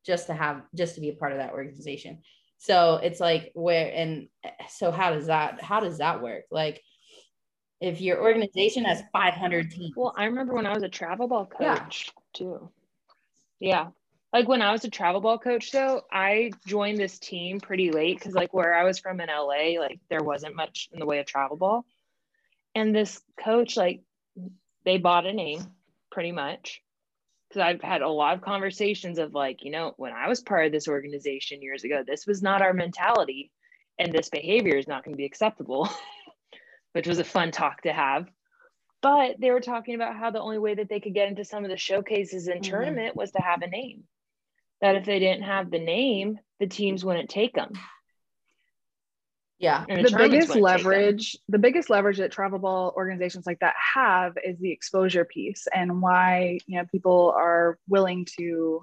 just 0.04 0.28
to 0.28 0.34
have 0.34 0.62
just 0.76 0.94
to 0.94 1.00
be 1.00 1.08
a 1.08 1.14
part 1.14 1.32
of 1.32 1.38
that 1.38 1.52
organization. 1.52 2.22
So 2.58 2.96
it's 3.02 3.18
like 3.18 3.50
where 3.54 3.92
and 3.92 4.28
so 4.68 4.92
how 4.92 5.10
does 5.12 5.26
that 5.26 5.60
how 5.60 5.80
does 5.80 5.98
that 5.98 6.22
work? 6.22 6.44
Like 6.50 6.82
if 7.80 8.00
your 8.00 8.22
organization 8.22 8.84
has 8.84 9.02
500 9.12 9.70
teams. 9.70 9.92
Well, 9.96 10.14
I 10.16 10.24
remember 10.24 10.54
when 10.54 10.66
I 10.66 10.72
was 10.72 10.84
a 10.84 10.88
travel 10.88 11.26
ball 11.26 11.50
Yeah. 11.60 11.86
Too. 12.36 12.70
Yeah. 13.60 13.88
Like 14.32 14.48
when 14.48 14.60
I 14.60 14.72
was 14.72 14.84
a 14.84 14.90
travel 14.90 15.20
ball 15.20 15.38
coach 15.38 15.72
though, 15.72 16.02
I 16.12 16.50
joined 16.66 16.98
this 16.98 17.18
team 17.18 17.60
pretty 17.60 17.90
late 17.90 18.18
because 18.18 18.34
like 18.34 18.52
where 18.52 18.74
I 18.74 18.84
was 18.84 18.98
from 18.98 19.20
in 19.20 19.28
LA, 19.28 19.80
like 19.80 19.98
there 20.10 20.22
wasn't 20.22 20.56
much 20.56 20.88
in 20.92 20.98
the 20.98 21.06
way 21.06 21.20
of 21.20 21.26
travel 21.26 21.56
ball. 21.56 21.86
And 22.74 22.94
this 22.94 23.20
coach, 23.42 23.76
like 23.76 24.02
they 24.84 24.98
bought 24.98 25.26
a 25.26 25.32
name 25.32 25.62
pretty 26.10 26.32
much. 26.32 26.82
because 27.48 27.62
I've 27.62 27.80
had 27.80 28.02
a 28.02 28.08
lot 28.08 28.34
of 28.34 28.42
conversations 28.42 29.18
of 29.18 29.32
like, 29.32 29.64
you 29.64 29.70
know, 29.70 29.94
when 29.96 30.12
I 30.12 30.28
was 30.28 30.40
part 30.40 30.66
of 30.66 30.72
this 30.72 30.88
organization 30.88 31.62
years 31.62 31.84
ago, 31.84 32.02
this 32.06 32.26
was 32.26 32.42
not 32.42 32.62
our 32.62 32.74
mentality 32.74 33.50
and 33.98 34.12
this 34.12 34.28
behavior 34.28 34.76
is 34.76 34.88
not 34.88 35.04
going 35.04 35.14
to 35.14 35.18
be 35.18 35.24
acceptable, 35.24 35.88
which 36.92 37.06
was 37.06 37.18
a 37.18 37.24
fun 37.24 37.50
talk 37.50 37.82
to 37.82 37.92
have. 37.92 38.26
But 39.06 39.38
they 39.38 39.52
were 39.52 39.60
talking 39.60 39.94
about 39.94 40.16
how 40.16 40.32
the 40.32 40.40
only 40.40 40.58
way 40.58 40.74
that 40.74 40.88
they 40.88 40.98
could 40.98 41.14
get 41.14 41.28
into 41.28 41.44
some 41.44 41.62
of 41.64 41.70
the 41.70 41.76
showcases 41.76 42.48
and 42.48 42.60
Mhm. 42.60 42.64
tournament 42.68 43.14
was 43.14 43.30
to 43.32 43.40
have 43.40 43.62
a 43.62 43.68
name. 43.68 44.08
That 44.80 44.96
if 44.96 45.04
they 45.04 45.20
didn't 45.20 45.44
have 45.44 45.70
the 45.70 45.78
name, 45.78 46.40
the 46.58 46.66
teams 46.66 47.04
wouldn't 47.04 47.30
take 47.30 47.54
them. 47.54 47.72
Yeah. 49.60 49.84
And 49.88 50.04
the 50.04 50.10
biggest 50.10 50.18
wouldn't 50.18 50.42
take 50.42 50.48
them. 50.54 50.62
leverage 50.62 51.36
the 51.48 51.58
biggest 51.60 51.88
leverage 51.88 52.18
that 52.18 52.32
travel 52.32 52.58
ball 52.58 52.92
organizations 52.96 53.46
like 53.46 53.60
that 53.60 53.76
have 53.94 54.36
is 54.42 54.58
the 54.58 54.72
exposure 54.72 55.24
piece 55.24 55.68
and 55.72 56.02
why 56.02 56.58
you 56.66 56.76
know 56.76 56.84
people 56.90 57.32
are 57.36 57.78
willing 57.88 58.26
to 58.38 58.82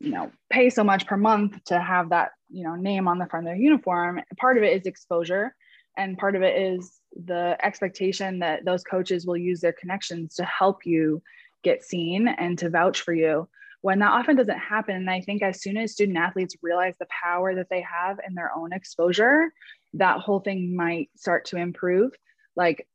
you 0.00 0.10
know 0.10 0.32
pay 0.50 0.70
so 0.70 0.82
much 0.82 1.06
per 1.06 1.18
month 1.18 1.62
to 1.64 1.78
have 1.78 2.08
that 2.08 2.32
you 2.48 2.64
know 2.64 2.74
name 2.74 3.06
on 3.06 3.18
the 3.18 3.26
front 3.26 3.46
of 3.46 3.50
their 3.50 3.62
uniform 3.62 4.20
part 4.38 4.56
of 4.56 4.64
it 4.64 4.80
is 4.80 4.86
exposure 4.86 5.54
and 5.98 6.16
part 6.16 6.36
of 6.36 6.42
it 6.42 6.56
is 6.56 7.00
the 7.26 7.56
expectation 7.62 8.38
that 8.38 8.64
those 8.64 8.84
coaches 8.84 9.26
will 9.26 9.36
use 9.36 9.60
their 9.60 9.72
connections 9.72 10.36
to 10.36 10.44
help 10.44 10.86
you 10.86 11.22
get 11.62 11.84
seen 11.84 12.28
and 12.28 12.58
to 12.58 12.70
vouch 12.70 13.02
for 13.02 13.12
you 13.12 13.48
when 13.80 13.98
that 13.98 14.12
often 14.12 14.36
doesn't 14.36 14.58
happen 14.58 14.96
and 14.96 15.10
i 15.10 15.20
think 15.20 15.42
as 15.42 15.60
soon 15.60 15.76
as 15.76 15.92
student 15.92 16.16
athletes 16.16 16.54
realize 16.62 16.94
the 16.98 17.06
power 17.22 17.54
that 17.54 17.68
they 17.68 17.82
have 17.82 18.18
in 18.26 18.34
their 18.34 18.50
own 18.56 18.72
exposure 18.72 19.52
that 19.94 20.20
whole 20.20 20.40
thing 20.40 20.74
might 20.76 21.10
start 21.16 21.46
to 21.46 21.56
improve. 21.56 22.12
Like, 22.56 22.86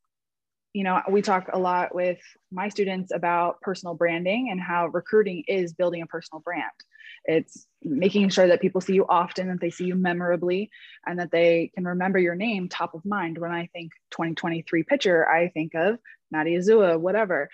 you 0.74 0.84
know, 0.84 1.02
we 1.10 1.22
talk 1.22 1.50
a 1.54 1.60
lot 1.60 1.94
with 1.94 2.20
my 2.52 2.70
students 2.70 3.12
about 3.14 3.62
personal 3.62 3.96
branding 3.96 4.50
and 4.52 4.60
how 4.60 4.88
recruiting 4.88 5.44
is 5.48 5.74
building 5.74 6.02
a 6.02 6.08
personal 6.08 6.42
brand. 6.42 6.72
It's 7.26 7.66
making 7.82 8.30
sure 8.30 8.48
that 8.48 8.62
people 8.62 8.82
see 8.82 8.94
you 8.94 9.06
often, 9.08 9.50
that 9.50 9.60
they 9.60 9.70
see 9.70 9.86
you 9.86 9.96
memorably, 9.96 10.70
and 11.06 11.20
that 11.20 11.32
they 11.32 11.72
can 11.76 11.86
remember 11.86 12.20
your 12.20 12.36
name 12.36 12.70
top 12.70 12.94
of 12.94 13.06
mind. 13.06 13.38
When 13.38 13.52
I 13.52 13.70
think 13.74 13.92
2023 14.12 14.84
pitcher, 14.84 15.28
I 15.28 15.50
think 15.50 15.74
of 15.76 15.98
Maddie 16.32 16.58
Azua, 16.58 17.00
whatever. 17.00 17.50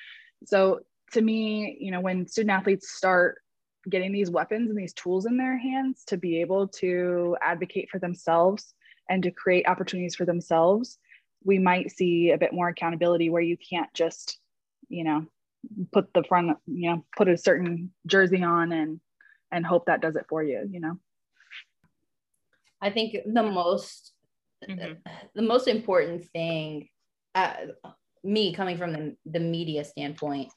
So 0.45 0.81
to 1.13 1.21
me, 1.21 1.77
you 1.79 1.91
know, 1.91 2.01
when 2.01 2.27
student 2.27 2.51
athletes 2.51 2.91
start 2.91 3.39
getting 3.89 4.11
these 4.11 4.29
weapons 4.29 4.69
and 4.69 4.77
these 4.77 4.93
tools 4.93 5.25
in 5.25 5.37
their 5.37 5.57
hands 5.57 6.03
to 6.07 6.17
be 6.17 6.41
able 6.41 6.67
to 6.67 7.35
advocate 7.41 7.89
for 7.89 7.99
themselves 7.99 8.73
and 9.09 9.23
to 9.23 9.31
create 9.31 9.67
opportunities 9.67 10.15
for 10.15 10.25
themselves, 10.25 10.97
we 11.43 11.57
might 11.57 11.91
see 11.91 12.31
a 12.31 12.37
bit 12.37 12.53
more 12.53 12.67
accountability 12.67 13.29
where 13.29 13.41
you 13.41 13.57
can't 13.57 13.91
just, 13.93 14.39
you 14.89 15.03
know, 15.03 15.25
put 15.91 16.13
the 16.13 16.23
front, 16.23 16.57
you 16.67 16.89
know, 16.89 17.05
put 17.17 17.27
a 17.27 17.37
certain 17.37 17.91
jersey 18.05 18.43
on 18.43 18.71
and 18.71 18.99
and 19.51 19.65
hope 19.65 19.85
that 19.85 20.01
does 20.01 20.15
it 20.15 20.25
for 20.29 20.43
you, 20.43 20.67
you 20.69 20.79
know. 20.79 20.97
I 22.81 22.89
think 22.89 23.17
the 23.25 23.43
most 23.43 24.13
Mhm. 24.67 24.97
the 25.35 25.41
most 25.41 25.67
important 25.67 26.25
thing 26.29 26.89
uh, 27.35 27.55
me 28.23 28.53
coming 28.53 28.77
from 28.77 28.91
the, 28.91 29.15
the 29.25 29.39
media 29.39 29.83
standpoint 29.83 30.51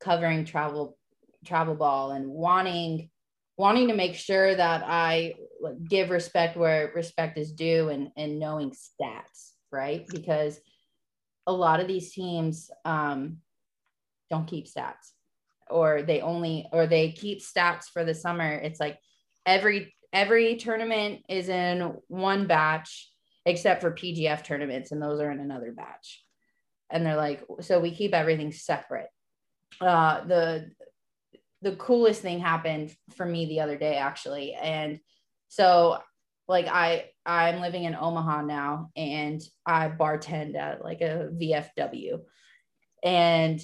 covering 0.00 0.44
travel 0.44 0.96
travel 1.44 1.74
ball 1.74 2.12
and 2.12 2.26
wanting 2.28 3.10
wanting 3.56 3.88
to 3.88 3.94
make 3.94 4.14
sure 4.14 4.54
that 4.54 4.82
i 4.84 5.34
give 5.88 6.08
respect 6.10 6.56
where 6.56 6.90
respect 6.94 7.36
is 7.36 7.52
due 7.52 7.90
and 7.90 8.10
and 8.16 8.38
knowing 8.38 8.70
stats 8.70 9.52
right 9.70 10.06
because 10.08 10.58
a 11.46 11.52
lot 11.52 11.80
of 11.80 11.86
these 11.86 12.12
teams 12.12 12.70
um, 12.86 13.38
don't 14.30 14.46
keep 14.46 14.66
stats 14.66 15.12
or 15.70 16.02
they 16.02 16.20
only 16.20 16.68
or 16.72 16.86
they 16.86 17.12
keep 17.12 17.40
stats 17.40 17.84
for 17.92 18.04
the 18.04 18.14
summer. 18.14 18.52
It's 18.52 18.80
like 18.80 18.98
every 19.46 19.94
every 20.12 20.56
tournament 20.56 21.22
is 21.28 21.48
in 21.48 21.96
one 22.08 22.46
batch 22.46 23.10
except 23.46 23.82
for 23.82 23.92
pgf 23.92 24.44
tournaments 24.44 24.92
and 24.92 25.02
those 25.02 25.20
are 25.20 25.30
in 25.30 25.40
another 25.40 25.72
batch. 25.72 26.24
And 26.90 27.04
they're 27.04 27.16
like 27.16 27.44
so 27.60 27.80
we 27.80 27.94
keep 27.94 28.14
everything 28.14 28.52
separate. 28.52 29.08
Uh 29.80 30.24
the 30.24 30.70
the 31.62 31.76
coolest 31.76 32.20
thing 32.20 32.40
happened 32.40 32.94
for 33.16 33.24
me 33.24 33.46
the 33.46 33.60
other 33.60 33.76
day 33.78 33.96
actually. 33.96 34.54
And 34.54 35.00
so 35.48 35.98
like 36.48 36.66
i 36.66 37.06
i'm 37.24 37.60
living 37.60 37.84
in 37.84 37.94
omaha 37.94 38.42
now 38.42 38.90
and 38.96 39.40
i 39.66 39.88
bartend 39.88 40.56
at 40.56 40.84
like 40.84 41.00
a 41.00 41.28
vfw 41.32 42.20
and 43.02 43.60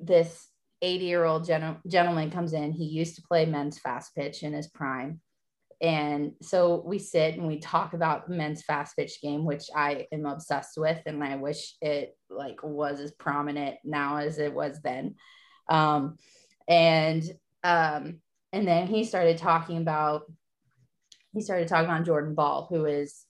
this 0.00 0.48
80 0.82 1.04
year 1.04 1.24
old 1.24 1.44
gen- 1.44 1.80
gentleman 1.86 2.30
comes 2.30 2.52
in 2.52 2.72
he 2.72 2.84
used 2.84 3.16
to 3.16 3.22
play 3.22 3.46
men's 3.46 3.78
fast 3.78 4.14
pitch 4.14 4.42
in 4.42 4.52
his 4.52 4.68
prime. 4.68 5.20
And 5.80 6.32
so 6.40 6.82
we 6.86 6.98
sit 6.98 7.34
and 7.34 7.46
we 7.46 7.58
talk 7.58 7.94
about 7.94 8.28
men's 8.28 8.62
fast 8.62 8.96
pitch 8.96 9.20
game 9.20 9.44
which 9.44 9.64
i 9.74 10.06
am 10.12 10.24
obsessed 10.24 10.76
with 10.76 11.00
and 11.06 11.22
i 11.22 11.36
wish 11.36 11.74
it 11.80 12.16
like 12.30 12.62
was 12.62 13.00
as 13.00 13.12
prominent 13.12 13.76
now 13.84 14.16
as 14.18 14.38
it 14.38 14.54
was 14.54 14.80
then. 14.82 15.16
Um 15.68 16.16
and 16.68 17.22
um 17.62 18.20
and 18.52 18.68
then 18.68 18.86
he 18.86 19.04
started 19.04 19.38
talking 19.38 19.78
about 19.78 20.22
he 21.32 21.40
started 21.40 21.68
talking 21.68 21.90
about 21.90 22.04
jordyn 22.04 22.34
bahl 22.34 22.66
who 22.70 22.84
is 22.84 23.26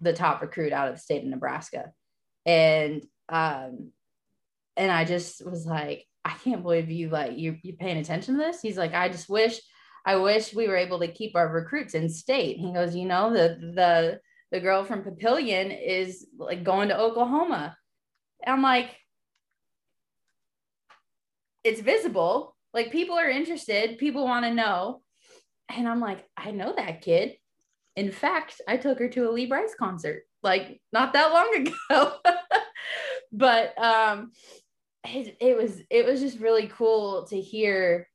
the 0.00 0.12
top 0.12 0.42
recruit 0.42 0.72
out 0.72 0.88
of 0.88 0.94
the 0.94 1.00
state 1.00 1.22
of 1.22 1.28
nebraska. 1.28 1.92
And 2.44 3.04
um 3.28 3.92
and 4.76 4.92
i 4.92 5.04
just 5.04 5.44
was 5.44 5.64
like 5.64 6.06
i 6.26 6.34
can't 6.44 6.62
believe 6.62 6.90
you 6.90 7.08
like 7.08 7.38
you 7.38 7.56
you 7.62 7.72
paying 7.74 7.96
attention 7.96 8.34
to 8.34 8.40
this 8.40 8.60
he's 8.60 8.76
like 8.76 8.92
i 8.92 9.08
just 9.08 9.28
wish 9.28 9.60
I 10.06 10.14
wish 10.14 10.54
we 10.54 10.68
were 10.68 10.76
able 10.76 11.00
to 11.00 11.08
keep 11.08 11.34
our 11.34 11.48
recruits 11.48 11.94
in 11.94 12.08
state. 12.08 12.58
He 12.58 12.72
goes, 12.72 12.94
you 12.94 13.06
know, 13.06 13.32
the 13.32 13.58
the 13.74 14.20
the 14.52 14.60
girl 14.60 14.84
from 14.84 15.02
Papillion 15.02 15.76
is 15.84 16.28
like 16.38 16.62
going 16.62 16.88
to 16.88 16.98
Oklahoma. 16.98 17.76
I'm 18.46 18.62
like, 18.62 18.96
it's 21.64 21.80
visible. 21.80 22.54
Like 22.72 22.92
people 22.92 23.16
are 23.16 23.28
interested, 23.28 23.98
people 23.98 24.24
want 24.24 24.44
to 24.44 24.54
know. 24.54 25.02
And 25.68 25.88
I'm 25.88 26.00
like, 26.00 26.24
I 26.36 26.52
know 26.52 26.72
that 26.76 27.02
kid. 27.02 27.36
In 27.96 28.12
fact, 28.12 28.60
I 28.68 28.76
took 28.76 29.00
her 29.00 29.08
to 29.08 29.28
a 29.28 29.32
Lee 29.32 29.46
Brice 29.46 29.74
concert 29.76 30.22
like 30.44 30.80
not 30.92 31.14
that 31.14 31.32
long 31.32 31.66
ago. 31.90 32.12
but 33.32 33.76
um 33.82 34.30
it, 35.08 35.36
it 35.40 35.56
was 35.56 35.80
it 35.90 36.06
was 36.06 36.20
just 36.20 36.38
really 36.38 36.68
cool 36.68 37.24
to 37.26 37.40
hear 37.40 38.08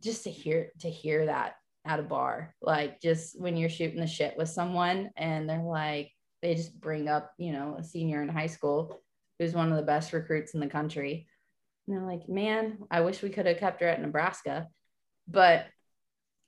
just 0.00 0.24
to 0.24 0.30
hear 0.30 0.70
to 0.80 0.90
hear 0.90 1.26
that 1.26 1.54
at 1.86 2.00
a 2.00 2.02
bar 2.02 2.54
like 2.62 3.00
just 3.00 3.40
when 3.40 3.56
you're 3.56 3.68
shooting 3.68 4.00
the 4.00 4.06
shit 4.06 4.36
with 4.36 4.48
someone 4.48 5.10
and 5.16 5.48
they're 5.48 5.62
like 5.62 6.10
they 6.42 6.54
just 6.54 6.78
bring 6.80 7.08
up 7.08 7.32
you 7.38 7.52
know 7.52 7.76
a 7.78 7.84
senior 7.84 8.22
in 8.22 8.28
high 8.28 8.46
school 8.46 9.00
who's 9.38 9.54
one 9.54 9.70
of 9.70 9.76
the 9.76 9.82
best 9.82 10.12
recruits 10.12 10.54
in 10.54 10.60
the 10.60 10.66
country. 10.66 11.26
And 11.86 11.96
they're 11.96 12.06
like 12.06 12.28
man 12.28 12.78
i 12.90 13.02
wish 13.02 13.22
we 13.22 13.30
could 13.30 13.46
have 13.46 13.58
kept 13.58 13.80
her 13.80 13.88
at 13.88 14.00
nebraska. 14.00 14.68
But 15.28 15.66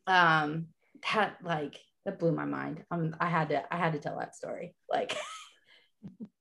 um 0.07 0.67
that 1.13 1.37
like 1.43 1.79
that 2.05 2.19
blew 2.19 2.33
my 2.33 2.45
mind. 2.45 2.85
Um 2.91 3.17
i 3.21 3.27
had 3.27 3.51
to 3.51 3.75
i 3.75 3.77
had 3.77 3.93
to 3.93 3.99
tell 3.99 4.19
that 4.19 4.37
story 4.37 4.75
like 4.91 5.17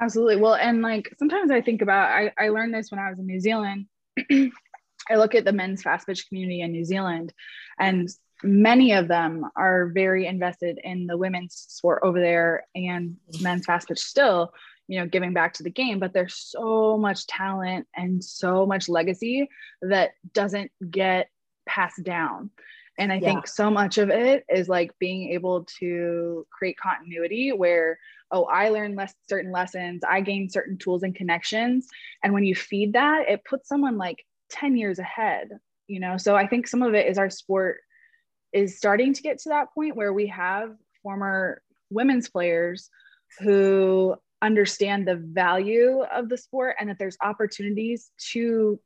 Absolutely. 0.00 0.36
Well, 0.36 0.54
and 0.54 0.82
like 0.82 1.14
sometimes 1.18 1.50
I 1.50 1.60
think 1.60 1.82
about 1.82 2.10
I, 2.10 2.32
I 2.38 2.48
learned 2.48 2.72
this 2.74 2.90
when 2.90 2.98
I 3.00 3.10
was 3.10 3.18
in 3.18 3.26
New 3.26 3.40
Zealand. 3.40 3.86
I 4.30 5.16
look 5.16 5.34
at 5.34 5.44
the 5.44 5.52
men's 5.52 5.82
fast 5.82 6.06
pitch 6.06 6.28
community 6.28 6.60
in 6.62 6.72
New 6.72 6.84
Zealand, 6.84 7.32
and 7.78 8.08
many 8.42 8.92
of 8.92 9.08
them 9.08 9.44
are 9.56 9.90
very 9.92 10.26
invested 10.26 10.78
in 10.82 11.06
the 11.06 11.16
women's 11.18 11.54
sport 11.54 12.00
over 12.02 12.20
there 12.20 12.64
and 12.74 13.16
men's 13.42 13.66
fast 13.66 13.88
pitch 13.88 13.98
still, 13.98 14.52
you 14.88 14.98
know, 14.98 15.06
giving 15.06 15.34
back 15.34 15.52
to 15.54 15.62
the 15.62 15.70
game. 15.70 15.98
But 15.98 16.14
there's 16.14 16.34
so 16.36 16.96
much 16.96 17.26
talent 17.26 17.86
and 17.94 18.22
so 18.24 18.64
much 18.64 18.88
legacy 18.88 19.48
that 19.82 20.12
doesn't 20.32 20.70
get 20.90 21.28
passed 21.66 22.02
down. 22.02 22.50
And 22.98 23.12
I 23.12 23.16
Yeah. 23.16 23.26
think 23.32 23.46
so 23.48 23.70
much 23.70 23.98
of 23.98 24.10
it 24.10 24.44
is 24.48 24.68
like 24.68 24.92
being 24.98 25.32
able 25.32 25.64
to 25.80 26.46
create 26.50 26.76
continuity 26.78 27.52
where, 27.52 27.98
oh, 28.32 28.44
I 28.44 28.68
learned 28.68 28.96
less 28.96 29.14
certain 29.28 29.52
lessons, 29.52 30.02
I 30.08 30.20
gained 30.20 30.52
certain 30.52 30.78
tools 30.78 31.02
and 31.02 31.14
connections. 31.14 31.88
And 32.22 32.32
when 32.32 32.44
you 32.44 32.54
feed 32.54 32.92
that, 32.94 33.28
it 33.28 33.44
puts 33.44 33.68
someone 33.68 33.98
like 33.98 34.24
10 34.50 34.76
years 34.76 34.98
ahead, 34.98 35.50
you 35.86 36.00
know? 36.00 36.16
So 36.16 36.36
I 36.36 36.46
think 36.46 36.66
some 36.66 36.82
of 36.82 36.94
it 36.94 37.06
is 37.06 37.18
our 37.18 37.30
sport 37.30 37.78
is 38.52 38.76
starting 38.76 39.14
to 39.14 39.22
get 39.22 39.38
to 39.38 39.50
that 39.50 39.72
point 39.74 39.96
where 39.96 40.12
we 40.12 40.26
have 40.28 40.74
former 41.02 41.62
women's 41.90 42.28
players 42.28 42.90
who 43.40 44.16
understand 44.42 45.06
the 45.06 45.16
value 45.16 46.02
of 46.12 46.28
the 46.28 46.36
sport 46.36 46.76
and 46.80 46.88
that 46.88 46.98
there's 46.98 47.16
opportunities 47.22 48.10
to 48.32 48.80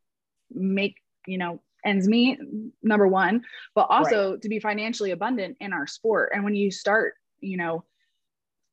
make, 0.52 0.96
you 1.26 1.38
know, 1.38 1.60
ends 1.84 2.08
meet, 2.08 2.38
number 2.82 3.06
one, 3.06 3.42
but 3.74 3.86
also 3.90 4.36
to 4.36 4.48
be 4.48 4.58
financially 4.58 5.10
abundant 5.10 5.56
in 5.60 5.72
our 5.72 5.86
sport. 5.86 6.32
And 6.34 6.44
when 6.44 6.54
you 6.54 6.70
start, 6.70 7.14
you 7.40 7.56
know, 7.56 7.84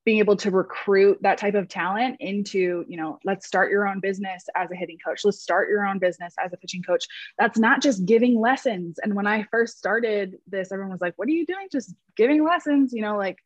being 0.04 0.18
able 0.18 0.36
to 0.36 0.50
recruit 0.50 1.20
that 1.22 1.38
type 1.38 1.54
of 1.54 1.68
talent 1.68 2.18
into, 2.20 2.84
you 2.88 2.98
know, 2.98 3.20
let's 3.24 3.46
start 3.46 3.70
your 3.70 3.88
own 3.88 4.00
business 4.00 4.46
as 4.56 4.72
a 4.72 4.76
hitting 4.76 4.98
coach. 5.06 5.22
Let's 5.24 5.42
start 5.42 5.70
your 5.70 5.86
own 5.86 6.00
business 6.00 6.34
as 6.44 6.52
a 6.52 6.58
pitching 6.58 6.82
coach. 6.82 7.06
That's 7.38 7.60
not 7.60 7.84
just 7.84 8.06
giving 8.06 8.40
lessons. 8.40 9.00
And 9.04 9.14
when 9.14 9.28
I 9.28 9.44
first 9.52 9.78
started 9.78 10.38
this, 10.48 10.72
everyone 10.72 10.92
was 10.92 11.02
like, 11.02 11.14
what 11.18 11.28
are 11.28 11.32
you 11.32 11.46
doing? 11.46 11.68
Just 11.72 11.94
giving 12.18 12.44
lessons, 12.44 12.94
you 12.94 13.04
know, 13.04 13.16
like, 13.16 13.38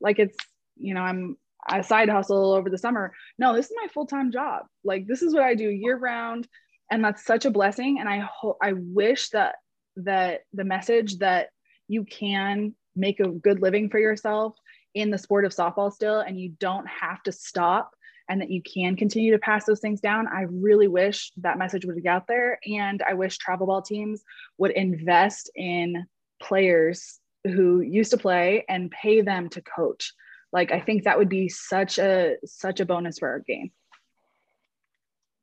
like 0.00 0.18
it's, 0.18 0.36
you 0.76 0.94
know, 0.94 1.02
I'm 1.02 1.36
a 1.70 1.82
side 1.82 2.08
hustle 2.08 2.54
over 2.54 2.70
the 2.70 2.78
summer. 2.78 3.12
No, 3.38 3.54
this 3.54 3.66
is 3.66 3.76
my 3.78 3.88
full-time 3.88 4.32
job. 4.32 4.64
Like 4.84 5.06
this 5.06 5.20
is 5.20 5.34
what 5.34 5.42
I 5.42 5.54
do 5.54 5.68
year 5.68 5.98
round. 5.98 6.48
And 6.90 7.04
that's 7.04 7.24
such 7.26 7.44
a 7.44 7.50
blessing. 7.50 7.98
And 8.00 8.08
I 8.08 8.20
hope, 8.20 8.56
I 8.62 8.72
wish 8.74 9.28
that, 9.30 9.56
that 9.96 10.42
the 10.54 10.64
message 10.64 11.18
that 11.18 11.48
you 11.86 12.04
can 12.04 12.74
make 12.96 13.20
a 13.20 13.28
good 13.28 13.60
living 13.60 13.90
for 13.90 13.98
yourself 13.98 14.56
in 14.94 15.10
the 15.10 15.18
sport 15.18 15.44
of 15.44 15.52
softball 15.52 15.92
still 15.92 16.20
and 16.20 16.40
you 16.40 16.50
don't 16.60 16.86
have 16.86 17.22
to 17.22 17.32
stop 17.32 17.94
and 18.28 18.40
that 18.40 18.50
you 18.50 18.62
can 18.62 18.96
continue 18.96 19.32
to 19.32 19.38
pass 19.38 19.64
those 19.64 19.80
things 19.80 20.00
down. 20.00 20.28
I 20.28 20.42
really 20.42 20.88
wish 20.88 21.32
that 21.38 21.58
message 21.58 21.84
would 21.84 22.02
get 22.02 22.10
out 22.10 22.26
there. 22.26 22.58
And 22.66 23.02
I 23.02 23.14
wish 23.14 23.38
travel 23.38 23.66
ball 23.66 23.82
teams 23.82 24.22
would 24.58 24.72
invest 24.72 25.50
in 25.54 26.06
players 26.40 27.20
who 27.44 27.80
used 27.80 28.10
to 28.10 28.18
play 28.18 28.64
and 28.68 28.90
pay 28.90 29.22
them 29.22 29.48
to 29.50 29.62
coach. 29.62 30.12
Like 30.52 30.72
I 30.72 30.80
think 30.80 31.04
that 31.04 31.18
would 31.18 31.28
be 31.28 31.48
such 31.48 31.98
a 31.98 32.36
such 32.44 32.80
a 32.80 32.86
bonus 32.86 33.18
for 33.18 33.28
our 33.28 33.40
game. 33.40 33.70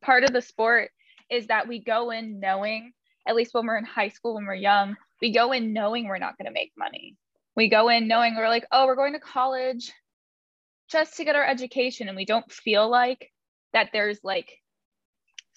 Part 0.03 0.23
of 0.23 0.33
the 0.33 0.41
sport 0.41 0.91
is 1.31 1.47
that 1.47 1.67
we 1.67 1.79
go 1.79 2.11
in 2.11 2.39
knowing, 2.39 2.93
at 3.27 3.35
least 3.35 3.53
when 3.53 3.65
we're 3.65 3.77
in 3.77 3.85
high 3.85 4.09
school, 4.09 4.35
when 4.35 4.45
we're 4.45 4.53
young, 4.53 4.95
we 5.21 5.31
go 5.31 5.51
in 5.51 5.73
knowing 5.73 6.07
we're 6.07 6.19
not 6.19 6.37
going 6.37 6.45
to 6.45 6.51
make 6.51 6.71
money 6.77 7.15
we 7.55 7.69
go 7.69 7.89
in 7.89 8.07
knowing 8.07 8.35
we're 8.35 8.49
like, 8.49 8.67
oh, 8.71 8.85
we're 8.85 8.95
going 8.95 9.13
to 9.13 9.19
college 9.19 9.91
just 10.89 11.17
to 11.17 11.25
get 11.25 11.35
our 11.35 11.45
education. 11.45 12.07
And 12.07 12.17
we 12.17 12.25
don't 12.25 12.51
feel 12.51 12.89
like 12.89 13.31
that 13.73 13.89
there's 13.93 14.19
like 14.23 14.51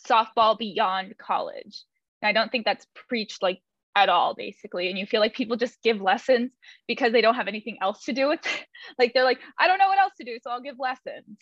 softball 0.06 0.58
beyond 0.58 1.16
college. 1.18 1.84
And 2.22 2.28
I 2.28 2.32
don't 2.32 2.50
think 2.50 2.64
that's 2.64 2.86
preached 3.08 3.42
like 3.42 3.60
at 3.96 4.08
all, 4.08 4.34
basically. 4.34 4.88
And 4.88 4.98
you 4.98 5.06
feel 5.06 5.20
like 5.20 5.34
people 5.34 5.56
just 5.56 5.82
give 5.82 6.00
lessons 6.00 6.52
because 6.86 7.12
they 7.12 7.20
don't 7.20 7.34
have 7.34 7.48
anything 7.48 7.78
else 7.82 8.04
to 8.04 8.12
do 8.12 8.28
with 8.28 8.40
it. 8.44 8.66
like 8.98 9.12
they're 9.12 9.24
like, 9.24 9.40
I 9.58 9.66
don't 9.66 9.78
know 9.78 9.88
what 9.88 9.98
else 9.98 10.14
to 10.18 10.24
do, 10.24 10.38
so 10.42 10.50
I'll 10.50 10.60
give 10.60 10.76
lessons. 10.78 11.38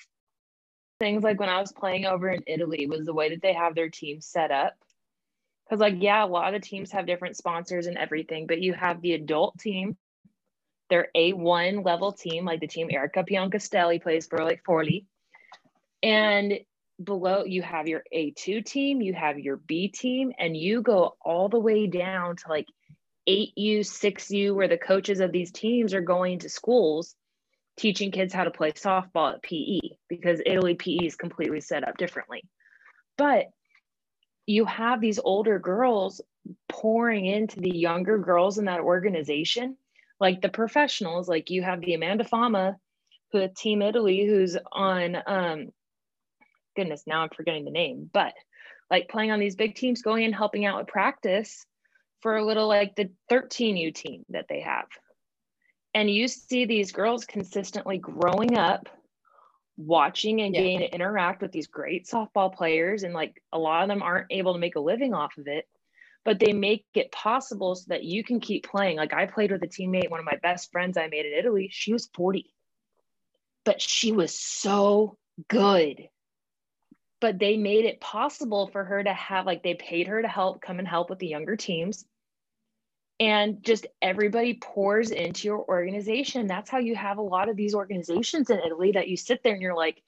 Things 0.98 1.22
like 1.22 1.38
when 1.38 1.50
I 1.50 1.60
was 1.60 1.72
playing 1.72 2.06
over 2.06 2.30
in 2.30 2.42
Italy 2.46 2.86
was 2.86 3.04
the 3.04 3.12
way 3.12 3.28
that 3.30 3.42
they 3.42 3.52
have 3.52 3.74
their 3.74 3.90
team 3.90 4.22
set 4.22 4.50
up. 4.50 4.72
Because, 5.64 5.80
like, 5.80 5.96
yeah, 5.98 6.24
a 6.24 6.26
lot 6.26 6.54
of 6.54 6.60
the 6.60 6.66
teams 6.66 6.92
have 6.92 7.06
different 7.06 7.36
sponsors 7.36 7.86
and 7.86 7.98
everything, 7.98 8.46
but 8.46 8.62
you 8.62 8.72
have 8.72 9.02
the 9.02 9.12
adult 9.12 9.58
team 9.58 9.98
they're 10.88 11.08
A1 11.16 11.84
level 11.84 12.12
team, 12.12 12.44
like 12.44 12.60
the 12.60 12.66
team 12.66 12.88
Erica 12.90 13.24
Piancastelli 13.24 14.02
plays 14.02 14.26
for, 14.26 14.38
like 14.38 14.62
Forli. 14.64 15.04
And 16.02 16.60
below 17.02 17.44
you 17.44 17.62
have 17.62 17.88
your 17.88 18.02
A2 18.14 18.64
team, 18.64 19.00
you 19.00 19.14
have 19.14 19.38
your 19.38 19.56
B 19.56 19.88
team, 19.88 20.32
and 20.38 20.56
you 20.56 20.82
go 20.82 21.16
all 21.20 21.48
the 21.48 21.58
way 21.58 21.86
down 21.86 22.36
to 22.36 22.48
like 22.48 22.66
8U, 23.28 23.80
6U, 23.80 24.54
where 24.54 24.68
the 24.68 24.78
coaches 24.78 25.20
of 25.20 25.32
these 25.32 25.50
teams 25.50 25.94
are 25.94 26.00
going 26.00 26.40
to 26.40 26.48
schools 26.48 27.14
teaching 27.76 28.10
kids 28.10 28.32
how 28.32 28.44
to 28.44 28.50
play 28.50 28.72
softball 28.72 29.34
at 29.34 29.42
PE 29.42 29.80
because 30.08 30.40
Italy 30.46 30.74
PE 30.74 31.06
is 31.06 31.16
completely 31.16 31.60
set 31.60 31.86
up 31.86 31.96
differently. 31.98 32.42
But 33.18 33.46
you 34.46 34.64
have 34.64 35.00
these 35.00 35.18
older 35.18 35.58
girls 35.58 36.20
pouring 36.68 37.26
into 37.26 37.60
the 37.60 37.76
younger 37.76 38.18
girls 38.18 38.58
in 38.58 38.66
that 38.66 38.80
organization 38.80 39.76
like 40.20 40.40
the 40.40 40.48
professionals, 40.48 41.28
like 41.28 41.50
you 41.50 41.62
have 41.62 41.80
the 41.80 41.94
Amanda 41.94 42.24
Fama, 42.24 42.76
who 43.32 43.46
Team 43.56 43.82
Italy, 43.82 44.26
who's 44.26 44.56
on 44.72 45.16
um 45.26 45.68
goodness, 46.76 47.04
now 47.06 47.22
I'm 47.22 47.30
forgetting 47.34 47.64
the 47.64 47.70
name, 47.70 48.08
but 48.12 48.34
like 48.90 49.08
playing 49.08 49.30
on 49.30 49.40
these 49.40 49.56
big 49.56 49.74
teams, 49.74 50.02
going 50.02 50.24
and 50.24 50.34
helping 50.34 50.64
out 50.64 50.78
with 50.78 50.86
practice 50.86 51.66
for 52.20 52.36
a 52.36 52.44
little 52.44 52.68
like 52.68 52.94
the 52.94 53.10
13U 53.30 53.94
team 53.94 54.24
that 54.28 54.46
they 54.48 54.60
have. 54.60 54.86
And 55.94 56.10
you 56.10 56.28
see 56.28 56.66
these 56.66 56.92
girls 56.92 57.24
consistently 57.24 57.98
growing 57.98 58.56
up, 58.56 58.88
watching 59.76 60.42
and 60.42 60.54
yeah. 60.54 60.60
getting 60.60 60.78
to 60.80 60.94
interact 60.94 61.42
with 61.42 61.52
these 61.52 61.66
great 61.66 62.06
softball 62.06 62.54
players. 62.54 63.02
And 63.02 63.14
like 63.14 63.42
a 63.52 63.58
lot 63.58 63.82
of 63.82 63.88
them 63.88 64.02
aren't 64.02 64.26
able 64.30 64.52
to 64.52 64.58
make 64.58 64.76
a 64.76 64.80
living 64.80 65.14
off 65.14 65.36
of 65.38 65.46
it 65.46 65.64
but 66.26 66.40
they 66.40 66.52
make 66.52 66.84
it 66.92 67.12
possible 67.12 67.76
so 67.76 67.84
that 67.88 68.02
you 68.02 68.24
can 68.24 68.40
keep 68.40 68.66
playing. 68.66 68.96
Like 68.96 69.14
I 69.14 69.26
played 69.26 69.52
with 69.52 69.62
a 69.62 69.68
teammate, 69.68 70.10
one 70.10 70.18
of 70.18 70.26
my 70.26 70.36
best 70.42 70.72
friends 70.72 70.98
I 70.98 71.06
made 71.06 71.24
in 71.24 71.32
Italy. 71.32 71.68
She 71.70 71.92
was 71.92 72.10
40, 72.14 72.52
but 73.64 73.80
she 73.80 74.10
was 74.10 74.36
so 74.36 75.16
good. 75.48 76.08
But 77.20 77.38
they 77.38 77.56
made 77.56 77.84
it 77.84 78.00
possible 78.00 78.66
for 78.66 78.84
her 78.84 79.02
to 79.02 79.12
have, 79.14 79.46
like, 79.46 79.62
they 79.62 79.74
paid 79.74 80.08
her 80.08 80.20
to 80.20 80.28
help 80.28 80.60
come 80.60 80.78
and 80.78 80.86
help 80.86 81.08
with 81.08 81.18
the 81.18 81.28
younger 81.28 81.56
teams. 81.56 82.04
And 83.18 83.62
just 83.64 83.86
everybody 84.02 84.58
pours 84.60 85.12
into 85.12 85.48
your 85.48 85.64
organization. 85.66 86.46
That's 86.46 86.68
how 86.68 86.78
you 86.78 86.94
have 86.94 87.16
a 87.16 87.22
lot 87.22 87.48
of 87.48 87.56
these 87.56 87.74
organizations 87.74 88.50
in 88.50 88.58
Italy 88.58 88.92
that 88.92 89.08
you 89.08 89.16
sit 89.16 89.42
there 89.42 89.54
and 89.54 89.62
you're 89.62 89.76
like, 89.76 90.02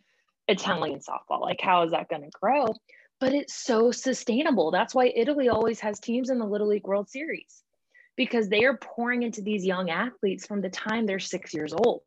Italian 0.49 1.01
softball, 1.01 1.41
like, 1.41 1.61
how 1.61 1.85
is 1.85 1.93
that 1.93 2.09
going 2.09 2.23
to 2.23 2.31
grow? 2.31 2.75
But 3.21 3.33
it's 3.35 3.55
so 3.55 3.91
sustainable. 3.91 4.71
That's 4.71 4.95
why 4.95 5.13
Italy 5.15 5.49
always 5.49 5.81
has 5.81 5.99
teams 5.99 6.31
in 6.31 6.39
the 6.39 6.47
Little 6.47 6.69
League 6.69 6.87
World 6.87 7.09
Series 7.09 7.63
because 8.17 8.49
they 8.49 8.65
are 8.65 8.77
pouring 8.77 9.23
into 9.23 9.43
these 9.43 9.65
young 9.65 9.91
athletes 9.91 10.47
from 10.47 10.61
the 10.61 10.71
time 10.71 11.07
they're 11.07 11.19
six 11.19 11.55
years 11.55 11.73
old. 11.73 12.03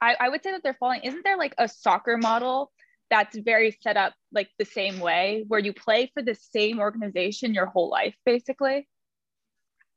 I, 0.00 0.16
I 0.18 0.28
would 0.28 0.42
say 0.42 0.52
that 0.52 0.62
they're 0.62 0.76
falling. 0.78 1.02
isn't 1.04 1.24
there 1.24 1.36
like 1.36 1.54
a 1.58 1.68
soccer 1.68 2.16
model 2.16 2.72
that's 3.10 3.36
very 3.36 3.76
set 3.82 3.96
up 3.96 4.14
like 4.32 4.48
the 4.58 4.64
same 4.64 5.00
way 5.00 5.44
where 5.48 5.60
you 5.60 5.72
play 5.72 6.10
for 6.14 6.22
the 6.22 6.34
same 6.34 6.78
organization 6.78 7.54
your 7.54 7.66
whole 7.66 7.90
life, 7.90 8.14
basically? 8.24 8.88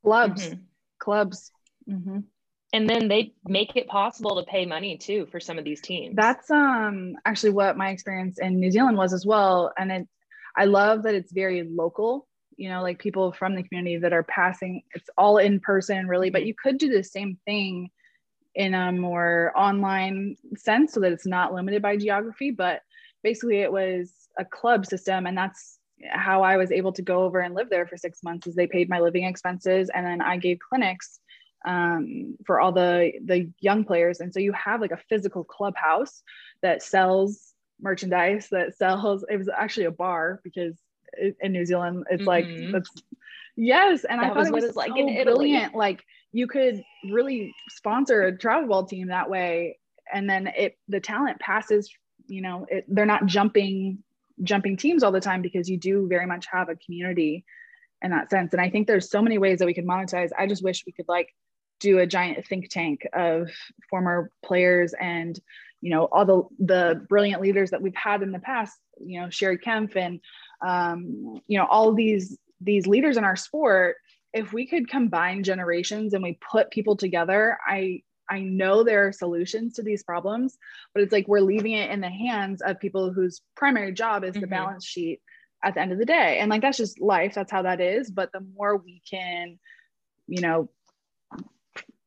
Clubs, 0.04 0.46
mm-hmm. 0.46 0.60
clubs. 0.98 1.50
Mm-hmm 1.88 2.20
and 2.74 2.90
then 2.90 3.06
they 3.06 3.32
make 3.46 3.76
it 3.76 3.86
possible 3.86 4.36
to 4.42 4.50
pay 4.50 4.66
money 4.66 4.98
too 4.98 5.26
for 5.30 5.38
some 5.38 5.58
of 5.58 5.64
these 5.64 5.80
teams 5.80 6.14
that's 6.16 6.50
um 6.50 7.14
actually 7.24 7.50
what 7.50 7.76
my 7.76 7.90
experience 7.90 8.38
in 8.38 8.58
new 8.58 8.70
zealand 8.70 8.98
was 8.98 9.14
as 9.14 9.24
well 9.24 9.72
and 9.78 9.92
it 9.92 10.08
I 10.56 10.64
love 10.66 11.02
that 11.02 11.14
it's 11.14 11.32
very 11.32 11.62
local, 11.62 12.26
you 12.56 12.68
know, 12.68 12.82
like 12.82 12.98
people 12.98 13.32
from 13.32 13.54
the 13.54 13.62
community 13.62 13.98
that 13.98 14.12
are 14.12 14.22
passing, 14.22 14.82
it's 14.94 15.10
all 15.18 15.38
in 15.38 15.60
person 15.60 16.06
really, 16.06 16.30
but 16.30 16.46
you 16.46 16.54
could 16.54 16.78
do 16.78 16.88
the 16.88 17.02
same 17.02 17.38
thing 17.44 17.90
in 18.54 18.74
a 18.74 18.92
more 18.92 19.52
online 19.56 20.36
sense 20.56 20.92
so 20.92 21.00
that 21.00 21.12
it's 21.12 21.26
not 21.26 21.52
limited 21.52 21.82
by 21.82 21.96
geography. 21.96 22.50
But 22.50 22.82
basically, 23.22 23.60
it 23.60 23.72
was 23.72 24.12
a 24.38 24.44
club 24.44 24.86
system, 24.86 25.26
and 25.26 25.36
that's 25.36 25.78
how 26.10 26.42
I 26.42 26.56
was 26.56 26.70
able 26.70 26.92
to 26.92 27.02
go 27.02 27.22
over 27.22 27.40
and 27.40 27.54
live 27.54 27.70
there 27.70 27.86
for 27.86 27.96
six 27.96 28.22
months. 28.22 28.46
Is 28.46 28.54
they 28.54 28.66
paid 28.66 28.88
my 28.88 29.00
living 29.00 29.24
expenses, 29.24 29.90
and 29.94 30.06
then 30.06 30.20
I 30.20 30.36
gave 30.36 30.58
clinics 30.58 31.18
um, 31.66 32.36
for 32.46 32.60
all 32.60 32.72
the 32.72 33.12
the 33.24 33.50
young 33.60 33.84
players. 33.84 34.20
And 34.20 34.32
so 34.32 34.40
you 34.40 34.52
have 34.52 34.80
like 34.80 34.92
a 34.92 35.02
physical 35.08 35.44
clubhouse 35.44 36.22
that 36.62 36.82
sells 36.82 37.53
merchandise 37.84 38.48
that 38.50 38.76
sells 38.76 39.24
it 39.30 39.36
was 39.36 39.48
actually 39.48 39.84
a 39.84 39.90
bar 39.92 40.40
because 40.42 40.74
in 41.40 41.52
New 41.52 41.64
Zealand 41.64 42.04
it's 42.10 42.22
mm-hmm. 42.22 42.28
like 42.28 42.72
that's 42.72 42.90
yes 43.56 44.04
and 44.04 44.20
that 44.20 44.32
I 44.32 44.34
thought 44.34 44.46
it 44.46 44.52
was 44.52 44.64
it's 44.64 44.74
so 44.74 44.80
like 44.80 44.96
in 44.96 45.08
Italy. 45.08 45.52
brilliant 45.52 45.74
like 45.74 46.02
you 46.32 46.48
could 46.48 46.82
really 47.12 47.54
sponsor 47.68 48.22
a 48.22 48.36
travel 48.36 48.68
ball 48.68 48.84
team 48.86 49.08
that 49.08 49.30
way 49.30 49.78
and 50.12 50.28
then 50.28 50.48
it 50.48 50.76
the 50.88 50.98
talent 50.98 51.38
passes 51.38 51.92
you 52.26 52.40
know 52.40 52.66
it, 52.68 52.84
they're 52.88 53.06
not 53.06 53.26
jumping 53.26 53.98
jumping 54.42 54.76
teams 54.76 55.04
all 55.04 55.12
the 55.12 55.20
time 55.20 55.42
because 55.42 55.68
you 55.68 55.78
do 55.78 56.08
very 56.08 56.26
much 56.26 56.46
have 56.50 56.68
a 56.68 56.74
community 56.74 57.44
in 58.02 58.10
that 58.10 58.30
sense 58.30 58.52
and 58.52 58.60
I 58.60 58.70
think 58.70 58.88
there's 58.88 59.10
so 59.10 59.22
many 59.22 59.38
ways 59.38 59.60
that 59.60 59.66
we 59.66 59.74
could 59.74 59.86
monetize 59.86 60.30
I 60.36 60.46
just 60.48 60.64
wish 60.64 60.84
we 60.86 60.92
could 60.92 61.08
like 61.08 61.28
do 61.80 61.98
a 61.98 62.06
giant 62.06 62.44
think 62.46 62.68
tank 62.70 63.06
of 63.12 63.50
former 63.90 64.30
players 64.42 64.94
and 64.98 65.38
you 65.84 65.90
know 65.90 66.04
all 66.06 66.24
the 66.24 66.64
the 66.64 67.06
brilliant 67.10 67.42
leaders 67.42 67.70
that 67.70 67.82
we've 67.82 67.94
had 67.94 68.22
in 68.22 68.32
the 68.32 68.38
past 68.38 68.74
you 69.04 69.20
know 69.20 69.28
cheri 69.28 69.58
kempf 69.58 69.94
and 69.96 70.18
um, 70.66 71.40
you 71.46 71.58
know 71.58 71.66
all 71.66 71.92
these 71.92 72.38
these 72.60 72.86
leaders 72.86 73.18
in 73.18 73.24
our 73.24 73.36
sport 73.36 73.96
if 74.32 74.52
we 74.52 74.66
could 74.66 74.88
combine 74.88 75.44
generations 75.44 76.14
and 76.14 76.22
we 76.22 76.38
put 76.50 76.70
people 76.70 76.96
together 76.96 77.58
i 77.68 78.00
i 78.30 78.40
know 78.40 78.82
there 78.82 79.06
are 79.06 79.12
solutions 79.12 79.74
to 79.74 79.82
these 79.82 80.02
problems 80.02 80.56
but 80.94 81.02
it's 81.02 81.12
like 81.12 81.28
we're 81.28 81.40
leaving 81.40 81.72
it 81.72 81.90
in 81.90 82.00
the 82.00 82.08
hands 82.08 82.62
of 82.62 82.80
people 82.80 83.12
whose 83.12 83.42
primary 83.54 83.92
job 83.92 84.24
is 84.24 84.30
mm-hmm. 84.30 84.40
the 84.40 84.46
balance 84.46 84.86
sheet 84.86 85.20
at 85.62 85.74
the 85.74 85.80
end 85.80 85.92
of 85.92 85.98
the 85.98 86.04
day. 86.04 86.38
And 86.40 86.50
like 86.50 86.60
that's 86.60 86.76
just 86.76 87.00
life. 87.00 87.32
That's 87.34 87.50
how 87.50 87.62
that 87.62 87.80
is. 87.80 88.10
But 88.10 88.30
the 88.32 88.46
more 88.54 88.76
we 88.76 89.00
can 89.10 89.58
you 90.26 90.40
know 90.40 90.68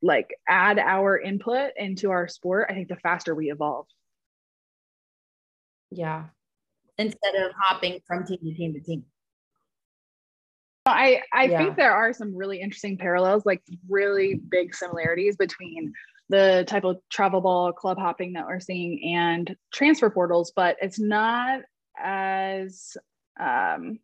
like 0.07 0.33
add 0.47 0.79
our 0.79 1.19
input 1.19 1.71
into 1.75 2.09
our 2.11 2.27
sport, 2.27 2.67
I 2.69 2.73
think 2.73 2.87
the 2.87 2.95
faster 2.95 3.35
we 3.35 3.51
evolve. 3.51 3.85
Yeah. 5.91 6.25
Instead 6.97 7.35
of 7.35 7.51
hopping 7.61 7.99
from 8.07 8.25
team 8.25 8.39
to 8.43 8.53
team 8.53 8.73
to 8.73 8.79
team. 8.79 9.03
I, 10.85 11.21
I 11.33 11.43
yeah. 11.43 11.57
think 11.57 11.75
there 11.75 11.91
are 11.91 12.13
some 12.13 12.35
really 12.35 12.61
interesting 12.61 12.97
parallels, 12.97 13.45
like 13.45 13.61
really 13.89 14.35
big 14.35 14.73
similarities 14.73 15.35
between 15.35 15.93
the 16.29 16.63
type 16.67 16.85
of 16.85 16.97
travel 17.09 17.41
ball 17.41 17.73
club 17.73 17.97
hopping 17.97 18.33
that 18.33 18.47
we're 18.47 18.61
seeing 18.61 19.13
and 19.13 19.55
transfer 19.73 20.09
portals, 20.09 20.53
but 20.55 20.77
it's 20.81 20.99
not 20.99 21.59
as 22.01 22.95
um, 23.39 23.99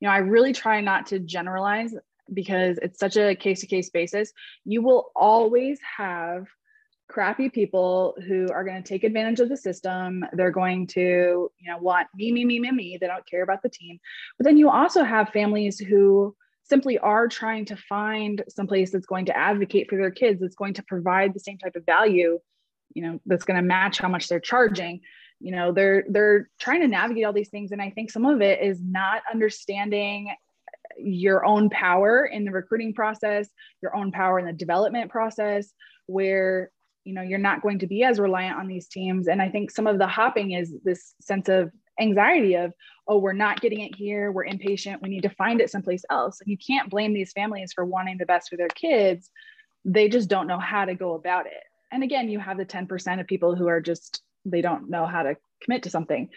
you 0.00 0.08
know, 0.08 0.10
I 0.10 0.18
really 0.18 0.52
try 0.52 0.80
not 0.80 1.06
to 1.06 1.18
generalize 1.18 1.94
because 2.32 2.78
it's 2.82 2.98
such 2.98 3.16
a 3.16 3.34
case 3.34 3.60
to 3.60 3.66
case 3.66 3.90
basis. 3.90 4.32
You 4.64 4.82
will 4.82 5.10
always 5.14 5.78
have 5.96 6.46
crappy 7.08 7.48
people 7.48 8.14
who 8.26 8.46
are 8.52 8.64
going 8.64 8.80
to 8.80 8.88
take 8.88 9.04
advantage 9.04 9.40
of 9.40 9.48
the 9.48 9.56
system. 9.56 10.24
They're 10.32 10.52
going 10.52 10.86
to, 10.88 11.50
you 11.58 11.70
know, 11.70 11.78
want 11.78 12.06
me, 12.14 12.32
me, 12.32 12.44
me, 12.44 12.60
me, 12.60 12.70
me. 12.70 12.98
They 13.00 13.08
don't 13.08 13.28
care 13.28 13.42
about 13.42 13.62
the 13.62 13.68
team. 13.68 13.98
But 14.38 14.44
then 14.44 14.56
you 14.56 14.70
also 14.70 15.02
have 15.02 15.30
families 15.30 15.78
who 15.78 16.36
simply 16.62 16.98
are 16.98 17.26
trying 17.26 17.64
to 17.66 17.76
find 17.76 18.44
someplace 18.48 18.92
that's 18.92 19.06
going 19.06 19.26
to 19.26 19.36
advocate 19.36 19.90
for 19.90 19.96
their 19.96 20.12
kids, 20.12 20.40
that's 20.40 20.54
going 20.54 20.74
to 20.74 20.84
provide 20.84 21.34
the 21.34 21.40
same 21.40 21.58
type 21.58 21.74
of 21.74 21.84
value, 21.84 22.38
you 22.94 23.02
know, 23.02 23.20
that's 23.26 23.44
going 23.44 23.56
to 23.56 23.66
match 23.66 23.98
how 23.98 24.08
much 24.08 24.28
they're 24.28 24.40
charging. 24.40 25.00
You 25.40 25.52
know, 25.52 25.72
they're 25.72 26.04
they're 26.08 26.48
trying 26.60 26.82
to 26.82 26.88
navigate 26.88 27.24
all 27.24 27.32
these 27.32 27.48
things. 27.48 27.72
And 27.72 27.82
I 27.82 27.90
think 27.90 28.10
some 28.10 28.26
of 28.26 28.40
it 28.40 28.62
is 28.62 28.80
not 28.82 29.22
understanding 29.32 30.28
your 30.98 31.44
own 31.44 31.70
power 31.70 32.24
in 32.24 32.44
the 32.44 32.50
recruiting 32.50 32.94
process, 32.94 33.48
your 33.82 33.94
own 33.96 34.12
power 34.12 34.38
in 34.38 34.46
the 34.46 34.52
development 34.52 35.10
process, 35.10 35.72
where 36.06 36.70
you 37.04 37.14
know 37.14 37.22
you're 37.22 37.38
not 37.38 37.62
going 37.62 37.78
to 37.78 37.86
be 37.86 38.02
as 38.04 38.18
reliant 38.18 38.58
on 38.58 38.66
these 38.66 38.88
teams. 38.88 39.28
And 39.28 39.40
i 39.40 39.48
think 39.48 39.70
some 39.70 39.86
of 39.86 39.98
the 39.98 40.06
hopping 40.06 40.52
is 40.52 40.72
this 40.84 41.14
sense 41.20 41.48
of 41.48 41.70
anxiety 41.98 42.54
of 42.54 42.72
oh 43.08 43.18
we're 43.18 43.32
not 43.32 43.60
getting 43.60 43.80
it 43.80 43.94
here 43.94 44.32
we're 44.32 44.44
impatient 44.44 45.02
we 45.02 45.10
need 45.10 45.22
to 45.22 45.30
find 45.30 45.60
it 45.60 45.70
someplace 45.70 46.04
else. 46.10 46.40
And 46.40 46.50
you 46.50 46.58
can't 46.58 46.90
blame 46.90 47.12
these 47.12 47.32
families 47.32 47.72
for 47.72 47.84
wanting 47.84 48.18
the 48.18 48.26
best 48.26 48.48
for 48.48 48.56
their 48.56 48.68
kids. 48.68 49.30
They 49.84 50.08
just 50.08 50.28
don't 50.28 50.46
know 50.46 50.58
how 50.58 50.84
to 50.84 50.94
go 50.94 51.14
about 51.14 51.46
it. 51.46 51.62
And 51.92 52.02
again 52.02 52.28
you 52.28 52.38
have 52.38 52.58
the 52.58 52.66
10% 52.66 53.20
of 53.20 53.26
people 53.26 53.54
who 53.54 53.68
are 53.68 53.80
just 53.80 54.22
they 54.44 54.62
don't 54.62 54.88
know 54.88 55.06
how 55.06 55.22
to 55.22 55.36
commit 55.62 55.82
to 55.84 55.90
something 55.90 56.28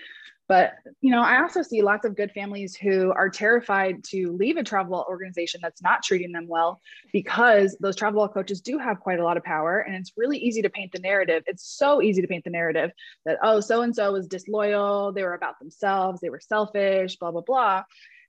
but 0.54 0.76
you 1.02 1.10
know, 1.10 1.24
I 1.24 1.42
also 1.42 1.64
see 1.64 1.82
lots 1.82 2.06
of 2.06 2.16
good 2.16 2.30
families 2.30 2.76
who 2.76 3.12
are 3.14 3.28
terrified 3.28 4.04
to 4.12 4.34
leave 4.34 4.58
a 4.58 4.64
travel 4.64 5.04
organization 5.10 5.60
that's 5.64 5.82
not 5.82 6.04
treating 6.04 6.32
them 6.32 6.46
well 6.48 6.80
because 7.12 7.76
those 7.80 7.96
travel 7.96 8.28
coaches 8.30 8.62
do 8.62 8.78
have 8.78 9.00
quite 9.00 9.20
a 9.20 9.24
lot 9.24 9.36
of 9.36 9.44
power, 9.44 9.80
and 9.80 9.96
it's 9.96 10.12
really 10.16 10.38
easy 10.38 10.62
to 10.62 10.70
paint 10.70 10.92
the 10.92 11.00
narrative. 11.00 11.42
It's 11.48 11.66
so 11.66 12.04
easy 12.04 12.22
to 12.22 12.28
paint 12.28 12.44
the 12.44 12.52
narrative 12.52 12.92
that 13.26 13.40
oh, 13.42 13.62
so 13.62 13.82
and 13.82 13.96
so 13.96 14.12
was 14.12 14.28
disloyal, 14.28 15.12
they 15.12 15.24
were 15.24 15.34
about 15.34 15.58
themselves, 15.58 16.22
they 16.22 16.30
were 16.30 16.40
selfish, 16.40 17.16
blah 17.16 17.32
blah 17.32 17.42
blah, 17.42 17.82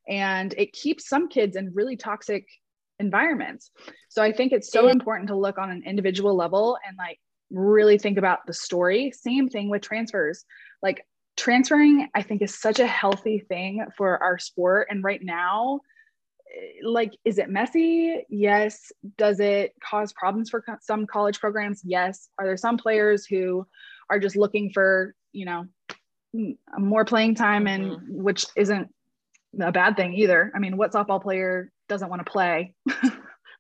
and 0.09 0.55
it 0.57 0.73
keeps 0.73 1.07
some 1.07 1.29
kids 1.29 1.57
in 1.57 1.75
really 1.75 1.99
toxic 1.99 2.47
environments. 3.01 3.71
So 4.09 4.23
I 4.23 4.33
think 4.33 4.55
it's 4.55 4.73
so 4.73 4.89
important 4.89 5.29
to 5.29 5.37
look 5.37 5.59
on 5.59 5.71
an 5.71 5.83
individual 5.85 6.35
level 6.35 6.79
and 6.89 6.97
like 6.97 7.19
really 7.51 7.99
think 7.99 8.17
about 8.17 8.47
the 8.47 8.55
story. 8.55 9.11
Same 9.11 9.51
thing 9.51 9.69
with 9.69 9.83
transfers. 9.83 10.47
Like 10.83 11.05
transferring 11.37 12.09
i 12.15 12.23
think 12.23 12.43
is 12.43 12.61
such 12.61 12.79
a 12.79 12.87
healthy 12.87 13.39
thing 13.39 13.85
for 13.97 14.23
our 14.23 14.39
sport. 14.39 14.89
And 14.91 15.03
right 15.03 15.23
now 15.23 15.81
like 16.83 17.17
is 17.25 17.39
it 17.39 17.51
messy? 17.51 18.25
Yes. 18.29 18.93
Does 19.17 19.41
it 19.41 19.75
cause 19.83 20.13
problems 20.13 20.51
for 20.51 20.63
co- 20.63 20.77
some 20.81 21.07
college 21.07 21.41
programs? 21.41 21.83
Yes. 21.85 22.29
Are 22.39 22.47
there 22.47 22.57
some 22.57 22.77
players 22.77 23.27
who 23.27 23.67
are 24.11 24.19
just 24.19 24.37
looking 24.37 24.71
for 24.71 25.15
you 25.33 25.47
know 25.47 25.67
more 26.79 27.05
playing 27.05 27.35
time 27.35 27.67
and 27.67 27.93
mm-hmm. 27.93 28.23
which 28.23 28.47
isn't 28.57 28.89
a 29.61 29.73
bad 29.73 29.97
thing 29.97 30.15
either. 30.15 30.53
I 30.55 30.59
mean 30.59 30.77
what 30.77 30.93
softball 30.93 31.23
player 31.23 31.71
doesn't 31.89 32.11
want 32.11 32.25
to 32.25 32.31
play? 32.31 32.75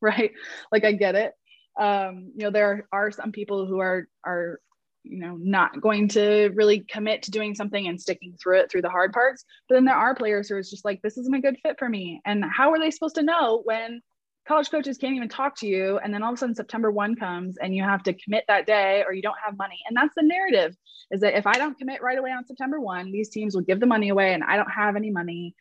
Right? 0.00 0.32
Like 0.70 0.84
i 0.84 0.92
get 0.92 1.14
it. 1.14 1.32
Um 1.80 2.32
you 2.36 2.44
know 2.44 2.50
there 2.50 2.86
are 2.92 3.10
some 3.10 3.32
people 3.32 3.64
who 3.64 3.78
are 3.78 4.06
are 4.22 4.60
you 5.04 5.20
know 5.20 5.36
not 5.40 5.80
going 5.80 6.08
to 6.08 6.50
really 6.54 6.80
commit 6.80 7.22
to 7.22 7.30
doing 7.30 7.54
something 7.54 7.86
and 7.86 8.00
sticking 8.00 8.34
through 8.42 8.60
it 8.60 8.70
through 8.70 8.82
the 8.82 8.90
hard 8.90 9.12
parts. 9.12 9.44
But 9.68 9.76
then 9.76 9.84
there 9.84 9.94
are 9.94 10.14
players 10.14 10.48
who 10.48 10.56
are 10.56 10.62
just 10.62 10.84
like 10.84 11.02
this 11.02 11.18
isn't 11.18 11.34
a 11.34 11.40
good 11.40 11.58
fit 11.62 11.78
for 11.78 11.88
me. 11.88 12.20
And 12.24 12.44
how 12.44 12.72
are 12.72 12.78
they 12.78 12.90
supposed 12.90 13.14
to 13.16 13.22
know 13.22 13.62
when 13.64 14.00
college 14.48 14.70
coaches 14.70 14.98
can't 14.98 15.14
even 15.14 15.28
talk 15.28 15.58
to 15.58 15.66
you 15.66 15.98
and 15.98 16.12
then 16.12 16.22
all 16.22 16.30
of 16.30 16.34
a 16.34 16.38
sudden 16.38 16.54
september 16.54 16.90
1 16.90 17.16
comes 17.16 17.56
and 17.56 17.74
you 17.74 17.82
have 17.82 18.02
to 18.02 18.12
commit 18.12 18.44
that 18.46 18.66
day 18.66 19.02
or 19.06 19.12
you 19.14 19.22
don't 19.22 19.38
have 19.44 19.56
money? 19.56 19.78
And 19.86 19.96
that's 19.96 20.14
the 20.16 20.22
narrative 20.22 20.76
is 21.10 21.20
that 21.20 21.36
if 21.36 21.46
i 21.46 21.52
don't 21.52 21.78
commit 21.78 22.02
right 22.02 22.18
away 22.18 22.30
on 22.30 22.46
september 22.46 22.80
1 22.80 23.12
these 23.12 23.30
teams 23.30 23.54
will 23.54 23.62
give 23.62 23.80
the 23.80 23.86
money 23.86 24.10
away 24.10 24.34
and 24.34 24.44
i 24.44 24.56
don't 24.56 24.70
have 24.70 24.96
any 24.96 25.10
money. 25.10 25.54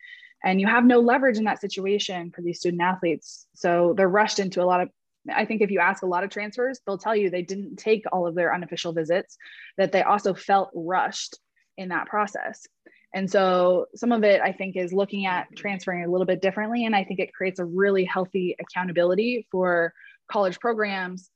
And 0.44 0.60
you 0.60 0.66
have 0.66 0.84
no 0.84 1.00
leverage 1.00 1.38
in 1.38 1.44
that 1.44 1.62
situation 1.62 2.30
for 2.30 2.42
these 2.42 2.58
student 2.60 2.82
athletes. 2.82 3.46
So 3.54 3.94
they're 3.96 4.08
rushed 4.08 4.38
into 4.38 4.62
a 4.62 4.66
lot 4.66 4.82
of 4.82 4.90
I 5.32 5.44
think 5.44 5.62
if 5.62 5.70
you 5.70 5.80
ask 5.80 6.02
a 6.02 6.06
lot 6.06 6.24
of 6.24 6.30
transfers, 6.30 6.80
they'll 6.86 6.98
tell 6.98 7.16
you 7.16 7.30
they 7.30 7.42
didn't 7.42 7.76
take 7.76 8.04
all 8.12 8.26
of 8.26 8.34
their 8.34 8.54
unofficial 8.54 8.92
visits, 8.92 9.36
that 9.78 9.92
they 9.92 10.02
also 10.02 10.34
felt 10.34 10.70
rushed 10.74 11.38
in 11.76 11.88
that 11.88 12.06
process. 12.06 12.66
And 13.14 13.30
so 13.30 13.86
some 13.94 14.12
of 14.12 14.24
it 14.24 14.40
I 14.40 14.52
think 14.52 14.76
is 14.76 14.92
looking 14.92 15.26
at 15.26 15.46
transferring 15.56 16.04
a 16.04 16.10
little 16.10 16.26
bit 16.26 16.42
differently. 16.42 16.84
And 16.84 16.96
I 16.96 17.04
think 17.04 17.20
it 17.20 17.32
creates 17.32 17.60
a 17.60 17.64
really 17.64 18.04
healthy 18.04 18.56
accountability 18.58 19.46
for 19.50 19.94
college 20.30 20.58
programs 20.58 21.30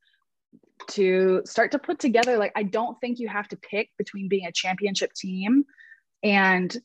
to 0.89 1.43
start 1.45 1.73
to 1.73 1.79
put 1.79 1.99
together. 1.99 2.37
Like, 2.37 2.53
I 2.57 2.63
don't 2.65 3.01
think 3.01 3.19
you 3.19 3.29
have 3.29 3.49
to 3.49 3.57
pick 3.57 3.91
between 3.97 4.29
being 4.29 4.47
a 4.47 4.53
championship 4.53 5.13
team 5.13 5.65
and 6.23 6.77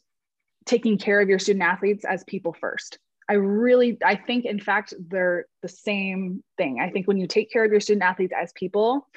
taking 0.66 0.98
care 0.98 1.20
of 1.22 1.30
your 1.30 1.40
student 1.40 1.64
athletes 1.64 2.06
as 2.06 2.24
people 2.24 2.54
first. 2.54 3.00
I 3.30 3.34
really, 3.34 3.98
I 4.04 4.16
think, 4.16 4.46
in 4.46 4.60
fact, 4.60 4.94
they're 5.10 5.46
the 5.62 5.70
same 5.70 6.44
thing. 6.58 6.80
I 6.82 6.90
think 6.90 7.08
when 7.08 7.18
you 7.18 7.28
take 7.28 7.52
care 7.52 7.64
of 7.64 7.72
your 7.72 7.80
student 7.80 8.04
athletes 8.04 8.34
as 8.40 8.52
people 8.54 9.08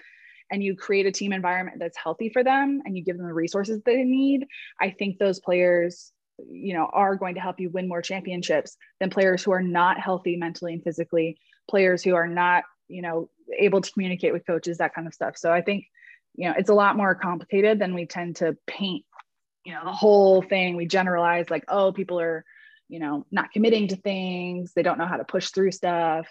and 0.51 0.63
you 0.63 0.77
create 0.77 1.07
a 1.07 1.13
team 1.13 1.33
environment 1.33 1.79
that's 1.81 1.99
healthy 1.99 2.29
for 2.29 2.45
them 2.45 2.83
and 2.85 2.97
you 2.97 3.03
give 3.03 3.17
them 3.17 3.27
the 3.27 3.33
resources 3.33 3.83
they 3.85 4.05
need, 4.05 4.47
I 4.81 4.91
think 4.91 5.19
those 5.19 5.41
players, 5.41 6.13
you 6.39 6.75
know, 6.75 6.89
are 6.93 7.17
going 7.17 7.35
to 7.35 7.41
help 7.41 7.59
you 7.59 7.69
win 7.71 7.89
more 7.89 8.03
championships 8.03 8.77
than 9.01 9.11
players 9.11 9.43
who 9.43 9.51
are 9.51 9.63
not 9.63 9.99
healthy 9.99 10.37
mentally 10.37 10.75
and 10.75 10.85
physically, 10.85 11.39
players 11.69 12.05
who 12.05 12.15
are 12.15 12.29
not, 12.29 12.63
you 12.89 13.03
know, 13.03 13.29
able 13.59 13.81
to 13.81 13.91
communicate 13.91 14.33
with 14.33 14.47
coaches, 14.47 14.79
that 14.79 14.95
kind 14.95 15.09
of 15.09 15.15
stuff. 15.15 15.37
So 15.37 15.53
I 15.53 15.63
think, 15.63 15.87
you 16.37 16.49
know, 16.49 16.55
it's 16.57 16.71
a 16.71 16.75
lot 16.75 16.97
more 16.97 17.15
complicated 17.15 17.81
than 17.81 17.95
we 17.95 18.07
tend 18.07 18.37
to 18.37 18.57
paint, 18.67 19.05
you 19.65 19.73
know, 19.73 19.85
the 19.85 19.93
whole 19.93 20.43
thing. 20.43 20.77
We 20.77 20.87
generalize 20.87 21.51
like, 21.51 21.65
oh, 21.67 21.91
people 21.91 22.21
are, 22.21 22.45
you 22.89 22.99
know, 22.99 23.27
not 23.31 23.53
committing 23.53 23.89
to 23.89 23.97
things. 23.97 24.73
They 24.73 24.83
don't 24.83 24.99
know 24.99 25.07
how 25.07 25.17
to 25.17 25.25
push 25.25 25.51
through 25.51 25.73
stuff. 25.73 26.29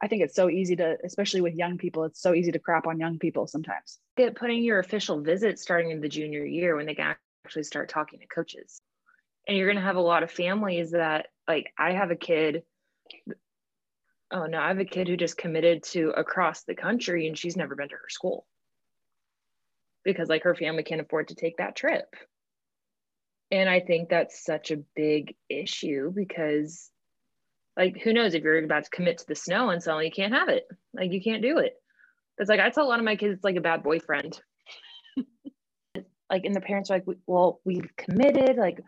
I 0.00 0.06
think 0.06 0.22
it's 0.22 0.34
so 0.34 0.48
easy 0.48 0.76
to, 0.76 0.96
especially 1.04 1.40
with 1.40 1.54
young 1.54 1.76
people, 1.76 2.04
it's 2.04 2.20
so 2.20 2.32
easy 2.32 2.52
to 2.52 2.58
crap 2.58 2.86
on 2.86 3.00
young 3.00 3.18
people 3.18 3.46
sometimes. 3.46 3.98
Get 4.16 4.36
putting 4.36 4.62
your 4.62 4.78
official 4.78 5.20
visit 5.20 5.58
starting 5.58 5.90
in 5.90 6.00
the 6.00 6.08
junior 6.08 6.44
year 6.44 6.76
when 6.76 6.86
they 6.86 6.94
can 6.94 7.16
actually 7.44 7.64
start 7.64 7.88
talking 7.88 8.20
to 8.20 8.26
coaches. 8.26 8.80
And 9.46 9.56
you're 9.56 9.66
going 9.66 9.76
to 9.76 9.82
have 9.82 9.96
a 9.96 10.00
lot 10.00 10.22
of 10.22 10.30
families 10.30 10.92
that, 10.92 11.28
like, 11.48 11.72
I 11.76 11.92
have 11.92 12.10
a 12.10 12.16
kid. 12.16 12.62
Oh 14.30 14.46
no, 14.46 14.58
I 14.58 14.68
have 14.68 14.78
a 14.78 14.84
kid 14.84 15.08
who 15.08 15.16
just 15.16 15.38
committed 15.38 15.82
to 15.84 16.10
across 16.10 16.62
the 16.62 16.74
country 16.74 17.26
and 17.26 17.36
she's 17.36 17.56
never 17.56 17.74
been 17.74 17.88
to 17.88 17.94
her 17.94 18.08
school 18.08 18.46
because, 20.04 20.28
like, 20.28 20.44
her 20.44 20.54
family 20.54 20.82
can't 20.82 21.00
afford 21.00 21.28
to 21.28 21.34
take 21.34 21.56
that 21.56 21.74
trip. 21.74 22.14
And 23.50 23.68
I 23.68 23.80
think 23.80 24.08
that's 24.08 24.44
such 24.44 24.70
a 24.70 24.82
big 24.94 25.34
issue 25.48 26.12
because, 26.14 26.90
like, 27.76 27.98
who 27.98 28.12
knows 28.12 28.34
if 28.34 28.42
you're 28.42 28.62
about 28.62 28.84
to 28.84 28.90
commit 28.90 29.18
to 29.18 29.26
the 29.26 29.34
snow 29.34 29.70
and 29.70 29.82
suddenly 29.82 30.06
you 30.06 30.12
can't 30.12 30.34
have 30.34 30.48
it. 30.48 30.68
Like, 30.92 31.12
you 31.12 31.22
can't 31.22 31.42
do 31.42 31.58
it. 31.58 31.74
It's 32.38 32.48
like 32.48 32.60
I 32.60 32.70
tell 32.70 32.84
a 32.84 32.88
lot 32.88 32.98
of 32.98 33.04
my 33.04 33.16
kids 33.16 33.34
it's 33.34 33.44
like 33.44 33.56
a 33.56 33.60
bad 33.60 33.82
boyfriend. 33.82 34.40
like, 36.30 36.44
and 36.44 36.54
the 36.54 36.60
parents 36.60 36.90
are 36.90 36.94
like, 36.94 37.06
well, 37.26 37.60
we've 37.64 37.90
committed. 37.96 38.56
Like, 38.56 38.80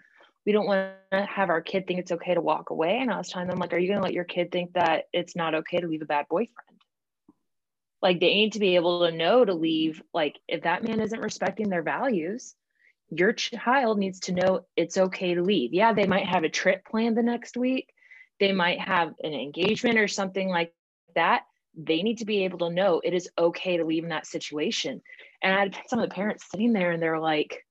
we 0.46 0.52
don't 0.52 0.66
want 0.66 0.92
to 1.12 1.24
have 1.24 1.50
our 1.50 1.60
kid 1.60 1.86
think 1.86 2.00
it's 2.00 2.12
okay 2.12 2.34
to 2.34 2.40
walk 2.40 2.70
away. 2.70 2.98
And 2.98 3.10
I 3.10 3.16
was 3.18 3.28
telling 3.28 3.48
them, 3.48 3.58
like, 3.58 3.72
are 3.72 3.78
you 3.78 3.88
going 3.88 3.98
to 3.98 4.04
let 4.04 4.14
your 4.14 4.24
kid 4.24 4.52
think 4.52 4.74
that 4.74 5.04
it's 5.12 5.36
not 5.36 5.54
okay 5.54 5.78
to 5.78 5.86
leave 5.86 6.02
a 6.02 6.06
bad 6.06 6.26
boyfriend? 6.28 6.80
Like, 8.02 8.20
they 8.20 8.34
need 8.34 8.54
to 8.54 8.58
be 8.58 8.76
able 8.76 9.06
to 9.06 9.14
know 9.14 9.44
to 9.44 9.54
leave. 9.54 10.02
Like, 10.14 10.38
if 10.48 10.62
that 10.62 10.82
man 10.82 11.00
isn't 11.00 11.20
respecting 11.20 11.68
their 11.68 11.82
values, 11.82 12.54
your 13.10 13.32
child 13.32 13.98
needs 13.98 14.20
to 14.20 14.32
know 14.32 14.66
it's 14.76 14.96
okay 14.96 15.34
to 15.34 15.42
leave. 15.42 15.72
Yeah, 15.72 15.92
they 15.92 16.06
might 16.06 16.26
have 16.26 16.44
a 16.44 16.48
trip 16.48 16.84
planned 16.84 17.16
the 17.16 17.22
next 17.22 17.56
week. 17.56 17.92
They 18.38 18.52
might 18.52 18.80
have 18.80 19.14
an 19.22 19.34
engagement 19.34 19.98
or 19.98 20.08
something 20.08 20.48
like 20.48 20.72
that. 21.14 21.42
They 21.76 22.02
need 22.02 22.18
to 22.18 22.24
be 22.24 22.44
able 22.44 22.58
to 22.58 22.70
know 22.70 23.00
it 23.02 23.14
is 23.14 23.28
okay 23.38 23.76
to 23.76 23.84
leave 23.84 24.04
in 24.04 24.10
that 24.10 24.26
situation. 24.26 25.02
And 25.42 25.54
I 25.54 25.60
had 25.60 25.76
some 25.88 25.98
of 25.98 26.08
the 26.08 26.14
parents 26.14 26.46
sitting 26.50 26.72
there 26.72 26.92
and 26.92 27.02
they're 27.02 27.20
like, 27.20 27.64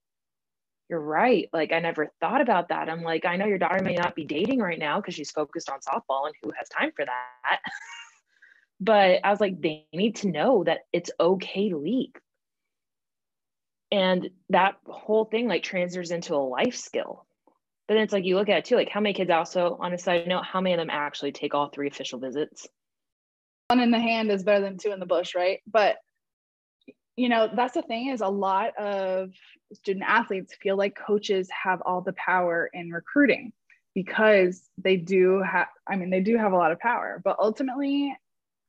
You're 0.90 1.00
right. 1.00 1.50
Like, 1.54 1.72
I 1.72 1.80
never 1.80 2.12
thought 2.20 2.42
about 2.42 2.70
that. 2.70 2.90
I'm 2.90 3.02
like, 3.02 3.26
I 3.26 3.38
know 3.38 3.46
your 3.46 3.58
daughter 3.58 3.84
may 3.84 3.96
not 3.96 4.16
be 4.16 4.26
dating 4.26 4.60
right 4.60 4.80
now 4.80 5.00
because 5.00 5.16
she's 5.16 5.32
focused 5.32 5.70
on 5.70 5.80
softball 5.80 6.26
and 6.26 6.36
who 6.44 6.52
has 6.58 6.68
time 6.70 6.92
for 6.96 7.06
that. 7.06 7.60
but 8.80 9.22
I 9.24 9.32
was 9.32 9.40
like, 9.40 9.62
they 9.62 9.88
need 9.94 10.18
to 10.18 10.30
know 10.30 10.64
that 10.66 10.82
it's 10.92 11.12
okay 11.20 11.70
to 11.70 11.78
leave 11.78 12.14
and 13.92 14.30
that 14.50 14.76
whole 14.86 15.26
thing 15.26 15.48
like 15.48 15.64
transfers 15.64 16.12
into 16.12 16.36
a 16.36 16.38
life 16.38 16.76
skill. 16.76 17.26
But 17.88 17.96
then 17.96 18.04
it's 18.04 18.14
like 18.14 18.26
you 18.26 18.36
look 18.36 18.50
at 18.50 18.60
it 18.60 18.66
too 18.66 18.76
like 18.76 18.90
how 18.90 19.00
many 19.00 19.14
kids 19.14 19.32
also 19.32 19.78
on 19.80 19.94
a 19.94 19.98
side 19.98 20.28
note 20.28 20.46
how 20.46 20.62
many 20.62 20.74
of 20.74 20.80
them 20.80 20.92
actually 20.92 21.32
take 21.32 21.56
all 21.56 21.70
three 21.70 21.88
official 21.88 22.20
visits? 22.20 22.68
One 23.70 23.80
in 23.80 23.92
the 23.92 24.00
hand 24.00 24.32
is 24.32 24.44
better 24.44 24.62
than 24.62 24.78
two 24.78 24.92
in 24.92 25.00
the 25.00 25.06
bush 25.06 25.34
right? 25.36 25.60
But 25.66 25.98
you 27.16 27.28
know, 27.28 27.50
that's 27.54 27.74
the 27.74 27.82
thing 27.82 28.08
is 28.08 28.22
a 28.22 28.30
lot 28.30 28.78
of 28.78 29.32
student 29.74 30.06
athletes 30.08 30.56
feel 30.62 30.78
like 30.78 30.96
coaches 30.96 31.50
have 31.52 31.82
all 31.86 32.00
the 32.00 32.14
power 32.14 32.70
in 32.72 32.92
recruiting 32.92 33.52
because 33.94 34.70
they 34.78 34.96
do 34.96 35.42
have, 35.42 35.68
I 35.86 35.98
mean, 35.98 36.10
they 36.10 36.22
do 36.22 36.38
have 36.38 36.54
a 36.54 36.56
lot 36.56 36.72
of 36.72 36.80
power, 36.80 37.22
but 37.22 37.38
ultimately 37.38 38.16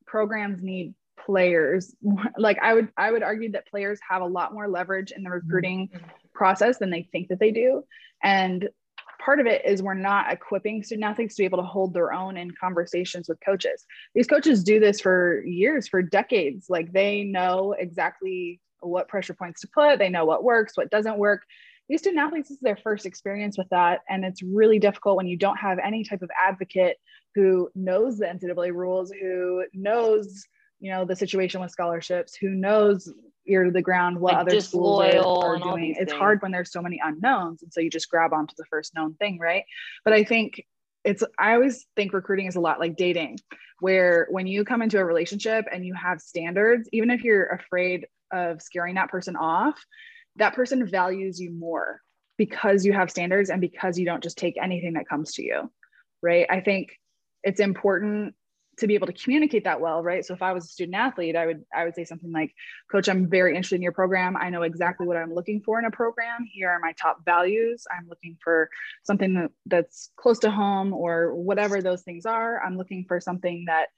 programs 0.04 0.62
need 0.62 0.94
players 1.26 1.94
like 2.38 2.58
i 2.62 2.72
would 2.74 2.88
i 2.96 3.10
would 3.10 3.22
argue 3.22 3.50
that 3.50 3.68
players 3.68 3.98
have 4.08 4.22
a 4.22 4.26
lot 4.26 4.52
more 4.52 4.68
leverage 4.68 5.12
in 5.12 5.22
the 5.22 5.28
mm-hmm. 5.28 5.46
recruiting 5.46 5.88
process 6.40 6.78
than 6.78 6.88
they 6.88 7.06
think 7.12 7.28
that 7.28 7.38
they 7.38 7.50
do. 7.50 7.84
And 8.22 8.70
part 9.22 9.40
of 9.40 9.46
it 9.46 9.62
is 9.66 9.82
we're 9.82 9.92
not 9.92 10.32
equipping 10.32 10.82
student 10.82 11.04
athletes 11.04 11.34
to 11.34 11.42
be 11.42 11.44
able 11.44 11.58
to 11.58 11.64
hold 11.64 11.92
their 11.92 12.14
own 12.14 12.38
in 12.38 12.50
conversations 12.52 13.28
with 13.28 13.38
coaches. 13.44 13.84
These 14.14 14.26
coaches 14.26 14.64
do 14.64 14.80
this 14.80 15.02
for 15.02 15.44
years 15.44 15.86
for 15.86 16.00
decades. 16.00 16.70
Like 16.70 16.92
they 16.92 17.24
know 17.24 17.74
exactly 17.78 18.58
what 18.80 19.08
pressure 19.08 19.34
points 19.34 19.60
to 19.60 19.68
put. 19.68 19.98
They 19.98 20.08
know 20.08 20.24
what 20.24 20.42
works 20.42 20.78
what 20.78 20.90
doesn't 20.90 21.18
work. 21.18 21.42
These 21.90 22.00
student 22.00 22.22
athletes 22.22 22.48
this 22.48 22.56
is 22.56 22.62
their 22.62 22.78
first 22.82 23.04
experience 23.04 23.58
with 23.58 23.68
that. 23.68 24.00
And 24.08 24.24
it's 24.24 24.42
really 24.42 24.78
difficult 24.78 25.18
when 25.18 25.26
you 25.26 25.36
don't 25.36 25.58
have 25.58 25.78
any 25.78 26.04
type 26.04 26.22
of 26.22 26.30
advocate 26.42 26.96
who 27.34 27.68
knows 27.74 28.16
the 28.16 28.24
ncaa 28.24 28.72
rules 28.72 29.12
who 29.12 29.64
knows 29.74 30.46
you 30.80 30.90
know 30.90 31.04
the 31.04 31.16
situation 31.16 31.60
with 31.60 31.70
scholarships 31.70 32.34
who 32.34 32.50
knows 32.50 33.12
ear 33.46 33.64
to 33.64 33.70
the 33.70 33.82
ground 33.82 34.18
what 34.20 34.34
Like 34.34 34.40
other 34.46 34.60
schools 34.60 35.02
are, 35.14 35.18
are 35.18 35.58
doing. 35.58 35.90
it's 35.98 36.10
things. 36.10 36.12
hard 36.12 36.42
when 36.42 36.52
there's 36.52 36.72
so 36.72 36.82
many 36.82 37.00
unknowns 37.02 37.62
and 37.62 37.72
so 37.72 37.80
you 37.80 37.90
just 37.90 38.10
grab 38.10 38.32
onto 38.32 38.54
the 38.56 38.64
first 38.66 38.94
known 38.94 39.14
thing 39.14 39.38
right? 39.38 39.64
But 40.04 40.14
i 40.14 40.24
think 40.24 40.62
it's 41.04 41.22
i 41.38 41.54
always 41.54 41.86
think 41.96 42.12
recruiting 42.12 42.46
is 42.46 42.56
a 42.56 42.60
lot 42.60 42.80
like 42.80 42.96
dating 42.96 43.38
where 43.80 44.26
when 44.30 44.46
you 44.46 44.64
come 44.64 44.82
into 44.82 44.98
a 44.98 45.04
relationship 45.04 45.64
and 45.72 45.86
you 45.86 45.94
have 45.94 46.20
standards 46.20 46.88
even 46.92 47.10
if 47.10 47.24
you're 47.24 47.46
afraid 47.46 48.06
of 48.32 48.60
scaring 48.60 48.96
that 48.96 49.08
person 49.08 49.36
off 49.36 49.82
that 50.36 50.54
person 50.54 50.86
values 50.86 51.40
you 51.40 51.50
more 51.50 52.00
because 52.36 52.84
you 52.84 52.92
have 52.92 53.10
standards 53.10 53.50
and 53.50 53.60
because 53.60 53.98
you 53.98 54.04
don't 54.06 54.22
just 54.22 54.38
take 54.38 54.56
anything 54.62 54.92
that 54.94 55.08
comes 55.08 55.32
to 55.34 55.42
you 55.42 55.70
right? 56.22 56.46
I 56.50 56.60
think 56.60 56.90
it's 57.42 57.60
important 57.60 58.34
to 58.80 58.86
be 58.86 58.94
able 58.94 59.06
to 59.06 59.12
communicate 59.12 59.64
that 59.64 59.80
well 59.80 60.02
right? 60.02 60.24
So 60.24 60.34
if 60.34 60.42
i 60.42 60.52
was 60.52 60.64
a 60.64 60.68
student 60.68 60.96
athlete 60.96 61.36
i 61.36 61.46
would 61.46 61.64
i 61.74 61.84
would 61.84 61.94
say 61.94 62.04
something 62.04 62.32
like 62.32 62.54
coach 62.90 63.08
i'm 63.08 63.28
very 63.28 63.50
interested 63.50 63.76
in 63.76 63.82
your 63.82 63.92
program. 63.92 64.36
I 64.36 64.50
know 64.50 64.62
exactly 64.62 65.06
what 65.06 65.16
i'm 65.16 65.34
looking 65.34 65.60
for 65.60 65.78
in 65.78 65.84
a 65.84 65.90
program. 65.90 66.44
Here 66.50 66.68
are 66.68 66.80
my 66.80 66.92
top 66.92 67.24
values. 67.24 67.86
I'm 67.90 68.08
looking 68.08 68.36
for 68.42 68.68
something 69.04 69.34
that, 69.34 69.50
that's 69.66 70.10
close 70.16 70.38
to 70.40 70.50
home 70.50 70.92
or 70.92 71.34
whatever 71.34 71.80
those 71.80 72.02
things 72.02 72.26
are. 72.26 72.62
I'm 72.64 72.76
looking 72.76 73.04
for 73.06 73.20
something 73.20 73.64
that 73.66 73.88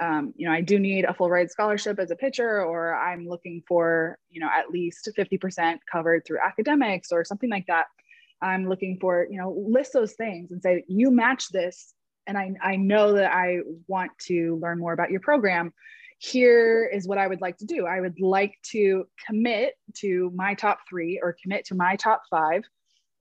um, 0.00 0.32
you 0.36 0.46
know 0.46 0.52
i 0.52 0.62
do 0.62 0.78
need 0.78 1.04
a 1.04 1.12
full 1.12 1.28
ride 1.28 1.50
scholarship 1.50 1.98
as 1.98 2.10
a 2.10 2.16
pitcher 2.16 2.64
or 2.64 2.94
i'm 2.94 3.28
looking 3.28 3.62
for 3.68 4.18
you 4.30 4.40
know 4.40 4.48
at 4.48 4.70
least 4.70 5.10
50% 5.16 5.78
covered 5.90 6.24
through 6.24 6.38
academics 6.38 7.12
or 7.12 7.24
something 7.24 7.50
like 7.50 7.66
that. 7.66 7.86
I'm 8.42 8.68
looking 8.68 8.98
for 9.00 9.26
you 9.30 9.38
know 9.38 9.50
list 9.68 9.92
those 9.92 10.14
things 10.14 10.50
and 10.50 10.62
say 10.62 10.84
you 10.88 11.10
match 11.10 11.48
this 11.50 11.94
and 12.26 12.36
I, 12.38 12.52
I 12.62 12.76
know 12.76 13.14
that 13.14 13.32
I 13.32 13.58
want 13.86 14.12
to 14.26 14.58
learn 14.62 14.78
more 14.78 14.92
about 14.92 15.10
your 15.10 15.20
program. 15.20 15.72
Here 16.18 16.84
is 16.92 17.08
what 17.08 17.18
I 17.18 17.26
would 17.26 17.40
like 17.40 17.56
to 17.58 17.64
do. 17.64 17.86
I 17.86 18.00
would 18.00 18.20
like 18.20 18.54
to 18.72 19.06
commit 19.26 19.74
to 19.98 20.30
my 20.34 20.54
top 20.54 20.80
three 20.88 21.18
or 21.22 21.36
commit 21.42 21.64
to 21.66 21.74
my 21.74 21.96
top 21.96 22.22
five 22.30 22.62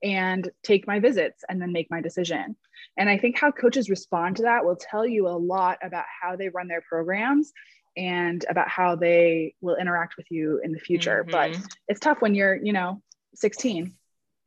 and 0.04 0.50
take 0.64 0.88
my 0.88 1.00
visits 1.00 1.44
and 1.50 1.62
then 1.62 1.72
make 1.72 1.90
my 1.90 2.02
decision. 2.02 2.56
And 2.98 3.10
I 3.10 3.18
think 3.18 3.38
how 3.38 3.52
coaches 3.52 3.90
respond 3.90 4.38
to 4.38 4.44
that 4.44 4.64
will 4.64 4.76
tell 4.76 5.06
you 5.06 5.28
a 5.28 5.38
lot 5.38 5.78
about 5.82 6.06
how 6.22 6.36
they 6.36 6.50
run 6.50 6.68
their 6.68 6.82
programs 6.82 7.52
and 7.98 8.46
about 8.50 8.70
how 8.70 8.96
they 8.96 9.56
will 9.62 9.76
interact 9.76 10.16
with 10.18 10.28
you 10.30 10.62
in 10.64 10.72
the 10.72 10.80
future. 10.80 11.26
But 11.32 11.52
Mhm. 11.52 11.76
it's 11.88 12.00
tough 12.00 12.22
when 12.22 12.36
you're, 12.36 12.56
you 12.56 12.74
know, 12.74 13.02
16 13.36 13.94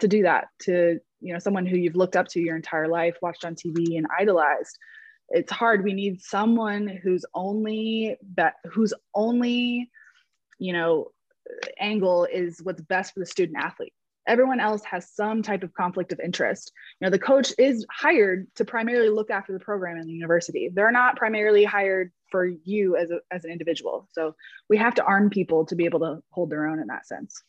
to 0.02 0.08
do 0.08 0.22
that 0.22 0.48
to 0.60 0.98
you 1.20 1.32
know 1.32 1.38
someone 1.38 1.64
who 1.64 1.76
you've 1.76 1.96
looked 1.96 2.16
up 2.16 2.28
to 2.28 2.40
your 2.40 2.56
entire 2.56 2.88
life 2.88 3.16
watched 3.22 3.44
on 3.44 3.54
tv 3.54 3.96
and 3.96 4.06
idolized. 4.18 4.78
It's 5.30 5.50
hard. 5.50 5.82
We 5.82 5.94
need 5.94 6.20
someone 6.20 6.86
who's 6.86 7.24
only 7.34 8.16
that 8.36 8.54
whose 8.70 8.92
only 9.14 9.90
you 10.58 10.72
know 10.72 11.08
angle 11.80 12.26
is 12.30 12.60
what's 12.62 12.82
best 12.82 13.14
for 13.14 13.20
the 13.20 13.26
student 13.26 13.58
athlete. 13.58 13.94
Everyone 14.26 14.60
else 14.60 14.84
has 14.84 15.10
some 15.10 15.42
type 15.42 15.62
of 15.62 15.74
conflict 15.74 16.12
of 16.12 16.20
interest. 16.20 16.72
You 17.00 17.06
know 17.06 17.10
the 17.10 17.18
coach 17.18 17.52
is 17.56 17.86
hired 17.90 18.46
to 18.56 18.64
primarily 18.64 19.08
look 19.08 19.30
after 19.30 19.52
the 19.52 19.64
program 19.64 19.96
in 19.96 20.06
the 20.06 20.12
university. 20.12 20.70
They're 20.72 20.92
not 20.92 21.16
primarily 21.16 21.64
hired 21.64 22.12
for 22.30 22.46
you 22.46 22.96
as, 22.96 23.10
a, 23.10 23.20
as 23.30 23.44
an 23.44 23.52
individual. 23.52 24.08
So 24.12 24.34
we 24.68 24.78
have 24.78 24.94
to 24.94 25.04
arm 25.04 25.30
people 25.30 25.66
to 25.66 25.76
be 25.76 25.84
able 25.84 26.00
to 26.00 26.22
hold 26.30 26.50
their 26.50 26.66
own 26.66 26.80
in 26.80 26.88
that 26.88 27.06
sense 27.06 27.42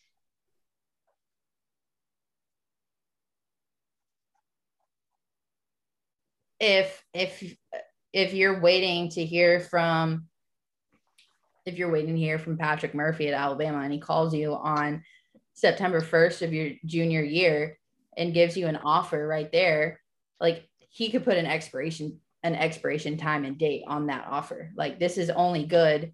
if 6.64 7.04
if 7.12 7.56
if 8.14 8.32
you're 8.32 8.58
waiting 8.60 9.10
to 9.10 9.24
hear 9.24 9.60
from 9.60 10.26
if 11.66 11.76
you're 11.76 11.90
waiting 11.90 12.14
to 12.14 12.20
hear 12.20 12.38
from 12.38 12.56
Patrick 12.56 12.94
Murphy 12.94 13.28
at 13.28 13.34
Alabama 13.34 13.80
and 13.80 13.92
he 13.92 13.98
calls 13.98 14.34
you 14.34 14.54
on 14.54 15.02
September 15.52 16.00
1st 16.00 16.42
of 16.42 16.52
your 16.52 16.70
junior 16.86 17.22
year 17.22 17.78
and 18.16 18.34
gives 18.34 18.56
you 18.56 18.66
an 18.66 18.76
offer 18.76 19.26
right 19.26 19.50
there, 19.52 20.00
like 20.40 20.66
he 20.88 21.10
could 21.10 21.24
put 21.24 21.36
an 21.36 21.46
expiration 21.46 22.18
an 22.42 22.54
expiration 22.54 23.16
time 23.16 23.44
and 23.44 23.58
date 23.58 23.84
on 23.86 24.06
that 24.06 24.26
offer. 24.28 24.70
Like 24.74 24.98
this 24.98 25.18
is 25.18 25.30
only 25.30 25.64
good 25.64 26.12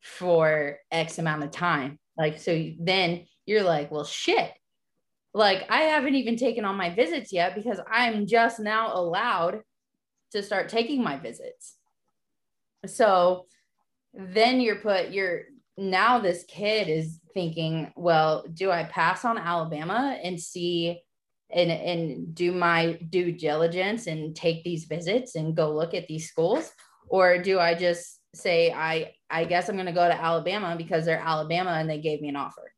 for 0.00 0.78
X 0.90 1.18
amount 1.18 1.44
of 1.44 1.50
time. 1.50 1.98
Like 2.16 2.38
so 2.38 2.70
then 2.80 3.26
you're 3.44 3.64
like, 3.64 3.90
well 3.90 4.04
shit. 4.04 4.50
Like 5.38 5.66
I 5.70 5.82
haven't 5.82 6.16
even 6.16 6.34
taken 6.34 6.64
on 6.64 6.74
my 6.74 6.92
visits 6.92 7.32
yet 7.32 7.54
because 7.54 7.80
I'm 7.88 8.26
just 8.26 8.58
now 8.58 8.92
allowed 8.92 9.60
to 10.32 10.42
start 10.42 10.68
taking 10.68 11.00
my 11.00 11.16
visits. 11.16 11.76
So 12.86 13.46
then 14.12 14.60
you're 14.60 14.80
put 14.80 15.10
you're 15.12 15.42
now 15.76 16.18
this 16.18 16.42
kid 16.48 16.88
is 16.88 17.20
thinking, 17.34 17.92
well, 17.94 18.46
do 18.52 18.72
I 18.72 18.82
pass 18.82 19.24
on 19.24 19.38
Alabama 19.38 20.18
and 20.20 20.40
see 20.40 21.00
and 21.50 21.70
and 21.70 22.34
do 22.34 22.50
my 22.50 22.98
due 23.08 23.30
diligence 23.30 24.08
and 24.08 24.34
take 24.34 24.64
these 24.64 24.86
visits 24.86 25.36
and 25.36 25.56
go 25.56 25.72
look 25.72 25.94
at 25.94 26.08
these 26.08 26.28
schools 26.28 26.72
or 27.06 27.40
do 27.40 27.60
I 27.60 27.76
just 27.76 28.18
say 28.34 28.72
I 28.72 29.12
I 29.30 29.44
guess 29.44 29.68
I'm 29.68 29.76
going 29.76 29.86
to 29.86 29.92
go 29.92 30.08
to 30.08 30.20
Alabama 30.20 30.74
because 30.76 31.04
they're 31.04 31.20
Alabama 31.20 31.70
and 31.70 31.88
they 31.88 32.00
gave 32.00 32.20
me 32.20 32.28
an 32.28 32.34
offer. 32.34 32.72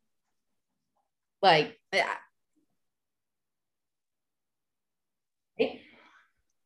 Like 1.41 1.79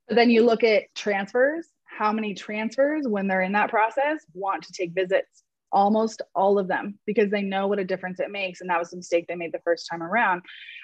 But 0.09 0.17
then 0.17 0.31
you 0.31 0.45
look 0.45 0.65
at 0.65 0.95
transfers, 0.95 1.67
how 1.85 2.13
many 2.13 2.35
transfers, 2.35 3.07
when 3.07 3.29
they're 3.29 3.43
in 3.43 3.53
that 3.53 3.71
process, 3.71 4.25
want 4.35 4.65
to 4.65 4.73
take 4.73 4.93
visits? 4.93 5.43
Almost 5.73 6.23
all 6.35 6.59
of 6.59 6.69
them, 6.69 6.99
because 7.05 7.31
they 7.31 7.43
know 7.43 7.67
what 7.67 7.79
a 7.79 7.85
difference 7.85 8.21
it 8.21 8.31
makes. 8.31 8.61
And 8.61 8.71
that 8.71 8.79
was 8.79 8.93
a 8.93 8.97
mistake 8.97 9.27
they 9.27 9.35
made 9.35 9.53
the 9.53 9.61
first 9.65 9.89
time 9.91 10.03
around. 10.03 10.43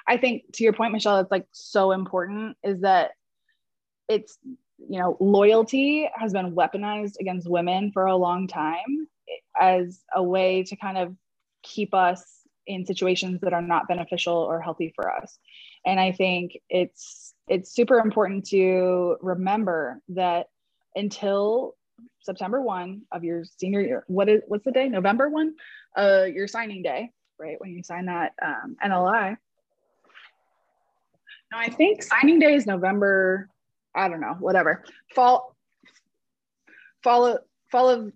I 0.09 0.17
think 0.17 0.53
to 0.55 0.65
your 0.65 0.73
point, 0.73 0.93
Michelle, 0.93 1.21
it's 1.21 1.31
like 1.31 1.47
so 1.53 1.93
important 1.93 2.57
is 2.65 2.81
that 2.81 3.13
it's, 4.09 4.37
you 4.79 4.99
know, 4.99 5.17
loyalty 5.21 6.11
has 6.15 6.33
been 6.33 6.57
weaponized 6.57 7.15
against 7.21 7.49
women 7.49 7.93
for 7.93 8.07
a 8.07 8.17
long 8.17 8.49
time 8.49 9.07
as 9.61 10.03
a 10.15 10.23
way 10.23 10.65
to 10.65 10.75
kind 10.75 10.99
of 10.99 11.15
keep 11.63 11.95
us 11.95 12.25
in 12.67 12.87
situations 12.87 13.41
that 13.43 13.53
are 13.53 13.63
not 13.63 13.87
beneficial 13.87 14.35
or 14.37 14.61
healthy 14.61 14.93
for 14.97 15.15
us. 15.15 15.39
And 15.85 16.01
I 16.01 16.13
think 16.13 16.59
it's 16.69 17.30
it's 17.51 17.75
super 17.75 17.99
important 17.99 18.47
to 18.47 19.17
remember 19.21 20.01
that 20.11 20.47
until 20.95 21.75
September 22.23 22.63
1 22.63 23.03
of 23.11 23.25
your 23.25 23.43
senior 23.45 23.81
year, 23.81 24.05
what 24.07 24.29
is 24.29 24.41
what's 24.47 24.65
the 24.65 24.71
day? 24.71 24.89
November 24.89 25.29
1? 25.29 25.55
Uh 25.99 26.27
your 26.33 26.47
signing 26.47 26.83
day, 26.83 27.11
right? 27.39 27.61
When 27.61 27.73
you 27.73 27.83
sign 27.83 28.07
that 28.07 28.33
um, 28.41 28.77
NLI. 28.83 29.37
No, 31.53 31.59
I 31.59 31.69
think 31.69 32.05
signing 32.05 32.39
day 32.39 32.55
is 32.55 32.67
November, 32.67 33.49
I 33.97 34.09
don't 34.09 34.21
know, 34.21 34.37
whatever. 34.39 34.85
Fall 35.17 35.57
fall 37.03 37.27
of 37.27 37.39
fall 37.73 37.89
of 37.89 38.13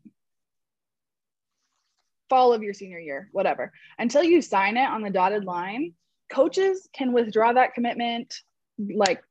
fall 2.31 2.53
of 2.53 2.63
your 2.63 2.73
senior 2.73 3.01
year, 3.01 3.29
whatever. 3.33 3.73
Until 3.99 4.23
you 4.23 4.41
sign 4.41 4.77
it 4.77 4.89
on 4.89 5.03
the 5.03 5.11
dotted 5.11 5.45
line, 5.45 5.93
coaches 6.31 6.89
can 6.93 7.13
withdraw 7.13 7.53
that 7.53 7.75
commitment 7.75 8.33
like 8.79 9.23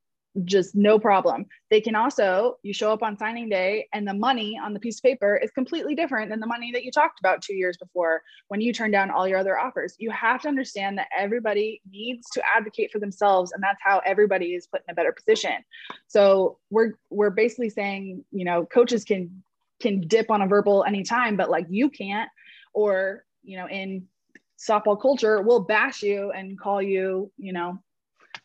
just 0.43 0.73
no 0.73 0.97
problem. 0.97 1.45
They 1.69 1.79
can 1.79 1.95
also, 1.95 2.57
you 2.63 2.73
show 2.73 2.91
up 2.91 3.03
on 3.03 3.17
signing 3.17 3.49
day 3.49 3.87
and 3.93 4.07
the 4.07 4.15
money 4.15 4.59
on 4.61 4.73
the 4.73 4.79
piece 4.79 4.97
of 4.97 5.03
paper 5.03 5.35
is 5.35 5.51
completely 5.51 5.93
different 5.93 6.31
than 6.31 6.39
the 6.39 6.47
money 6.47 6.71
that 6.71 6.83
you 6.83 6.91
talked 6.91 7.19
about 7.19 7.43
two 7.43 7.53
years 7.53 7.77
before 7.77 8.21
when 8.47 8.59
you 8.59 8.73
turned 8.73 8.93
down 8.93 9.11
all 9.11 9.27
your 9.27 9.37
other 9.37 9.59
offers. 9.59 9.95
You 9.99 10.09
have 10.09 10.41
to 10.41 10.47
understand 10.47 10.97
that 10.97 11.07
everybody 11.15 11.81
needs 11.89 12.27
to 12.31 12.41
advocate 12.45 12.91
for 12.91 12.97
themselves 12.97 13.51
and 13.51 13.61
that's 13.61 13.79
how 13.83 14.01
everybody 14.05 14.55
is 14.55 14.65
put 14.65 14.81
in 14.87 14.91
a 14.91 14.95
better 14.95 15.11
position. 15.11 15.63
So 16.07 16.57
we're 16.71 16.93
we're 17.11 17.29
basically 17.29 17.69
saying, 17.69 18.25
you 18.31 18.45
know, 18.45 18.65
coaches 18.65 19.03
can 19.03 19.43
can 19.81 20.01
dip 20.01 20.31
on 20.31 20.41
a 20.41 20.47
verbal 20.47 20.83
anytime, 20.83 21.37
but 21.37 21.51
like 21.51 21.67
you 21.69 21.89
can't, 21.89 22.29
or 22.73 23.23
you 23.43 23.57
know, 23.57 23.67
in 23.67 24.07
softball 24.57 24.99
culture 24.99 25.41
we'll 25.41 25.59
bash 25.59 26.01
you 26.01 26.31
and 26.31 26.59
call 26.59 26.81
you, 26.81 27.31
you 27.37 27.53
know, 27.53 27.77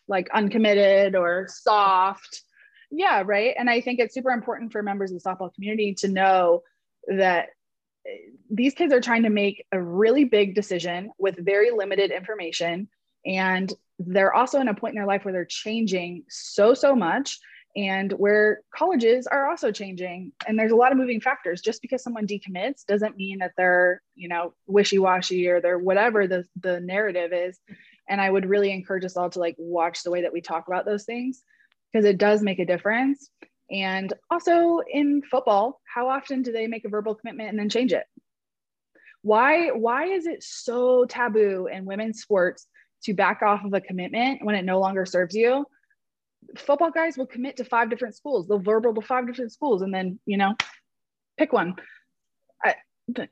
like 0.08 0.28
uncommitted 0.32 1.14
or 1.14 1.46
soft. 1.48 2.42
Yeah, 2.90 3.22
right. 3.24 3.54
And 3.58 3.68
I 3.68 3.80
think 3.80 4.00
it's 4.00 4.14
super 4.14 4.30
important 4.30 4.72
for 4.72 4.82
members 4.82 5.12
of 5.12 5.22
the 5.22 5.28
softball 5.28 5.54
community 5.54 5.94
to 5.98 6.08
know 6.08 6.62
that 7.06 7.50
eh, 8.06 8.30
these 8.50 8.74
kids 8.74 8.92
are 8.92 9.00
trying 9.00 9.24
to 9.24 9.30
make 9.30 9.64
a 9.72 9.80
really 9.80 10.24
big 10.24 10.54
decision 10.54 11.10
with 11.18 11.36
very 11.44 11.70
limited 11.70 12.10
information. 12.10 12.88
And 13.26 13.72
they're 13.98 14.34
also 14.34 14.60
in 14.60 14.68
a 14.68 14.74
point 14.74 14.92
in 14.92 14.96
their 14.96 15.06
life 15.06 15.24
where 15.24 15.32
they're 15.32 15.44
changing 15.44 16.24
so, 16.28 16.72
so 16.72 16.94
much 16.94 17.38
and 17.76 18.12
where 18.12 18.62
colleges 18.74 19.26
are 19.26 19.48
also 19.48 19.70
changing 19.70 20.32
and 20.46 20.58
there's 20.58 20.72
a 20.72 20.76
lot 20.76 20.90
of 20.90 20.98
moving 20.98 21.20
factors 21.20 21.60
just 21.60 21.82
because 21.82 22.02
someone 22.02 22.26
decommits 22.26 22.84
doesn't 22.86 23.16
mean 23.16 23.38
that 23.38 23.52
they're 23.56 24.02
you 24.14 24.28
know 24.28 24.54
wishy-washy 24.66 25.46
or 25.48 25.60
they're 25.60 25.78
whatever 25.78 26.26
the, 26.26 26.44
the 26.60 26.80
narrative 26.80 27.32
is 27.32 27.60
and 28.08 28.20
i 28.20 28.30
would 28.30 28.48
really 28.48 28.72
encourage 28.72 29.04
us 29.04 29.16
all 29.16 29.30
to 29.30 29.38
like 29.38 29.54
watch 29.58 30.02
the 30.02 30.10
way 30.10 30.22
that 30.22 30.32
we 30.32 30.40
talk 30.40 30.66
about 30.66 30.84
those 30.84 31.04
things 31.04 31.42
because 31.92 32.04
it 32.04 32.18
does 32.18 32.42
make 32.42 32.58
a 32.58 32.66
difference 32.66 33.30
and 33.70 34.12
also 34.30 34.80
in 34.90 35.22
football 35.22 35.80
how 35.92 36.08
often 36.08 36.42
do 36.42 36.52
they 36.52 36.66
make 36.66 36.84
a 36.84 36.88
verbal 36.88 37.14
commitment 37.14 37.50
and 37.50 37.58
then 37.58 37.68
change 37.68 37.92
it 37.92 38.04
why 39.22 39.68
why 39.68 40.06
is 40.06 40.26
it 40.26 40.42
so 40.42 41.04
taboo 41.06 41.68
in 41.72 41.84
women's 41.84 42.20
sports 42.20 42.66
to 43.02 43.14
back 43.14 43.42
off 43.42 43.64
of 43.64 43.72
a 43.74 43.80
commitment 43.80 44.44
when 44.44 44.54
it 44.54 44.64
no 44.64 44.78
longer 44.80 45.04
serves 45.04 45.34
you 45.34 45.64
football 46.56 46.90
guys 46.90 47.16
will 47.16 47.26
commit 47.26 47.56
to 47.56 47.64
five 47.64 47.90
different 47.90 48.16
schools. 48.16 48.46
They'll 48.46 48.58
verbal 48.58 48.94
to 48.94 49.00
five 49.00 49.26
different 49.26 49.52
schools 49.52 49.82
and 49.82 49.92
then, 49.92 50.18
you 50.26 50.36
know, 50.36 50.54
pick 51.36 51.52
one. 51.52 51.76
I, 52.62 52.76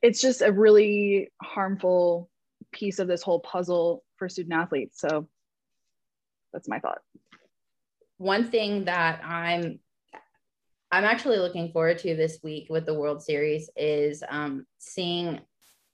it's 0.03 0.21
just 0.21 0.43
a 0.43 0.53
really 0.53 1.31
harmful 1.43 2.31
piece 2.73 2.99
of 2.99 3.09
this 3.09 3.23
whole 3.23 3.41
puzzle 3.41 4.03
for 4.17 4.29
student 4.29 4.55
athletes. 4.55 5.01
So 5.01 5.29
that's 6.53 6.69
my 6.69 6.79
thought. 6.79 6.99
One 8.19 8.51
thing 8.51 8.85
that 8.85 9.23
I'm 9.25 9.81
I'm 10.91 11.05
actually 11.05 11.39
looking 11.39 11.73
forward 11.73 11.99
to 11.99 12.15
this 12.15 12.39
week 12.43 12.69
with 12.71 12.87
the 12.87 12.95
World 12.95 13.23
Series 13.23 13.69
is 13.77 14.23
um, 14.29 14.67
seeing 14.79 15.41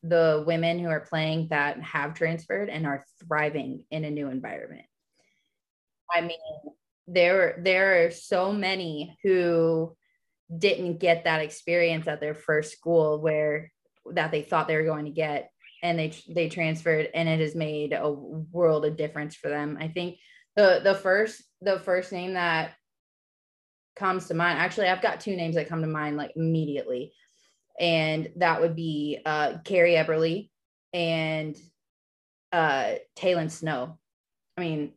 the 0.02 0.44
women 0.46 0.78
who 0.78 0.88
are 0.88 1.00
playing 1.00 1.48
that 1.48 1.80
have 1.80 2.14
transferred 2.14 2.68
and 2.68 2.86
are 2.86 3.04
thriving 3.26 3.84
in 3.90 4.04
a 4.04 4.10
new 4.10 4.28
environment. 4.28 4.84
I 6.14 6.20
mean, 6.20 6.38
there 7.06 7.58
there 7.62 8.04
are 8.04 8.10
so 8.10 8.52
many 8.52 9.16
who 9.22 9.96
didn't 10.56 10.98
get 10.98 11.24
that 11.24 11.40
experience 11.40 12.06
at 12.06 12.20
their 12.20 12.34
first 12.34 12.72
school 12.72 13.20
where 13.20 13.72
that 14.12 14.30
they 14.30 14.42
thought 14.42 14.68
they 14.68 14.76
were 14.76 14.84
going 14.84 15.06
to 15.06 15.10
get 15.10 15.50
and 15.82 15.98
they 15.98 16.12
they 16.28 16.48
transferred 16.48 17.08
and 17.14 17.28
it 17.28 17.40
has 17.40 17.54
made 17.54 17.92
a 17.92 18.10
world 18.10 18.84
of 18.84 18.96
difference 18.96 19.34
for 19.34 19.48
them. 19.48 19.76
I 19.80 19.88
think 19.88 20.18
the 20.56 20.80
the 20.82 20.94
first 20.94 21.42
the 21.60 21.78
first 21.80 22.12
name 22.12 22.34
that 22.34 22.72
comes 23.94 24.26
to 24.26 24.34
mind 24.34 24.58
actually 24.58 24.88
i've 24.88 25.02
got 25.02 25.20
two 25.20 25.36
names 25.36 25.54
that 25.54 25.68
come 25.68 25.82
to 25.82 25.86
mind 25.88 26.16
like 26.16 26.32
immediately. 26.36 27.12
And 27.80 28.30
that 28.36 28.60
would 28.60 28.76
be 28.76 29.18
uh 29.24 29.58
carrie 29.64 29.94
eberle 29.94 30.48
and 30.92 31.56
uh 32.52 32.94
taylon 33.16 33.50
snow. 33.50 33.98
I 34.56 34.60
mean 34.60 34.92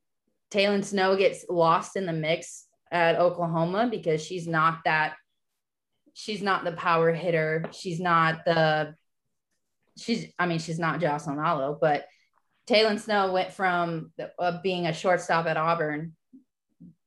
Taylon 0.51 0.83
Snow 0.85 1.17
gets 1.17 1.45
lost 1.49 1.97
in 1.97 2.05
the 2.05 2.13
mix 2.13 2.67
at 2.91 3.17
Oklahoma 3.19 3.89
because 3.89 4.23
she's 4.23 4.47
not 4.47 4.79
that 4.85 5.15
she's 6.13 6.41
not 6.41 6.63
the 6.63 6.71
power 6.71 7.11
hitter. 7.11 7.65
She's 7.71 7.99
not 7.99 8.45
the 8.45 8.95
she's 9.97 10.31
I 10.37 10.45
mean 10.45 10.59
she's 10.59 10.79
not 10.79 10.99
Jocelyn 10.99 11.39
Alo, 11.39 11.77
but 11.79 12.05
Taylon 12.67 12.99
Snow 12.99 13.31
went 13.31 13.53
from 13.53 14.11
uh, 14.39 14.59
being 14.61 14.87
a 14.87 14.93
shortstop 14.93 15.45
at 15.45 15.57
Auburn, 15.57 16.15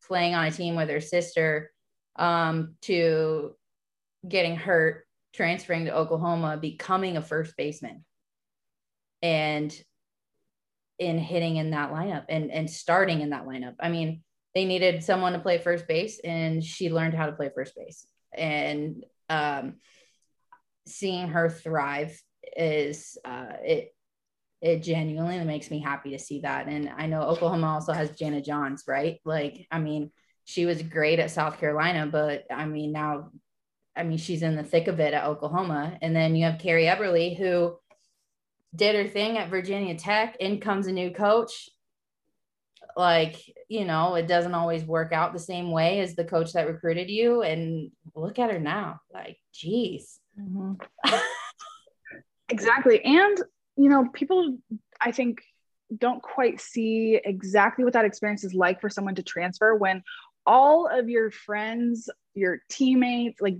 playing 0.06 0.34
on 0.34 0.46
a 0.46 0.50
team 0.50 0.76
with 0.76 0.88
her 0.88 1.00
sister, 1.00 1.72
um, 2.16 2.76
to 2.82 3.56
getting 4.26 4.56
hurt, 4.56 5.04
transferring 5.32 5.86
to 5.86 5.96
Oklahoma, 5.96 6.56
becoming 6.56 7.16
a 7.16 7.22
first 7.22 7.56
baseman. 7.56 8.04
And 9.20 9.76
in 10.98 11.18
hitting 11.18 11.56
in 11.56 11.70
that 11.70 11.92
lineup 11.92 12.24
and 12.28 12.50
and 12.50 12.68
starting 12.68 13.20
in 13.20 13.30
that 13.30 13.46
lineup. 13.46 13.74
I 13.80 13.88
mean, 13.88 14.22
they 14.54 14.64
needed 14.64 15.04
someone 15.04 15.32
to 15.32 15.38
play 15.38 15.58
first 15.58 15.86
base, 15.86 16.20
and 16.22 16.62
she 16.62 16.90
learned 16.90 17.14
how 17.14 17.26
to 17.26 17.32
play 17.32 17.50
first 17.54 17.74
base. 17.76 18.06
And 18.36 19.04
um, 19.28 19.76
seeing 20.86 21.28
her 21.28 21.48
thrive 21.48 22.20
is 22.58 23.16
uh, 23.24 23.52
it 23.62 23.94
it 24.60 24.82
genuinely 24.82 25.42
makes 25.44 25.70
me 25.70 25.78
happy 25.78 26.10
to 26.10 26.18
see 26.18 26.40
that. 26.40 26.66
And 26.66 26.90
I 26.96 27.06
know 27.06 27.22
Oklahoma 27.22 27.68
also 27.68 27.92
has 27.92 28.10
Jana 28.10 28.42
Johns, 28.42 28.84
right? 28.88 29.20
Like, 29.24 29.66
I 29.70 29.78
mean, 29.78 30.10
she 30.44 30.66
was 30.66 30.82
great 30.82 31.20
at 31.20 31.30
South 31.30 31.60
Carolina, 31.60 32.08
but 32.10 32.44
I 32.50 32.66
mean 32.66 32.90
now, 32.90 33.30
I 33.96 34.02
mean 34.02 34.18
she's 34.18 34.42
in 34.42 34.56
the 34.56 34.64
thick 34.64 34.88
of 34.88 34.98
it 34.98 35.14
at 35.14 35.24
Oklahoma. 35.24 35.96
And 36.02 36.14
then 36.14 36.34
you 36.34 36.44
have 36.46 36.58
Carrie 36.58 36.86
Eberle, 36.86 37.36
who 37.36 37.78
did 38.74 38.96
her 38.96 39.08
thing 39.08 39.38
at 39.38 39.50
Virginia 39.50 39.94
Tech. 39.94 40.36
In 40.40 40.60
comes 40.60 40.88
a 40.88 40.92
new 40.92 41.12
coach. 41.12 41.70
Like, 42.96 43.36
you 43.68 43.84
know, 43.84 44.16
it 44.16 44.26
doesn't 44.26 44.54
always 44.54 44.82
work 44.82 45.12
out 45.12 45.32
the 45.32 45.38
same 45.38 45.70
way 45.70 46.00
as 46.00 46.16
the 46.16 46.24
coach 46.24 46.54
that 46.54 46.66
recruited 46.66 47.08
you. 47.08 47.42
And 47.42 47.92
look 48.16 48.40
at 48.40 48.50
her 48.50 48.58
now. 48.58 49.00
Like, 49.14 49.38
geez. 49.52 50.18
Mm-hmm. 50.40 50.72
exactly. 52.48 53.04
And, 53.04 53.38
you 53.76 53.88
know, 53.88 54.08
people, 54.12 54.58
I 55.00 55.12
think, 55.12 55.40
don't 55.96 56.22
quite 56.22 56.60
see 56.60 57.18
exactly 57.24 57.82
what 57.82 57.94
that 57.94 58.04
experience 58.04 58.44
is 58.44 58.52
like 58.52 58.80
for 58.80 58.90
someone 58.90 59.14
to 59.14 59.22
transfer 59.22 59.74
when 59.74 60.02
all 60.44 60.86
of 60.86 61.08
your 61.08 61.30
friends, 61.30 62.10
your 62.34 62.58
teammates, 62.68 63.40
like 63.40 63.56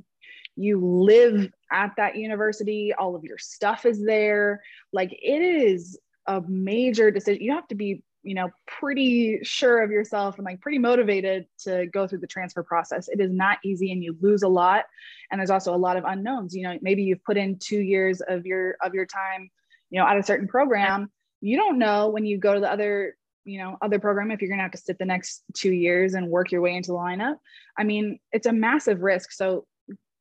you 0.57 0.79
live 0.79 1.51
at 1.73 1.93
that 1.97 2.17
university, 2.17 2.93
all 2.93 3.15
of 3.15 3.25
your 3.25 3.39
stuff 3.39 3.87
is 3.87 4.05
there. 4.05 4.63
Like 4.93 5.13
it 5.13 5.43
is 5.43 5.99
a 6.27 6.43
major 6.47 7.11
decision. 7.11 7.43
You 7.43 7.53
have 7.55 7.69
to 7.69 7.75
be, 7.75 8.03
you 8.23 8.35
know, 8.35 8.51
pretty 8.67 9.39
sure 9.43 9.83
of 9.83 9.91
yourself 9.91 10.37
and 10.37 10.45
like 10.45 10.61
pretty 10.61 10.79
motivated 10.79 11.47
to 11.61 11.87
go 11.87 12.07
through 12.07 12.19
the 12.19 12.27
transfer 12.27 12.63
process. 12.63 13.09
It 13.09 13.21
is 13.21 13.33
not 13.33 13.59
easy 13.65 13.93
and 13.93 14.03
you 14.03 14.17
lose 14.21 14.43
a 14.43 14.49
lot. 14.49 14.85
And 15.31 15.39
there's 15.39 15.51
also 15.51 15.75
a 15.75 15.77
lot 15.77 15.97
of 15.97 16.05
unknowns. 16.05 16.55
You 16.55 16.65
know, 16.65 16.79
maybe 16.83 17.03
you've 17.03 17.25
put 17.25 17.37
in 17.37 17.59
two 17.59 17.81
years 17.81 18.21
of 18.21 18.45
your 18.45 18.77
of 18.83 18.95
your 18.95 19.07
time, 19.07 19.51
you 19.91 20.01
know, 20.01 20.07
at 20.07 20.19
a 20.19 20.23
certain 20.23 20.49
program. 20.49 21.11
You 21.41 21.57
don't 21.57 21.79
know 21.79 22.09
when 22.09 22.27
you 22.27 22.39
go 22.39 22.55
to 22.55 22.61
the 22.61 22.71
other 22.71 23.15
you 23.45 23.59
know 23.59 23.79
other 23.81 23.99
program 23.99 24.31
if 24.31 24.43
you're 24.43 24.49
going 24.49 24.59
to 24.59 24.63
have 24.63 24.73
to 24.73 24.79
sit 24.79 24.99
the 24.99 25.05
next 25.07 25.43
two 25.55 25.73
years 25.73 26.13
and 26.13 26.29
work 26.29 26.53
your 26.53 26.61
way 26.61 26.75
into 26.75 26.89
the 26.89 26.99
lineup 26.99 27.37
i 27.79 27.85
mean 27.85 28.19
it's 28.31 28.47
a 28.47 28.53
massive 28.53 29.01
risk 29.01 29.33
so 29.33 29.65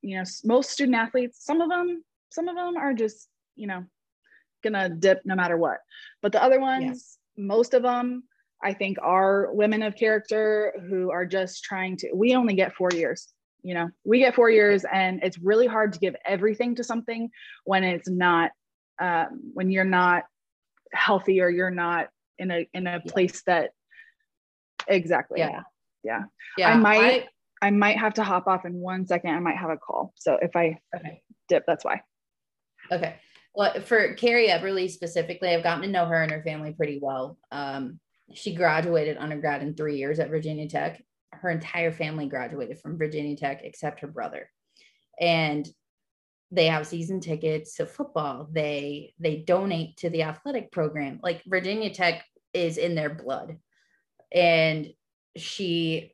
you 0.01 0.15
know 0.15 0.23
most 0.45 0.69
student 0.69 0.95
athletes 0.95 1.43
some 1.43 1.59
of 1.59 1.67
them 1.67 2.01
some 2.29 2.47
of 2.47 2.55
them 2.55 2.77
are 2.77 2.93
just 2.93 3.27
you 3.57 3.67
know 3.67 3.83
gonna 4.63 4.87
dip 4.87 5.21
no 5.25 5.35
matter 5.35 5.57
what 5.57 5.79
but 6.21 6.31
the 6.31 6.41
other 6.41 6.59
ones. 6.59 7.17
Most 7.37 7.73
of 7.73 7.83
them 7.83 8.23
i 8.63 8.73
think 8.73 8.97
are 9.01 9.53
women 9.53 9.83
of 9.83 9.95
character 9.95 10.73
who 10.89 11.11
are 11.11 11.25
just 11.25 11.63
trying 11.63 11.95
to 11.97 12.09
we 12.13 12.35
only 12.35 12.53
get 12.53 12.75
four 12.75 12.89
years 12.93 13.29
you 13.63 13.73
know 13.73 13.89
we 14.05 14.19
get 14.19 14.35
four 14.35 14.49
years 14.49 14.85
and 14.91 15.21
it's 15.23 15.37
really 15.39 15.67
hard 15.67 15.93
to 15.93 15.99
give 15.99 16.15
everything 16.25 16.75
to 16.75 16.83
something 16.83 17.29
when 17.65 17.83
it's 17.83 18.09
not 18.09 18.51
um, 18.99 19.51
when 19.53 19.69
you're 19.69 19.83
not 19.83 20.23
healthy 20.93 21.41
or 21.41 21.49
you're 21.49 21.69
not 21.69 22.07
in 22.39 22.49
a 22.51 22.67
in 22.73 22.87
a 22.87 22.99
place 23.01 23.43
that 23.45 23.71
exactly 24.87 25.39
yeah 25.39 25.61
yeah, 26.03 26.23
yeah. 26.57 26.69
i 26.69 26.77
might 26.77 27.23
I, 27.23 27.27
I 27.61 27.71
might 27.71 27.97
have 27.97 28.13
to 28.15 28.23
hop 28.23 28.47
off 28.47 28.65
in 28.65 28.73
one 28.73 29.05
second. 29.07 29.31
I 29.31 29.39
might 29.39 29.57
have 29.57 29.69
a 29.69 29.77
call. 29.77 30.13
So 30.15 30.37
if 30.41 30.55
I 30.55 30.79
okay. 30.95 31.21
dip, 31.49 31.63
that's 31.65 31.83
why. 31.83 32.01
Okay. 32.91 33.15
Well, 33.57 33.81
for 33.81 34.13
Carrie 34.13 34.49
Eberle 34.49 34.87
specifically, 34.87 35.49
I've 35.49 35.63
gotten 35.63 35.81
to 35.81 35.89
know 35.89 36.05
her 36.05 36.21
and 36.21 36.31
her 36.31 36.43
family 36.43 36.73
pretty 36.73 36.99
well. 37.01 37.39
Um, 37.51 37.99
she 38.31 38.53
graduated 38.53 39.17
undergrad 39.17 39.63
in 39.63 39.73
three 39.73 39.97
years 39.97 40.19
at 40.19 40.29
Virginia 40.29 40.69
Tech. 40.69 41.03
Her 41.31 41.49
entire 41.49 41.91
family 41.91 42.27
graduated 42.27 42.77
from 42.77 42.99
Virginia 42.99 43.35
Tech 43.35 43.61
except 43.63 44.01
her 44.01 44.07
brother. 44.07 44.47
And 45.19 45.67
they 46.51 46.67
have 46.67 46.85
season 46.85 47.19
tickets 47.19 47.77
to 47.77 47.87
football. 47.87 48.47
They 48.51 49.15
they 49.17 49.37
donate 49.37 49.97
to 49.97 50.11
the 50.11 50.21
athletic 50.21 50.71
program. 50.71 51.19
Like 51.23 51.41
Virginia 51.47 51.89
Tech 51.89 52.23
is 52.53 52.77
in 52.77 52.93
their 52.93 53.09
blood. 53.09 53.57
And 54.31 54.93
she 55.35 56.13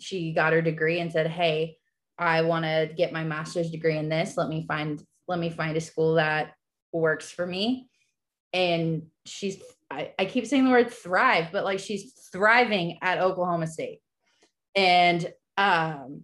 she 0.00 0.32
got 0.32 0.54
her 0.54 0.62
degree 0.62 1.00
and 1.00 1.12
said, 1.12 1.26
"Hey, 1.26 1.76
I 2.16 2.42
want 2.42 2.64
to 2.64 2.90
get 2.96 3.12
my 3.12 3.24
master's 3.24 3.70
degree 3.70 3.98
in 3.98 4.08
this. 4.08 4.38
Let 4.38 4.48
me 4.48 4.64
find 4.66 5.04
let 5.28 5.38
me 5.38 5.50
find 5.50 5.76
a 5.76 5.80
school 5.80 6.14
that 6.14 6.54
works 6.92 7.30
for 7.30 7.46
me." 7.46 7.88
And 8.52 9.02
she's 9.26 9.62
I, 9.90 10.12
I 10.18 10.24
keep 10.26 10.46
saying 10.46 10.64
the 10.64 10.70
word 10.70 10.90
thrive, 10.90 11.48
but 11.52 11.64
like 11.64 11.78
she's 11.80 12.12
thriving 12.32 12.98
at 13.02 13.18
Oklahoma 13.18 13.66
State. 13.66 14.00
And 14.74 15.32
um 15.56 16.22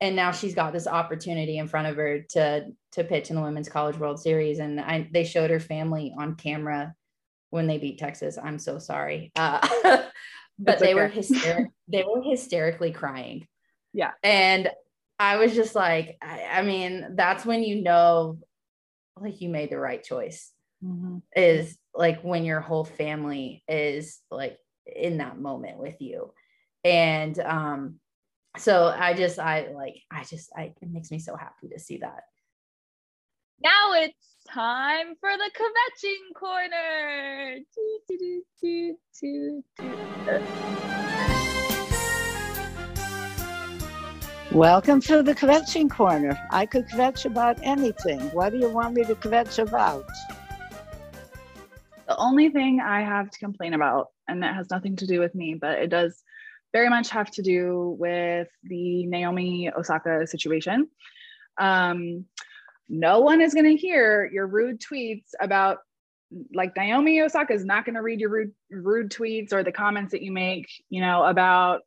and 0.00 0.16
now 0.16 0.32
she's 0.32 0.54
got 0.54 0.72
this 0.72 0.86
opportunity 0.86 1.58
in 1.58 1.68
front 1.68 1.86
of 1.86 1.96
her 1.96 2.20
to 2.30 2.66
to 2.92 3.04
pitch 3.04 3.30
in 3.30 3.36
the 3.36 3.42
women's 3.42 3.68
college 3.68 3.96
world 3.96 4.20
series 4.20 4.58
and 4.58 4.80
I, 4.80 5.08
they 5.12 5.24
showed 5.24 5.50
her 5.50 5.60
family 5.60 6.14
on 6.18 6.34
camera 6.34 6.94
when 7.50 7.66
they 7.66 7.78
beat 7.78 7.98
texas 7.98 8.36
i'm 8.42 8.58
so 8.58 8.78
sorry 8.78 9.32
uh, 9.36 9.66
but 10.58 10.78
they 10.78 10.94
were 10.94 11.08
hysteric 11.08 11.68
they 11.88 12.02
were 12.04 12.22
hysterically 12.22 12.90
crying 12.90 13.46
Yeah. 13.92 14.10
and 14.22 14.70
i 15.18 15.36
was 15.36 15.54
just 15.54 15.74
like 15.74 16.16
I, 16.20 16.46
I 16.52 16.62
mean 16.62 17.14
that's 17.16 17.44
when 17.46 17.62
you 17.62 17.82
know 17.82 18.38
like 19.20 19.40
you 19.40 19.48
made 19.48 19.70
the 19.70 19.78
right 19.78 20.02
choice 20.02 20.52
is 21.34 21.78
like 21.94 22.20
when 22.22 22.44
your 22.44 22.60
whole 22.60 22.84
family 22.84 23.62
is 23.68 24.20
like 24.30 24.58
in 24.86 25.18
that 25.18 25.38
moment 25.38 25.78
with 25.78 26.00
you. 26.00 26.32
And 26.84 27.38
um 27.38 28.00
so 28.56 28.94
i 28.96 29.14
just 29.14 29.40
i 29.40 29.72
like 29.74 29.96
i 30.12 30.22
just 30.22 30.48
i 30.56 30.72
it 30.80 30.88
makes 30.88 31.10
me 31.10 31.18
so 31.18 31.36
happy 31.36 31.68
to 31.72 31.78
see 31.78 31.98
that. 31.98 32.24
Now 33.62 33.94
it's 33.94 34.36
time 34.48 35.14
for 35.20 35.30
the 35.36 35.50
kvetching 35.56 36.34
corner. 36.38 37.58
Doo, 37.74 38.42
doo, 38.60 38.94
doo, 39.20 39.64
Welcome 44.54 45.00
to 45.00 45.20
the 45.20 45.34
kvetching 45.34 45.90
corner. 45.90 46.38
I 46.52 46.64
could 46.64 46.86
kvetch 46.86 47.24
about 47.24 47.58
anything. 47.64 48.20
What 48.30 48.50
do 48.50 48.58
you 48.58 48.68
want 48.68 48.94
me 48.94 49.02
to 49.02 49.16
kvetch 49.16 49.60
about? 49.60 50.06
The 52.06 52.16
only 52.16 52.50
thing 52.50 52.78
I 52.80 53.00
have 53.00 53.30
to 53.30 53.38
complain 53.40 53.74
about, 53.74 54.10
and 54.28 54.40
that 54.44 54.54
has 54.54 54.70
nothing 54.70 54.94
to 54.94 55.08
do 55.08 55.18
with 55.18 55.34
me, 55.34 55.56
but 55.60 55.80
it 55.80 55.88
does 55.88 56.22
very 56.72 56.88
much 56.88 57.10
have 57.10 57.32
to 57.32 57.42
do 57.42 57.96
with 57.98 58.46
the 58.62 59.06
Naomi 59.06 59.72
Osaka 59.76 60.24
situation. 60.24 60.88
Um, 61.58 62.26
no 62.88 63.18
one 63.18 63.40
is 63.40 63.54
going 63.54 63.66
to 63.66 63.76
hear 63.76 64.30
your 64.32 64.46
rude 64.46 64.80
tweets 64.80 65.30
about, 65.40 65.78
like, 66.54 66.76
Naomi 66.76 67.20
Osaka 67.22 67.54
is 67.54 67.64
not 67.64 67.84
going 67.84 67.96
to 67.96 68.02
read 68.02 68.20
your 68.20 68.30
rude, 68.30 68.52
rude 68.70 69.10
tweets 69.10 69.52
or 69.52 69.64
the 69.64 69.72
comments 69.72 70.12
that 70.12 70.22
you 70.22 70.30
make, 70.30 70.68
you 70.90 71.00
know, 71.00 71.24
about 71.24 71.80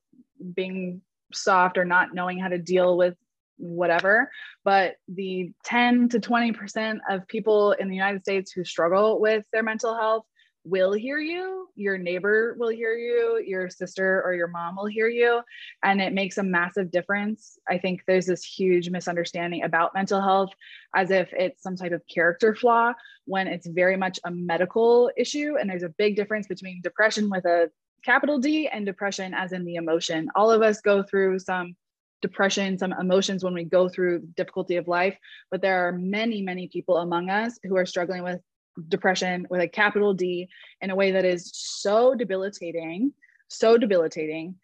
being 0.53 1.01
soft 1.33 1.77
or 1.77 1.85
not 1.85 2.13
knowing 2.13 2.39
how 2.39 2.47
to 2.47 2.57
deal 2.57 2.97
with 2.97 3.15
whatever. 3.57 4.31
But 4.63 4.95
the 5.07 5.51
10 5.65 6.09
to 6.09 6.19
20% 6.19 6.99
of 7.09 7.27
people 7.27 7.71
in 7.73 7.89
the 7.89 7.95
united 7.95 8.21
states 8.21 8.51
who 8.51 8.63
struggle 8.63 9.19
with 9.19 9.43
their 9.51 9.63
mental 9.63 9.95
health 9.95 10.25
will 10.63 10.93
hear 10.93 11.17
you 11.17 11.67
your 11.77 11.97
neighbor 11.97 12.55
will 12.59 12.69
hear 12.69 12.93
you 12.93 13.41
your 13.45 13.69
sister 13.69 14.21
or 14.25 14.33
your 14.33 14.47
mom 14.47 14.75
will 14.75 14.87
hear 14.87 15.07
you. 15.07 15.41
And 15.83 16.01
it 16.01 16.11
makes 16.11 16.37
a 16.37 16.43
massive 16.43 16.91
difference. 16.91 17.57
I 17.69 17.77
think 17.77 18.01
there's 18.05 18.25
this 18.25 18.43
huge 18.43 18.89
misunderstanding 18.89 19.63
about 19.63 19.93
mental 19.93 20.21
health 20.21 20.49
as 20.95 21.11
if 21.11 21.29
it's 21.33 21.61
some 21.61 21.75
type 21.75 21.91
of 21.91 22.01
character 22.13 22.55
flaw 22.55 22.93
when 23.25 23.47
it's 23.47 23.67
very 23.67 23.95
much 23.95 24.19
a 24.25 24.31
medical 24.31 25.11
issue 25.15 25.55
and 25.59 25.69
there's 25.69 25.83
a 25.83 25.93
big 25.97 26.15
difference 26.15 26.47
between 26.47 26.81
depression 26.81 27.29
with 27.29 27.45
a 27.45 27.69
capital 28.03 28.39
D 28.39 28.67
and 28.67 28.85
depression 28.85 29.33
as 29.33 29.51
in 29.51 29.65
the 29.65 29.75
emotion. 29.75 30.29
All 30.35 30.51
of 30.51 30.61
us 30.61 30.81
go 30.81 31.03
through 31.03 31.39
some 31.39 31.75
depression, 32.21 32.77
some 32.77 32.93
emotions 32.93 33.43
when 33.43 33.53
we 33.53 33.63
go 33.63 33.87
through 33.89 34.27
difficulty 34.35 34.77
of 34.77 34.87
life, 34.87 35.17
but 35.51 35.61
there 35.61 35.87
are 35.87 35.91
many, 35.91 36.41
many 36.41 36.67
people 36.67 36.97
among 36.97 37.29
us 37.29 37.59
who 37.63 37.77
are 37.77 37.85
struggling 37.85 38.23
with 38.23 38.41
depression 38.89 39.45
with 39.49 39.61
a 39.61 39.67
capital 39.67 40.13
D 40.13 40.47
in 40.81 40.89
a 40.89 40.95
way 40.95 41.11
that 41.11 41.25
is 41.25 41.51
so 41.53 42.15
debilitating, 42.15 43.13
so 43.47 43.77
debilitating, 43.77 44.55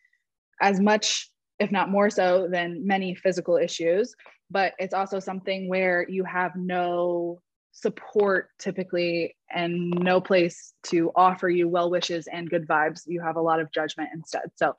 as 0.61 0.79
much, 0.79 1.29
if 1.59 1.71
not 1.71 1.89
more 1.89 2.09
so, 2.09 2.47
than 2.49 2.85
many 2.85 3.15
physical 3.15 3.57
issues. 3.57 4.15
But 4.49 4.73
it's 4.77 4.93
also 4.93 5.19
something 5.19 5.67
where 5.67 6.07
you 6.07 6.23
have 6.23 6.55
no 6.55 7.41
support 7.73 8.49
typically 8.59 9.35
and 9.51 9.89
no 9.89 10.21
place 10.21 10.73
to 10.83 11.11
offer 11.15 11.49
you 11.49 11.67
well 11.67 11.89
wishes 11.89 12.27
and 12.27 12.49
good 12.49 12.67
vibes. 12.67 13.01
You 13.05 13.21
have 13.21 13.35
a 13.35 13.41
lot 13.41 13.59
of 13.59 13.71
judgment 13.71 14.09
instead. 14.13 14.43
So 14.55 14.75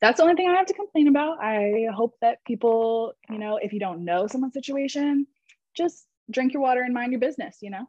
that's 0.00 0.16
the 0.16 0.24
only 0.24 0.34
thing 0.34 0.48
I 0.48 0.54
have 0.54 0.66
to 0.66 0.74
complain 0.74 1.08
about. 1.08 1.38
I 1.40 1.86
hope 1.94 2.16
that 2.20 2.44
people, 2.44 3.12
you 3.30 3.38
know, 3.38 3.58
if 3.62 3.72
you 3.72 3.78
don't 3.78 4.04
know 4.04 4.26
someone's 4.26 4.54
situation, 4.54 5.26
just 5.74 6.06
drink 6.30 6.52
your 6.52 6.62
water 6.62 6.82
and 6.82 6.92
mind 6.92 7.12
your 7.12 7.20
business, 7.20 7.58
you 7.60 7.70
know? 7.70 7.86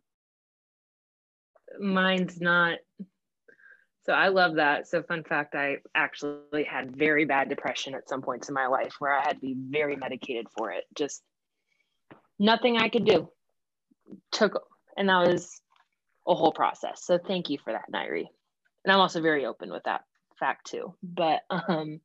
mine's 1.80 2.39
not 2.41 2.80
so 4.05 4.14
i 4.14 4.30
love 4.30 4.55
that 4.55 4.88
so 4.88 5.03
fun 5.03 5.24
fact 5.24 5.55
i 5.55 5.78
actually 5.93 6.64
had 6.64 6.95
very 6.95 7.26
bad 7.26 7.49
depression 7.49 7.93
at 7.93 8.07
some 8.10 8.22
points 8.22 8.49
in 8.49 8.55
my 8.55 8.68
life 8.68 8.93
where 8.99 9.14
i 9.18 9.22
had 9.22 9.34
to 9.34 9.39
be 9.39 9.55
very 9.57 9.95
medicated 9.95 10.47
for 10.57 10.72
it 10.72 10.84
just 10.95 11.22
nothing 12.39 12.78
i 12.78 12.89
could 12.89 13.05
do 13.05 13.30
took 14.32 14.64
and 14.97 15.10
that 15.10 15.28
was 15.28 15.62
a 16.28 16.36
whole 16.36 16.51
process. 16.51 17.03
So 17.05 17.18
thank 17.18 17.49
you 17.49 17.57
for 17.64 17.74
that 17.74 17.91
nairi. 17.93 18.26
And 18.86 18.93
i'm 18.93 18.99
also 18.99 19.22
very 19.22 19.45
open 19.45 19.72
with 19.72 19.84
that 19.84 20.01
fact 20.39 20.68
too. 20.68 20.93
But 21.03 21.41
um 21.49 21.99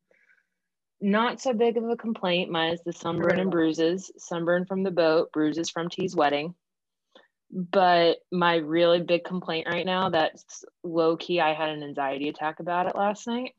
not 1.01 1.41
so 1.41 1.53
big 1.53 1.77
of 1.77 1.83
a 1.89 1.97
complaint. 1.97 2.49
Mine 2.49 2.73
is 2.73 2.81
the 2.85 2.93
sunburn 2.93 3.39
and 3.39 3.51
bruises. 3.51 4.11
Sunburn 4.17 4.65
from 4.65 4.81
the 4.81 4.91
boat 4.91 5.31
bruises 5.33 5.69
from 5.69 5.89
t's 5.89 6.15
wedding. 6.15 6.55
But 7.51 8.17
my 8.31 8.55
really 8.55 9.01
big 9.01 9.23
complaint 9.23 9.67
right 9.69 9.85
now 9.85 10.09
that's 10.09 10.65
low 10.83 11.15
key, 11.15 11.39
I 11.39 11.53
had 11.53 11.69
an 11.69 11.83
anxiety 11.83 12.29
attack 12.29 12.59
about 12.59 12.87
it 12.87 12.95
last 12.95 13.27
night 13.27 13.53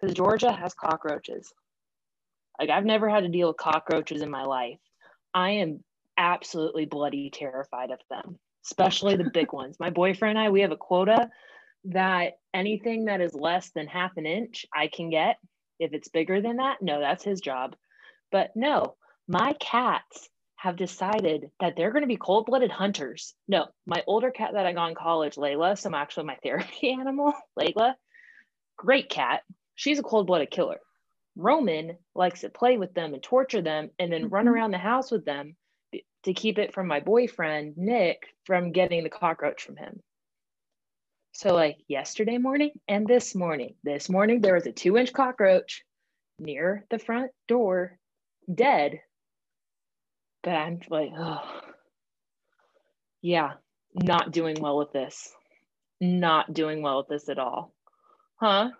because 0.00 0.14
Georgia 0.14 0.52
has 0.52 0.74
cockroaches. 0.74 1.52
Like, 2.58 2.70
I've 2.70 2.84
never 2.84 3.08
had 3.08 3.22
to 3.22 3.28
deal 3.28 3.48
with 3.48 3.56
cockroaches 3.56 4.20
in 4.20 4.30
my 4.30 4.44
life. 4.44 4.78
I 5.32 5.50
am 5.52 5.82
absolutely 6.20 6.84
bloody 6.84 7.30
terrified 7.30 7.90
of 7.90 7.98
them, 8.10 8.38
especially 8.66 9.16
the 9.16 9.30
big 9.32 9.52
ones. 9.52 9.80
My 9.80 9.90
boyfriend 9.90 10.38
and 10.38 10.46
I, 10.46 10.50
we 10.50 10.60
have 10.60 10.70
a 10.70 10.76
quota 10.76 11.30
that 11.86 12.34
anything 12.52 13.06
that 13.06 13.22
is 13.22 13.34
less 13.34 13.70
than 13.70 13.86
half 13.86 14.12
an 14.18 14.26
inch, 14.26 14.66
I 14.72 14.88
can 14.88 15.10
get. 15.10 15.36
If 15.78 15.94
it's 15.94 16.08
bigger 16.08 16.42
than 16.42 16.58
that, 16.58 16.82
no, 16.82 17.00
that's 17.00 17.24
his 17.24 17.40
job. 17.40 17.74
But 18.30 18.50
no, 18.54 18.96
my 19.26 19.54
cats 19.54 20.28
have 20.56 20.76
decided 20.76 21.50
that 21.58 21.74
they're 21.74 21.90
going 21.90 22.02
to 22.02 22.06
be 22.06 22.18
cold 22.18 22.44
blooded 22.44 22.70
hunters. 22.70 23.34
No, 23.48 23.68
my 23.86 24.04
older 24.06 24.30
cat 24.30 24.50
that 24.52 24.66
I 24.66 24.74
got 24.74 24.90
in 24.90 24.94
college, 24.94 25.36
Layla, 25.36 25.78
so 25.78 25.88
I'm 25.88 25.94
actually 25.94 26.26
my 26.26 26.36
therapy 26.42 26.92
animal, 26.92 27.32
Layla, 27.58 27.94
great 28.76 29.08
cat. 29.08 29.40
She's 29.74 29.98
a 29.98 30.02
cold 30.02 30.26
blooded 30.26 30.50
killer. 30.50 30.80
Roman 31.34 31.96
likes 32.14 32.42
to 32.42 32.50
play 32.50 32.76
with 32.76 32.92
them 32.92 33.14
and 33.14 33.22
torture 33.22 33.62
them 33.62 33.88
and 33.98 34.12
then 34.12 34.28
run 34.28 34.44
mm-hmm. 34.44 34.54
around 34.54 34.72
the 34.72 34.78
house 34.78 35.10
with 35.10 35.24
them 35.24 35.56
to 36.24 36.34
keep 36.34 36.58
it 36.58 36.74
from 36.74 36.86
my 36.86 37.00
boyfriend, 37.00 37.76
Nick, 37.76 38.22
from 38.44 38.72
getting 38.72 39.02
the 39.02 39.10
cockroach 39.10 39.62
from 39.62 39.76
him. 39.76 40.00
So, 41.32 41.54
like 41.54 41.78
yesterday 41.88 42.38
morning 42.38 42.72
and 42.88 43.06
this 43.06 43.34
morning, 43.34 43.74
this 43.84 44.08
morning 44.08 44.40
there 44.40 44.54
was 44.54 44.66
a 44.66 44.72
two 44.72 44.96
inch 44.96 45.12
cockroach 45.12 45.84
near 46.38 46.84
the 46.90 46.98
front 46.98 47.30
door, 47.46 47.98
dead 48.52 49.00
but 50.42 50.54
I'm 50.54 50.80
like, 50.88 51.10
oh, 51.16 51.60
yeah, 53.20 53.54
not 53.94 54.32
doing 54.32 54.60
well 54.60 54.78
with 54.78 54.92
this. 54.92 55.30
Not 56.00 56.54
doing 56.54 56.80
well 56.80 56.98
with 56.98 57.08
this 57.08 57.28
at 57.28 57.38
all. 57.38 57.74
Huh? 58.36 58.70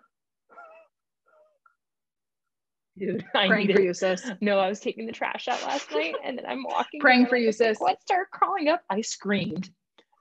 Dude, 2.97 3.25
I 3.35 3.47
Praying 3.47 3.73
for 3.73 3.81
you, 3.81 3.93
sis. 3.93 4.29
No, 4.41 4.59
I 4.59 4.67
was 4.67 4.79
taking 4.79 5.05
the 5.05 5.11
trash 5.11 5.47
out 5.47 5.61
last 5.63 5.91
night 5.91 6.15
and 6.23 6.37
then 6.37 6.45
I'm 6.45 6.63
walking. 6.63 6.99
Praying 6.99 7.27
for 7.27 7.37
I'm 7.37 7.43
you, 7.43 7.51
sis. 7.51 7.79
What 7.79 8.01
started 8.01 8.29
crawling 8.31 8.67
up? 8.67 8.81
I 8.89 9.01
screamed. 9.01 9.69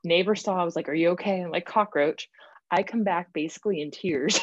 Neighbor 0.04 0.34
saw, 0.34 0.60
I 0.60 0.64
was 0.64 0.76
like, 0.76 0.88
Are 0.88 0.94
you 0.94 1.10
okay? 1.10 1.42
I'm 1.42 1.50
like, 1.50 1.66
cockroach. 1.66 2.28
I 2.70 2.82
come 2.82 3.02
back 3.02 3.32
basically 3.32 3.80
in 3.80 3.90
tears. 3.90 4.34
so 4.38 4.42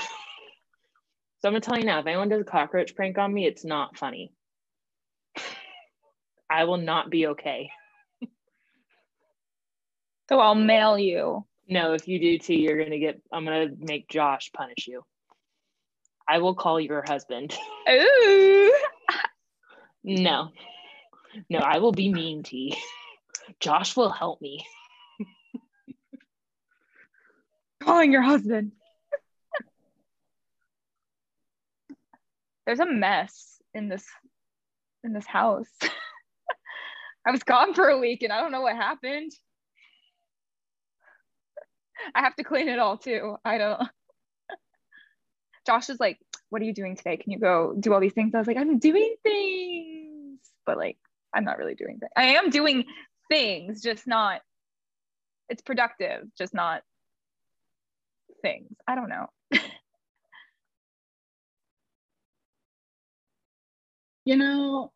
I'm 1.45 1.51
gonna 1.51 1.61
tell 1.61 1.77
you 1.77 1.85
now, 1.85 1.99
if 1.99 2.07
anyone 2.07 2.29
does 2.29 2.41
a 2.41 2.45
cockroach 2.45 2.95
prank 2.95 3.17
on 3.17 3.33
me, 3.33 3.45
it's 3.45 3.63
not 3.63 3.97
funny. 3.97 4.33
I 6.49 6.65
will 6.65 6.77
not 6.77 7.09
be 7.09 7.27
okay. 7.27 7.69
So 10.29 10.39
I'll 10.39 10.55
mail 10.55 10.97
you. 10.97 11.45
No, 11.69 11.93
if 11.93 12.07
you 12.07 12.19
do 12.19 12.37
too, 12.37 12.55
you're 12.55 12.81
gonna 12.81 12.99
get. 12.99 13.21
I'm 13.31 13.45
gonna 13.45 13.67
make 13.77 14.09
Josh 14.09 14.51
punish 14.53 14.87
you. 14.87 15.03
I 16.27 16.39
will 16.39 16.55
call 16.55 16.79
your 16.79 17.03
husband. 17.05 17.55
Ooh. 17.89 18.73
No, 20.03 20.49
no, 21.49 21.59
I 21.59 21.79
will 21.79 21.91
be 21.91 22.11
mean 22.11 22.43
to 22.43 22.57
you. 22.57 22.73
Josh 23.59 23.95
will 23.95 24.09
help 24.09 24.41
me. 24.41 24.65
Calling 27.81 28.11
your 28.11 28.21
husband. 28.21 28.73
There's 32.65 32.79
a 32.79 32.85
mess 32.85 33.61
in 33.73 33.87
this 33.87 34.05
in 35.03 35.13
this 35.13 35.25
house. 35.25 35.69
I 37.25 37.31
was 37.31 37.43
gone 37.43 37.73
for 37.73 37.87
a 37.87 37.97
week 37.97 38.23
and 38.23 38.31
I 38.31 38.41
don't 38.41 38.51
know 38.51 38.61
what 38.61 38.75
happened. 38.75 39.31
I 42.13 42.21
have 42.21 42.35
to 42.35 42.43
clean 42.43 42.67
it 42.67 42.79
all 42.79 42.97
too. 42.97 43.37
I 43.43 43.57
don't. 43.57 43.89
Josh 45.67 45.89
is 45.91 45.99
like, 45.99 46.19
"What 46.49 46.63
are 46.63 46.65
you 46.65 46.73
doing 46.73 46.95
today? 46.97 47.17
Can 47.17 47.31
you 47.33 47.39
go 47.39 47.75
do 47.79 47.93
all 47.93 48.01
these 48.01 48.13
things?" 48.13 48.33
I 48.35 48.39
was 48.39 48.47
like, 48.47 48.57
"I'm 48.57 48.79
doing 48.79 49.15
things." 49.23 50.07
but 50.67 50.77
like 50.77 50.97
I'm 51.33 51.43
not 51.45 51.57
really 51.57 51.75
doing 51.75 51.97
things. 51.99 52.11
I 52.15 52.35
am 52.35 52.51
doing 52.51 52.85
things, 53.29 53.81
just 53.81 54.05
not. 54.05 54.41
It's 55.49 55.61
productive, 55.63 56.25
just 56.37 56.53
not 56.53 56.83
things. 58.41 58.75
I 58.87 58.95
don't 58.95 59.09
know. 59.09 59.27
You 64.25 64.35
know, 64.35 64.91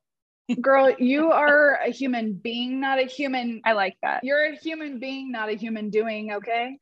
girl, 0.60 0.94
you 1.00 1.32
are 1.32 1.76
a 1.76 1.90
human 1.92 2.34
being, 2.34 2.82
not 2.82 3.00
a 3.00 3.06
human. 3.06 3.62
I 3.66 3.74
like 3.74 3.96
that. 4.04 4.26
You're 4.26 4.44
a 4.52 4.58
human 4.58 5.00
being, 5.00 5.32
not 5.32 5.50
a 5.50 5.54
human 5.54 5.90
doing. 5.90 6.34
Okay. 6.34 6.78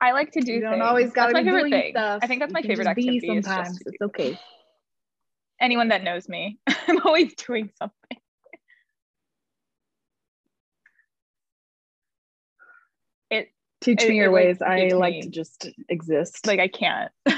I 0.00 0.12
like 0.12 0.32
to 0.32 0.40
do. 0.40 0.52
You 0.52 0.60
don't 0.60 0.72
things. 0.74 0.84
always 0.84 1.12
gotta 1.12 1.28
be 1.28 1.32
my 1.34 1.44
favorite 1.44 1.60
doing 1.60 1.72
thing. 1.72 1.92
stuff. 1.92 2.20
I 2.22 2.26
think 2.26 2.40
that's 2.40 2.50
You 2.50 2.54
my 2.54 2.60
can 2.62 2.68
favorite 2.70 2.84
just 2.84 2.98
activity. 2.98 3.16
is 3.38 3.44
Sometimes 3.44 3.78
to 3.78 3.84
it's 3.86 4.02
okay. 4.02 4.38
anyone 5.60 5.88
that 5.88 6.02
knows 6.04 6.28
me, 6.28 6.58
I'm 6.88 7.00
always 7.04 7.34
doing 7.34 7.70
something. 7.78 7.94
It 13.30 13.48
Teach 13.80 14.02
It- 14.02 14.08
me 14.10 14.16
your 14.16 14.26
it, 14.26 14.30
like, 14.30 14.44
ways. 14.44 14.62
I 14.62 14.88
like 14.94 15.14
me- 15.14 15.22
to 15.22 15.28
just 15.30 15.68
exist. 15.88 16.46
like 16.46 16.60
I 16.60 16.68
can't. 16.68 17.10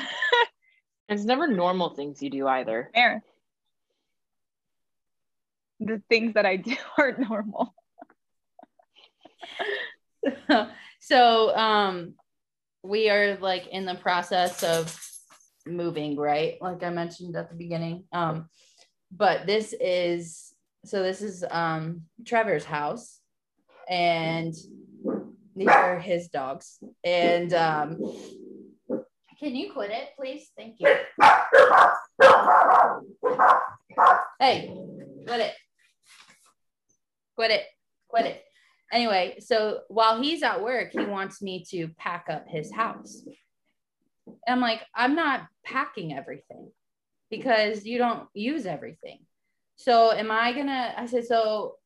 It's 1.11 1.25
never 1.25 1.47
normal 1.47 1.95
things 1.95 2.23
you 2.23 2.29
do 2.29 2.47
either. 2.47 2.91
There. 2.95 3.23
The 5.81 6.03
things 6.11 6.35
that 6.35 6.45
I 6.45 6.57
do 6.57 6.77
aren't 6.99 7.21
normal. 7.21 7.75
so 11.01 11.57
um 11.57 12.13
we 12.89 13.11
are 13.11 13.37
like 13.37 13.67
in 13.69 13.85
the 13.85 13.95
process 13.95 14.63
of 14.63 14.99
moving 15.67 16.17
right? 16.17 16.55
Like 16.61 16.83
i 16.83 16.89
mentioned 16.91 17.37
at 17.37 17.51
the 17.51 17.55
beginning 17.55 18.05
um 18.13 18.49
but 19.13 19.47
this 19.47 19.75
is 19.79 20.55
so 20.85 21.03
this 21.03 21.21
is 21.21 21.45
um 21.51 22.03
trevor's 22.27 22.65
house 22.65 23.21
and 23.89 24.55
these 25.55 25.69
are 25.69 25.99
his 25.99 26.29
dogs. 26.29 26.79
And 27.05 27.53
um 27.53 27.99
can 29.39 29.55
you 29.55 29.73
quit 29.73 29.91
it 29.91 30.09
please? 30.19 30.51
Thank 30.57 30.77
you. 30.79 30.87
Hey 34.41 34.75
quit 35.27 35.41
it. 35.41 35.55
Quit 37.37 37.51
it. 37.51 37.65
Quit 38.09 38.27
it 38.27 38.48
anyway, 38.93 39.39
so 39.41 39.81
while 39.89 40.21
he's 40.21 40.43
at 40.43 40.63
work, 40.63 40.93
he 40.93 41.05
wants 41.05 41.43
me 41.43 41.65
to 41.71 41.89
pack 41.99 42.27
up 42.31 42.47
his 42.49 42.73
house. 42.73 43.23
And 44.27 44.37
I'm 44.47 44.61
like, 44.61 44.83
I'm 44.95 45.15
not 45.15 45.47
packing 45.65 46.15
everything 46.17 46.71
because 47.31 47.85
you 47.85 47.99
don't 47.99 48.29
use 48.35 48.67
everything. 48.67 49.21
So 49.77 50.13
am 50.13 50.31
I 50.31 50.53
gonna? 50.53 50.95
I 50.97 51.07
said, 51.07 51.27
so 51.27 51.77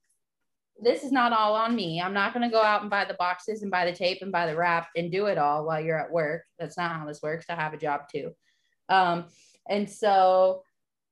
this 0.80 1.04
is 1.04 1.12
not 1.12 1.32
all 1.32 1.54
on 1.54 1.76
me. 1.76 2.00
I'm 2.00 2.14
not 2.14 2.32
gonna 2.32 2.50
go 2.50 2.62
out 2.62 2.80
and 2.80 2.90
buy 2.90 3.04
the 3.04 3.14
boxes 3.14 3.62
and 3.62 3.70
buy 3.70 3.84
the 3.84 3.96
tape 3.96 4.18
and 4.22 4.32
buy 4.32 4.46
the 4.46 4.56
wrap 4.56 4.88
and 4.96 5.12
do 5.12 5.26
it 5.26 5.38
all 5.38 5.64
while 5.64 5.80
you're 5.80 5.98
at 5.98 6.10
work. 6.10 6.42
That's 6.58 6.76
not 6.76 6.92
how 6.92 7.06
this 7.06 7.22
works. 7.22 7.46
I 7.48 7.54
have 7.54 7.74
a 7.74 7.78
job 7.78 8.02
too. 8.10 8.32
Um, 8.88 9.26
and 9.68 9.88
so 9.88 10.62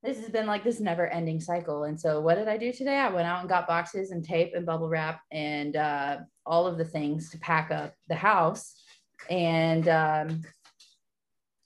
this 0.03 0.19
has 0.19 0.31
been 0.31 0.47
like 0.47 0.65
this 0.65 0.81
never 0.81 1.07
ending 1.07 1.41
cycle. 1.41 1.85
And 1.85 2.01
so 2.01 2.21
what 2.21 2.37
did 2.37 2.49
I 2.49 2.57
do 2.57 2.73
today? 2.73 2.97
I 2.97 3.11
went 3.11 3.27
out 3.27 3.41
and 3.41 3.49
got 3.49 3.69
boxes 3.69 4.13
and 4.13 4.25
tape 4.25 4.53
and 4.55 4.65
bubble 4.65 4.89
wrap 4.89 5.21
and 5.31 5.77
uh, 5.77 6.19
all 6.47 6.67
of 6.67 6.79
the 6.79 6.87
things 6.87 7.31
to 7.31 7.39
pack 7.39 7.71
up 7.71 7.93
the 8.09 8.15
house. 8.15 8.83
And 9.29 9.87
um, 9.89 10.43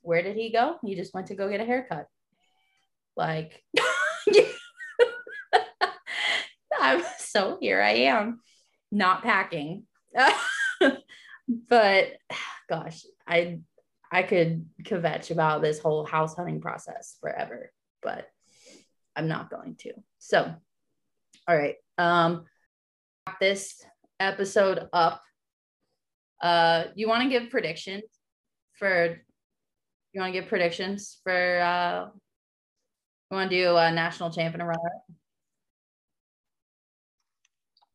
where 0.02 0.22
did 0.22 0.36
he 0.36 0.50
go? 0.50 0.78
He 0.84 0.96
just 0.96 1.14
went 1.14 1.28
to 1.28 1.36
go 1.36 1.48
get 1.48 1.60
a 1.60 1.64
haircut. 1.64 2.06
Like, 3.16 3.62
I'm 6.80 7.04
so 7.18 7.58
here 7.60 7.80
I 7.80 7.92
am, 7.92 8.40
not 8.90 9.22
packing. 9.22 9.84
but 11.68 12.08
gosh, 12.68 13.04
I 13.28 13.60
I 14.10 14.24
could 14.24 14.66
kvetch 14.82 15.30
about 15.30 15.62
this 15.62 15.78
whole 15.78 16.04
house 16.04 16.34
hunting 16.34 16.60
process 16.60 17.16
forever 17.20 17.70
but 18.04 18.28
I'm 19.16 19.26
not 19.26 19.50
going 19.50 19.76
to. 19.80 19.92
So, 20.18 20.54
all 21.48 21.56
right. 21.56 21.76
Um, 21.98 22.44
wrap 23.26 23.40
this 23.40 23.82
episode 24.20 24.88
up. 24.92 25.22
Uh, 26.42 26.84
you 26.94 27.08
want 27.08 27.22
to 27.22 27.28
give 27.28 27.50
predictions 27.50 28.04
for? 28.78 29.16
You 30.12 30.20
want 30.20 30.32
to 30.34 30.40
give 30.40 30.48
predictions 30.48 31.18
for? 31.24 31.60
Uh, 31.60 32.06
you 33.30 33.36
want 33.36 33.50
to 33.50 33.56
do 33.56 33.76
a 33.76 33.90
national 33.90 34.30
champion 34.30 34.64
runner? 34.64 34.78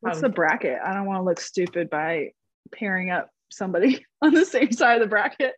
What's 0.00 0.20
the 0.20 0.28
bracket? 0.28 0.78
I 0.84 0.94
don't 0.94 1.06
want 1.06 1.20
to 1.20 1.24
look 1.24 1.40
stupid 1.40 1.90
by 1.90 2.32
pairing 2.72 3.10
up 3.10 3.30
somebody 3.50 4.04
on 4.22 4.34
the 4.34 4.44
same 4.44 4.72
side 4.72 5.00
of 5.00 5.00
the 5.00 5.06
bracket. 5.08 5.54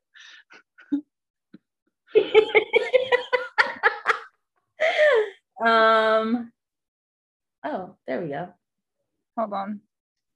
um. 5.67 6.53
Oh, 7.65 7.97
there 8.07 8.21
we 8.21 8.29
go. 8.29 8.49
Hold 9.39 9.53
on. 9.53 9.81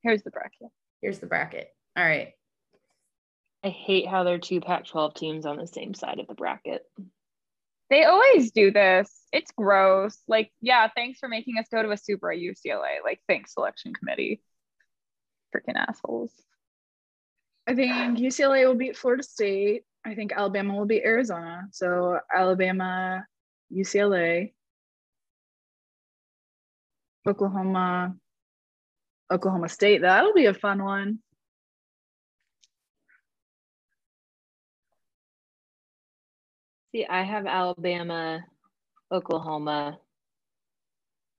Here's 0.03 0.23
the 0.23 0.31
bracket. 0.31 0.69
Here's 1.03 1.19
the 1.19 1.27
bracket. 1.27 1.69
All 1.97 2.05
right. 2.05 2.33
I 3.65 3.69
hate 3.69 4.07
how 4.07 4.23
there 4.23 4.35
are 4.35 4.39
two 4.39 4.61
Pac 4.61 4.87
12 4.87 5.15
teams 5.15 5.47
on 5.47 5.57
the 5.57 5.67
same 5.67 5.93
side 5.93 6.21
of 6.21 6.29
the 6.29 6.35
bracket. 6.35 6.83
They 7.91 8.05
always 8.05 8.53
do 8.53 8.71
this. 8.71 9.11
It's 9.33 9.51
gross. 9.57 10.19
Like, 10.29 10.51
yeah, 10.61 10.89
thanks 10.95 11.19
for 11.19 11.29
making 11.29 11.59
us 11.59 11.67
go 11.71 11.83
to 11.83 11.91
a 11.91 11.97
super 11.97 12.33
at 12.33 12.39
UCLA. 12.39 13.03
Like, 13.05 13.21
thanks, 13.29 13.55
selection 13.55 13.93
committee. 13.95 14.41
Freaking 15.55 15.77
assholes. 15.77 16.33
I 17.67 17.75
think 17.75 18.19
UCLA 18.19 18.67
will 18.67 18.75
beat 18.75 18.97
Florida 18.97 19.23
State. 19.23 19.83
I 20.05 20.15
think 20.15 20.33
Alabama 20.33 20.77
will 20.77 20.87
beat 20.87 21.05
Arizona. 21.05 21.67
So 21.73 22.21
Alabama, 22.33 23.27
UCLA, 23.73 24.53
Oklahoma, 27.27 28.15
Oklahoma 29.33 29.69
State. 29.69 30.03
That'll 30.03 30.33
be 30.35 30.47
a 30.47 30.55
fun 30.55 30.83
one. 30.85 31.19
See, 36.95 37.05
I 37.05 37.23
have 37.25 37.47
Alabama, 37.47 38.45
Oklahoma 39.13 39.99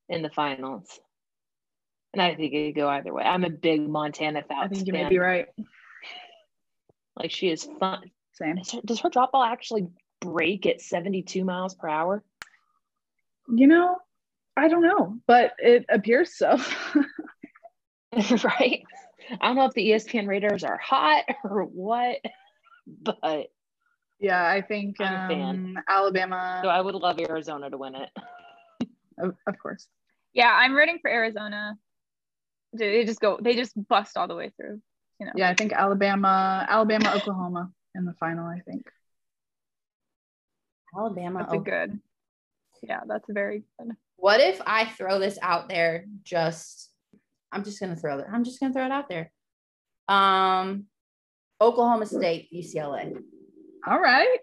in 0.10 0.22
the 0.22 0.30
finals. 0.30 1.00
And 2.14 2.22
I 2.22 2.36
think 2.36 2.54
it 2.54 2.68
could 2.68 2.80
go 2.80 2.90
either 2.90 3.14
way. 3.14 3.24
I'm 3.24 3.44
a 3.44 3.50
big 3.50 3.88
Montana 3.88 4.44
Fouts 4.48 4.66
I 4.66 4.68
think 4.68 4.88
you 4.88 4.94
fan. 4.94 5.04
may 5.04 5.10
be 5.10 5.18
right. 5.18 5.48
Like 7.18 7.32
she 7.32 7.50
is 7.50 7.68
fun. 7.80 8.12
Same. 8.34 8.56
Does 8.56 8.72
her, 8.72 8.82
does 8.86 9.00
her 9.02 9.10
drop 9.10 9.32
ball 9.32 9.44
actually 9.44 9.88
break 10.22 10.66
at 10.66 10.82
72 10.82 11.44
miles 11.44 11.76
per 11.76 11.88
hour? 11.88 12.24
You 13.48 13.68
know, 13.68 13.98
I 14.58 14.68
don't 14.68 14.82
know, 14.82 15.18
but 15.28 15.54
it 15.60 15.86
appears 15.90 16.36
so. 16.36 16.58
right? 18.44 18.84
I 19.42 19.48
don't 19.48 19.56
know 19.56 19.66
if 19.66 19.74
the 19.74 19.92
ESPN 19.92 20.28
Raiders 20.28 20.64
are 20.64 20.78
hot 20.78 21.26
or 21.44 21.64
what, 21.64 22.18
but 22.88 23.48
yeah, 24.20 24.48
I 24.48 24.62
think 24.62 25.00
I'm 25.00 25.42
um, 25.42 25.78
Alabama, 25.88 26.62
so 26.64 26.70
I 26.70 26.82
would 26.82 26.96
love 26.96 27.20
Arizona 27.20 27.70
to 27.70 27.78
win 27.78 27.96
it. 27.96 28.10
of, 29.20 29.36
of 29.48 29.60
course. 29.62 29.88
Yeah, 30.34 30.52
I'm 30.52 30.74
rooting 30.74 31.00
for 31.02 31.12
Arizona. 31.12 31.78
They 32.74 32.92
they 32.92 33.06
just 33.06 33.20
go, 33.20 33.38
they 33.42 33.56
just 33.56 33.74
bust 33.88 34.18
all 34.18 34.28
the 34.28 34.36
way 34.36 34.52
through. 34.58 34.82
You 35.20 35.28
know. 35.28 35.34
Yeah, 35.36 35.50
I 35.50 35.54
think 35.54 35.74
Alabama, 35.74 36.66
Alabama, 36.70 37.14
Oklahoma 37.16 37.72
in 37.96 38.06
the 38.06 38.14
final. 38.14 38.48
I 38.48 38.60
think. 38.60 38.84
Alabama. 40.98 41.40
That's 41.40 41.54
a 41.54 41.58
good. 41.58 42.00
Yeah, 42.82 43.02
that's 43.08 43.26
very 43.30 43.64
good. 43.80 43.96
What 44.18 44.42
if 44.42 44.60
I 44.66 44.86
throw 44.86 45.20
this 45.20 45.38
out 45.42 45.70
there? 45.70 46.06
Just, 46.24 46.92
I'm 47.52 47.64
just 47.64 47.80
gonna 47.80 47.96
throw 47.96 48.20
it. 48.20 48.26
I'm 48.32 48.44
just 48.44 48.60
gonna 48.60 48.74
throw 48.74 48.86
it 48.86 48.92
out 48.92 49.10
there. 49.10 49.32
Um, 50.08 50.86
Oklahoma 51.62 52.06
State, 52.06 52.50
UCLA. 52.54 53.16
All 53.88 54.00
right. 54.00 54.40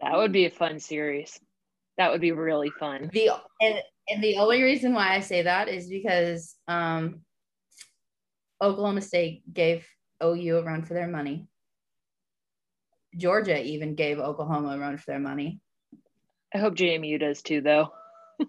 That 0.00 0.16
would 0.16 0.32
be 0.32 0.46
a 0.46 0.50
fun 0.50 0.78
series. 0.80 1.38
That 1.96 2.10
would 2.12 2.20
be 2.20 2.32
really 2.32 2.70
fun. 2.70 3.10
The 3.12 3.30
and, 3.60 3.78
and 4.08 4.22
the 4.22 4.36
only 4.36 4.62
reason 4.62 4.92
why 4.92 5.14
I 5.14 5.20
say 5.20 5.42
that 5.42 5.68
is 5.68 5.88
because 5.88 6.54
um, 6.68 7.20
Oklahoma 8.60 9.00
State 9.00 9.42
gave 9.52 9.86
OU 10.22 10.58
a 10.58 10.62
run 10.62 10.82
for 10.82 10.94
their 10.94 11.08
money. 11.08 11.46
Georgia 13.16 13.62
even 13.62 13.94
gave 13.94 14.18
Oklahoma 14.18 14.76
a 14.76 14.78
run 14.78 14.98
for 14.98 15.06
their 15.06 15.18
money. 15.18 15.60
I 16.54 16.58
hope 16.58 16.74
JMU 16.74 17.18
does 17.18 17.42
too, 17.42 17.60
though. 17.60 17.92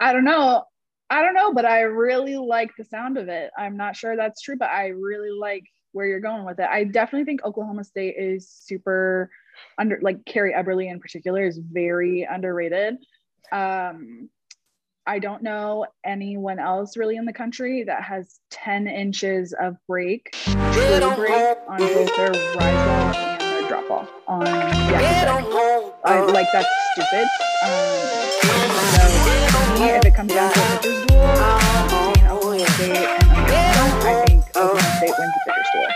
I 0.00 0.12
don't 0.12 0.24
know. 0.24 0.64
I 1.10 1.22
don't 1.22 1.34
know, 1.34 1.54
but 1.54 1.64
I 1.64 1.80
really 1.80 2.36
like 2.36 2.70
the 2.76 2.84
sound 2.84 3.16
of 3.16 3.28
it. 3.28 3.50
I'm 3.56 3.76
not 3.76 3.96
sure 3.96 4.14
that's 4.16 4.42
true, 4.42 4.56
but 4.58 4.70
I 4.70 4.88
really 4.88 5.30
like 5.30 5.64
where 5.92 6.06
you're 6.06 6.20
going 6.20 6.44
with 6.44 6.58
it. 6.60 6.68
I 6.70 6.84
definitely 6.84 7.24
think 7.24 7.44
Oklahoma 7.44 7.84
State 7.84 8.16
is 8.18 8.48
super 8.48 9.30
under 9.78 9.98
like 10.02 10.24
Carrie 10.24 10.52
Eberle 10.52 10.90
in 10.90 11.00
particular 11.00 11.44
is 11.44 11.58
very 11.58 12.22
underrated. 12.30 12.96
Um 13.50 14.28
I 15.06 15.18
don't 15.18 15.42
know 15.42 15.86
anyone 16.04 16.58
else 16.58 16.98
really 16.98 17.16
in 17.16 17.24
the 17.24 17.32
country 17.32 17.82
that 17.84 18.02
has 18.02 18.40
10 18.50 18.86
inches 18.86 19.54
of 19.58 19.76
break, 19.86 20.36
brake 20.44 21.02
on 21.66 21.78
both 21.78 22.16
their 22.16 22.30
rise 22.30 22.56
ball 22.58 23.14
and 23.16 23.40
their 23.40 23.68
drop 23.68 23.88
ball 23.88 24.08
on 24.26 24.46
active 24.46 25.94
I 26.04 26.20
like 26.20 26.48
that's 26.52 26.87
stupid. 26.98 27.28
Um, 27.62 27.70
so 28.94 29.02
if 29.84 30.04
it 30.04 30.14
comes 30.14 30.32
down 30.32 30.52
to 30.52 30.58
a 30.58 30.78
duel 30.82 31.06
between 31.86 32.66
State 32.66 32.96
and 32.96 33.62
I 34.02 34.24
think 34.26 34.42
Oklahoma 34.56 34.82
State 34.98 35.14
wins 35.18 35.34
duel. 35.72 35.86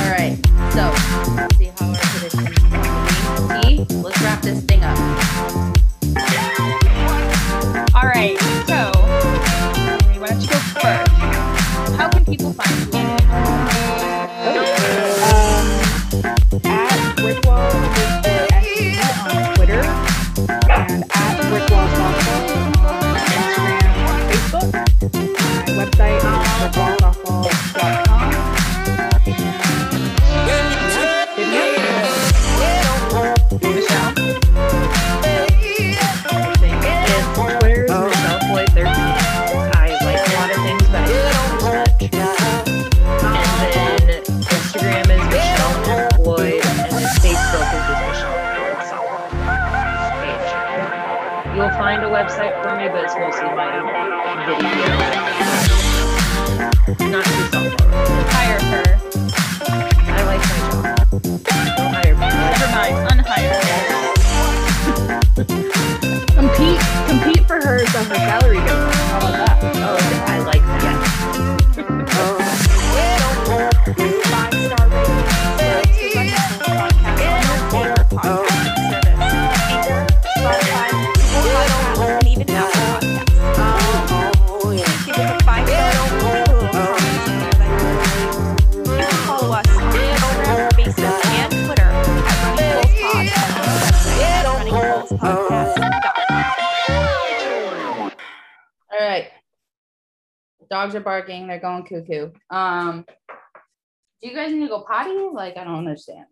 All 0.00 0.10
right. 0.10 0.34
So 0.72 0.82
let's 1.36 1.56
see 1.58 1.70
how 1.76 1.86
our 1.88 1.96
predictions. 2.08 2.56
T, 3.50 3.86
let's 4.02 4.20
wrap 4.22 4.40
this 4.40 4.60
thing 4.64 4.82
up. 4.82 4.98
All 7.94 8.08
right, 8.08 8.38
so 8.66 8.92
Henry, 9.76 10.18
why 10.18 10.28
don't 10.28 10.40
you 10.40 10.48
go 10.48 10.58
first? 10.80 11.10
How 11.96 12.08
can 12.08 12.24
people 12.24 12.52
find 12.54 12.94
you? 12.94 13.03
On 17.74 19.54
Twitter 19.54 19.80
and 20.70 21.04
at 21.12 21.60
Instagram 23.34 23.90
Facebook. 24.28 24.68
Website 25.76 26.24
uh, 26.24 26.42
brickwallsoftball.com. 26.60 27.23
website 52.24 52.56
for 52.62 52.74
me, 52.76 52.88
but 52.88 53.04
it's 53.04 53.14
mostly 53.16 53.44
my 53.54 53.68
video. 53.70 53.92
Not 57.10 57.24
too 57.24 57.44
softball. 57.52 57.92
Hire 58.32 58.60
her. 58.72 58.88
I 60.08 60.22
like 60.24 60.40
my 60.40 60.58
job. 60.70 60.84
Hire 61.92 62.16
me. 62.16 62.28
Never 62.50 62.70
mind. 62.72 62.96
Unhire 63.12 63.54
her. 63.60 63.80
Compete, 66.34 66.80
compete 67.08 67.44
for 67.46 67.58
her 67.60 67.78
so 67.86 67.98
her 68.04 68.14
salary 68.14 68.60
goes 68.60 68.83
Dogs 100.94 101.00
are 101.00 101.04
barking. 101.04 101.48
They're 101.48 101.58
going 101.58 101.84
cuckoo. 101.84 102.30
Um, 102.50 103.04
do 104.22 104.28
you 104.28 104.34
guys 104.34 104.52
need 104.52 104.60
to 104.60 104.68
go 104.68 104.84
potty? 104.86 105.28
Like, 105.32 105.56
I 105.56 105.64
don't 105.64 105.78
understand. 105.78 106.26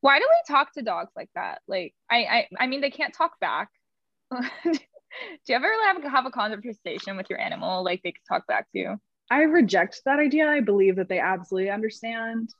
Why 0.00 0.20
do 0.20 0.24
we 0.28 0.54
talk 0.54 0.72
to 0.74 0.82
dogs 0.82 1.10
like 1.16 1.30
that? 1.34 1.62
Like, 1.66 1.94
I, 2.08 2.16
I, 2.24 2.48
I 2.60 2.66
mean, 2.68 2.80
they 2.80 2.90
can't 2.90 3.12
talk 3.12 3.40
back. 3.40 3.70
do 4.32 4.38
you 4.64 5.54
ever 5.54 5.68
have, 5.86 6.02
have 6.04 6.26
a 6.26 6.30
conversation 6.30 7.16
with 7.16 7.28
your 7.28 7.40
animal 7.40 7.84
like 7.84 8.00
they 8.04 8.12
can 8.12 8.22
talk 8.28 8.46
back 8.46 8.70
to 8.72 8.78
you? 8.78 8.96
I 9.32 9.42
reject 9.42 10.00
that 10.04 10.20
idea. 10.20 10.48
I 10.48 10.60
believe 10.60 10.96
that 10.96 11.08
they 11.08 11.18
absolutely 11.18 11.70
understand. 11.70 12.50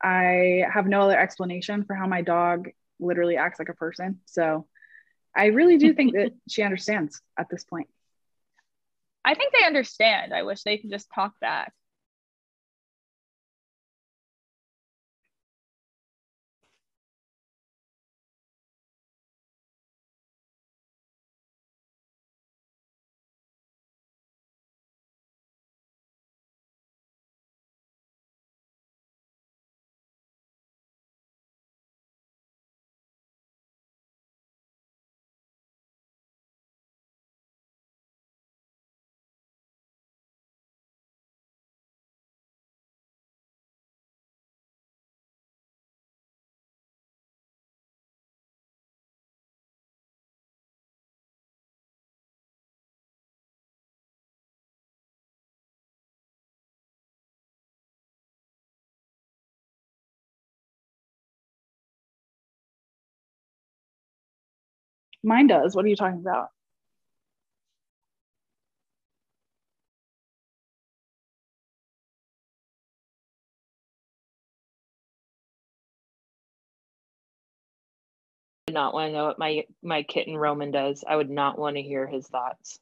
I 0.00 0.64
have 0.72 0.86
no 0.86 1.02
other 1.02 1.18
explanation 1.18 1.84
for 1.84 1.94
how 1.96 2.06
my 2.06 2.22
dog 2.22 2.68
literally 3.00 3.36
acts 3.36 3.58
like 3.58 3.68
a 3.68 3.74
person. 3.74 4.20
So 4.26 4.66
I 5.34 5.46
really 5.46 5.78
do 5.78 5.92
think 5.94 6.14
that 6.14 6.32
she 6.48 6.62
understands 6.62 7.20
at 7.38 7.48
this 7.50 7.64
point. 7.64 7.88
I 9.24 9.34
think 9.34 9.52
they 9.52 9.64
understand. 9.66 10.34
I 10.34 10.42
wish 10.42 10.62
they 10.62 10.78
could 10.78 10.90
just 10.90 11.08
talk 11.14 11.38
back. 11.40 11.72
Mine 65.24 65.46
does. 65.48 65.74
What 65.74 65.84
are 65.84 65.88
you 65.88 65.96
talking 65.96 66.20
about? 66.20 66.48
not 78.72 78.94
want 78.94 79.10
to 79.10 79.12
know 79.12 79.26
what 79.26 79.38
my 79.38 79.64
my 79.82 80.02
kitten 80.02 80.36
Roman 80.36 80.70
does. 80.70 81.04
I 81.06 81.16
would 81.16 81.30
not 81.30 81.58
want 81.58 81.76
to 81.76 81.82
hear 81.82 82.06
his 82.06 82.26
thoughts. 82.26 82.80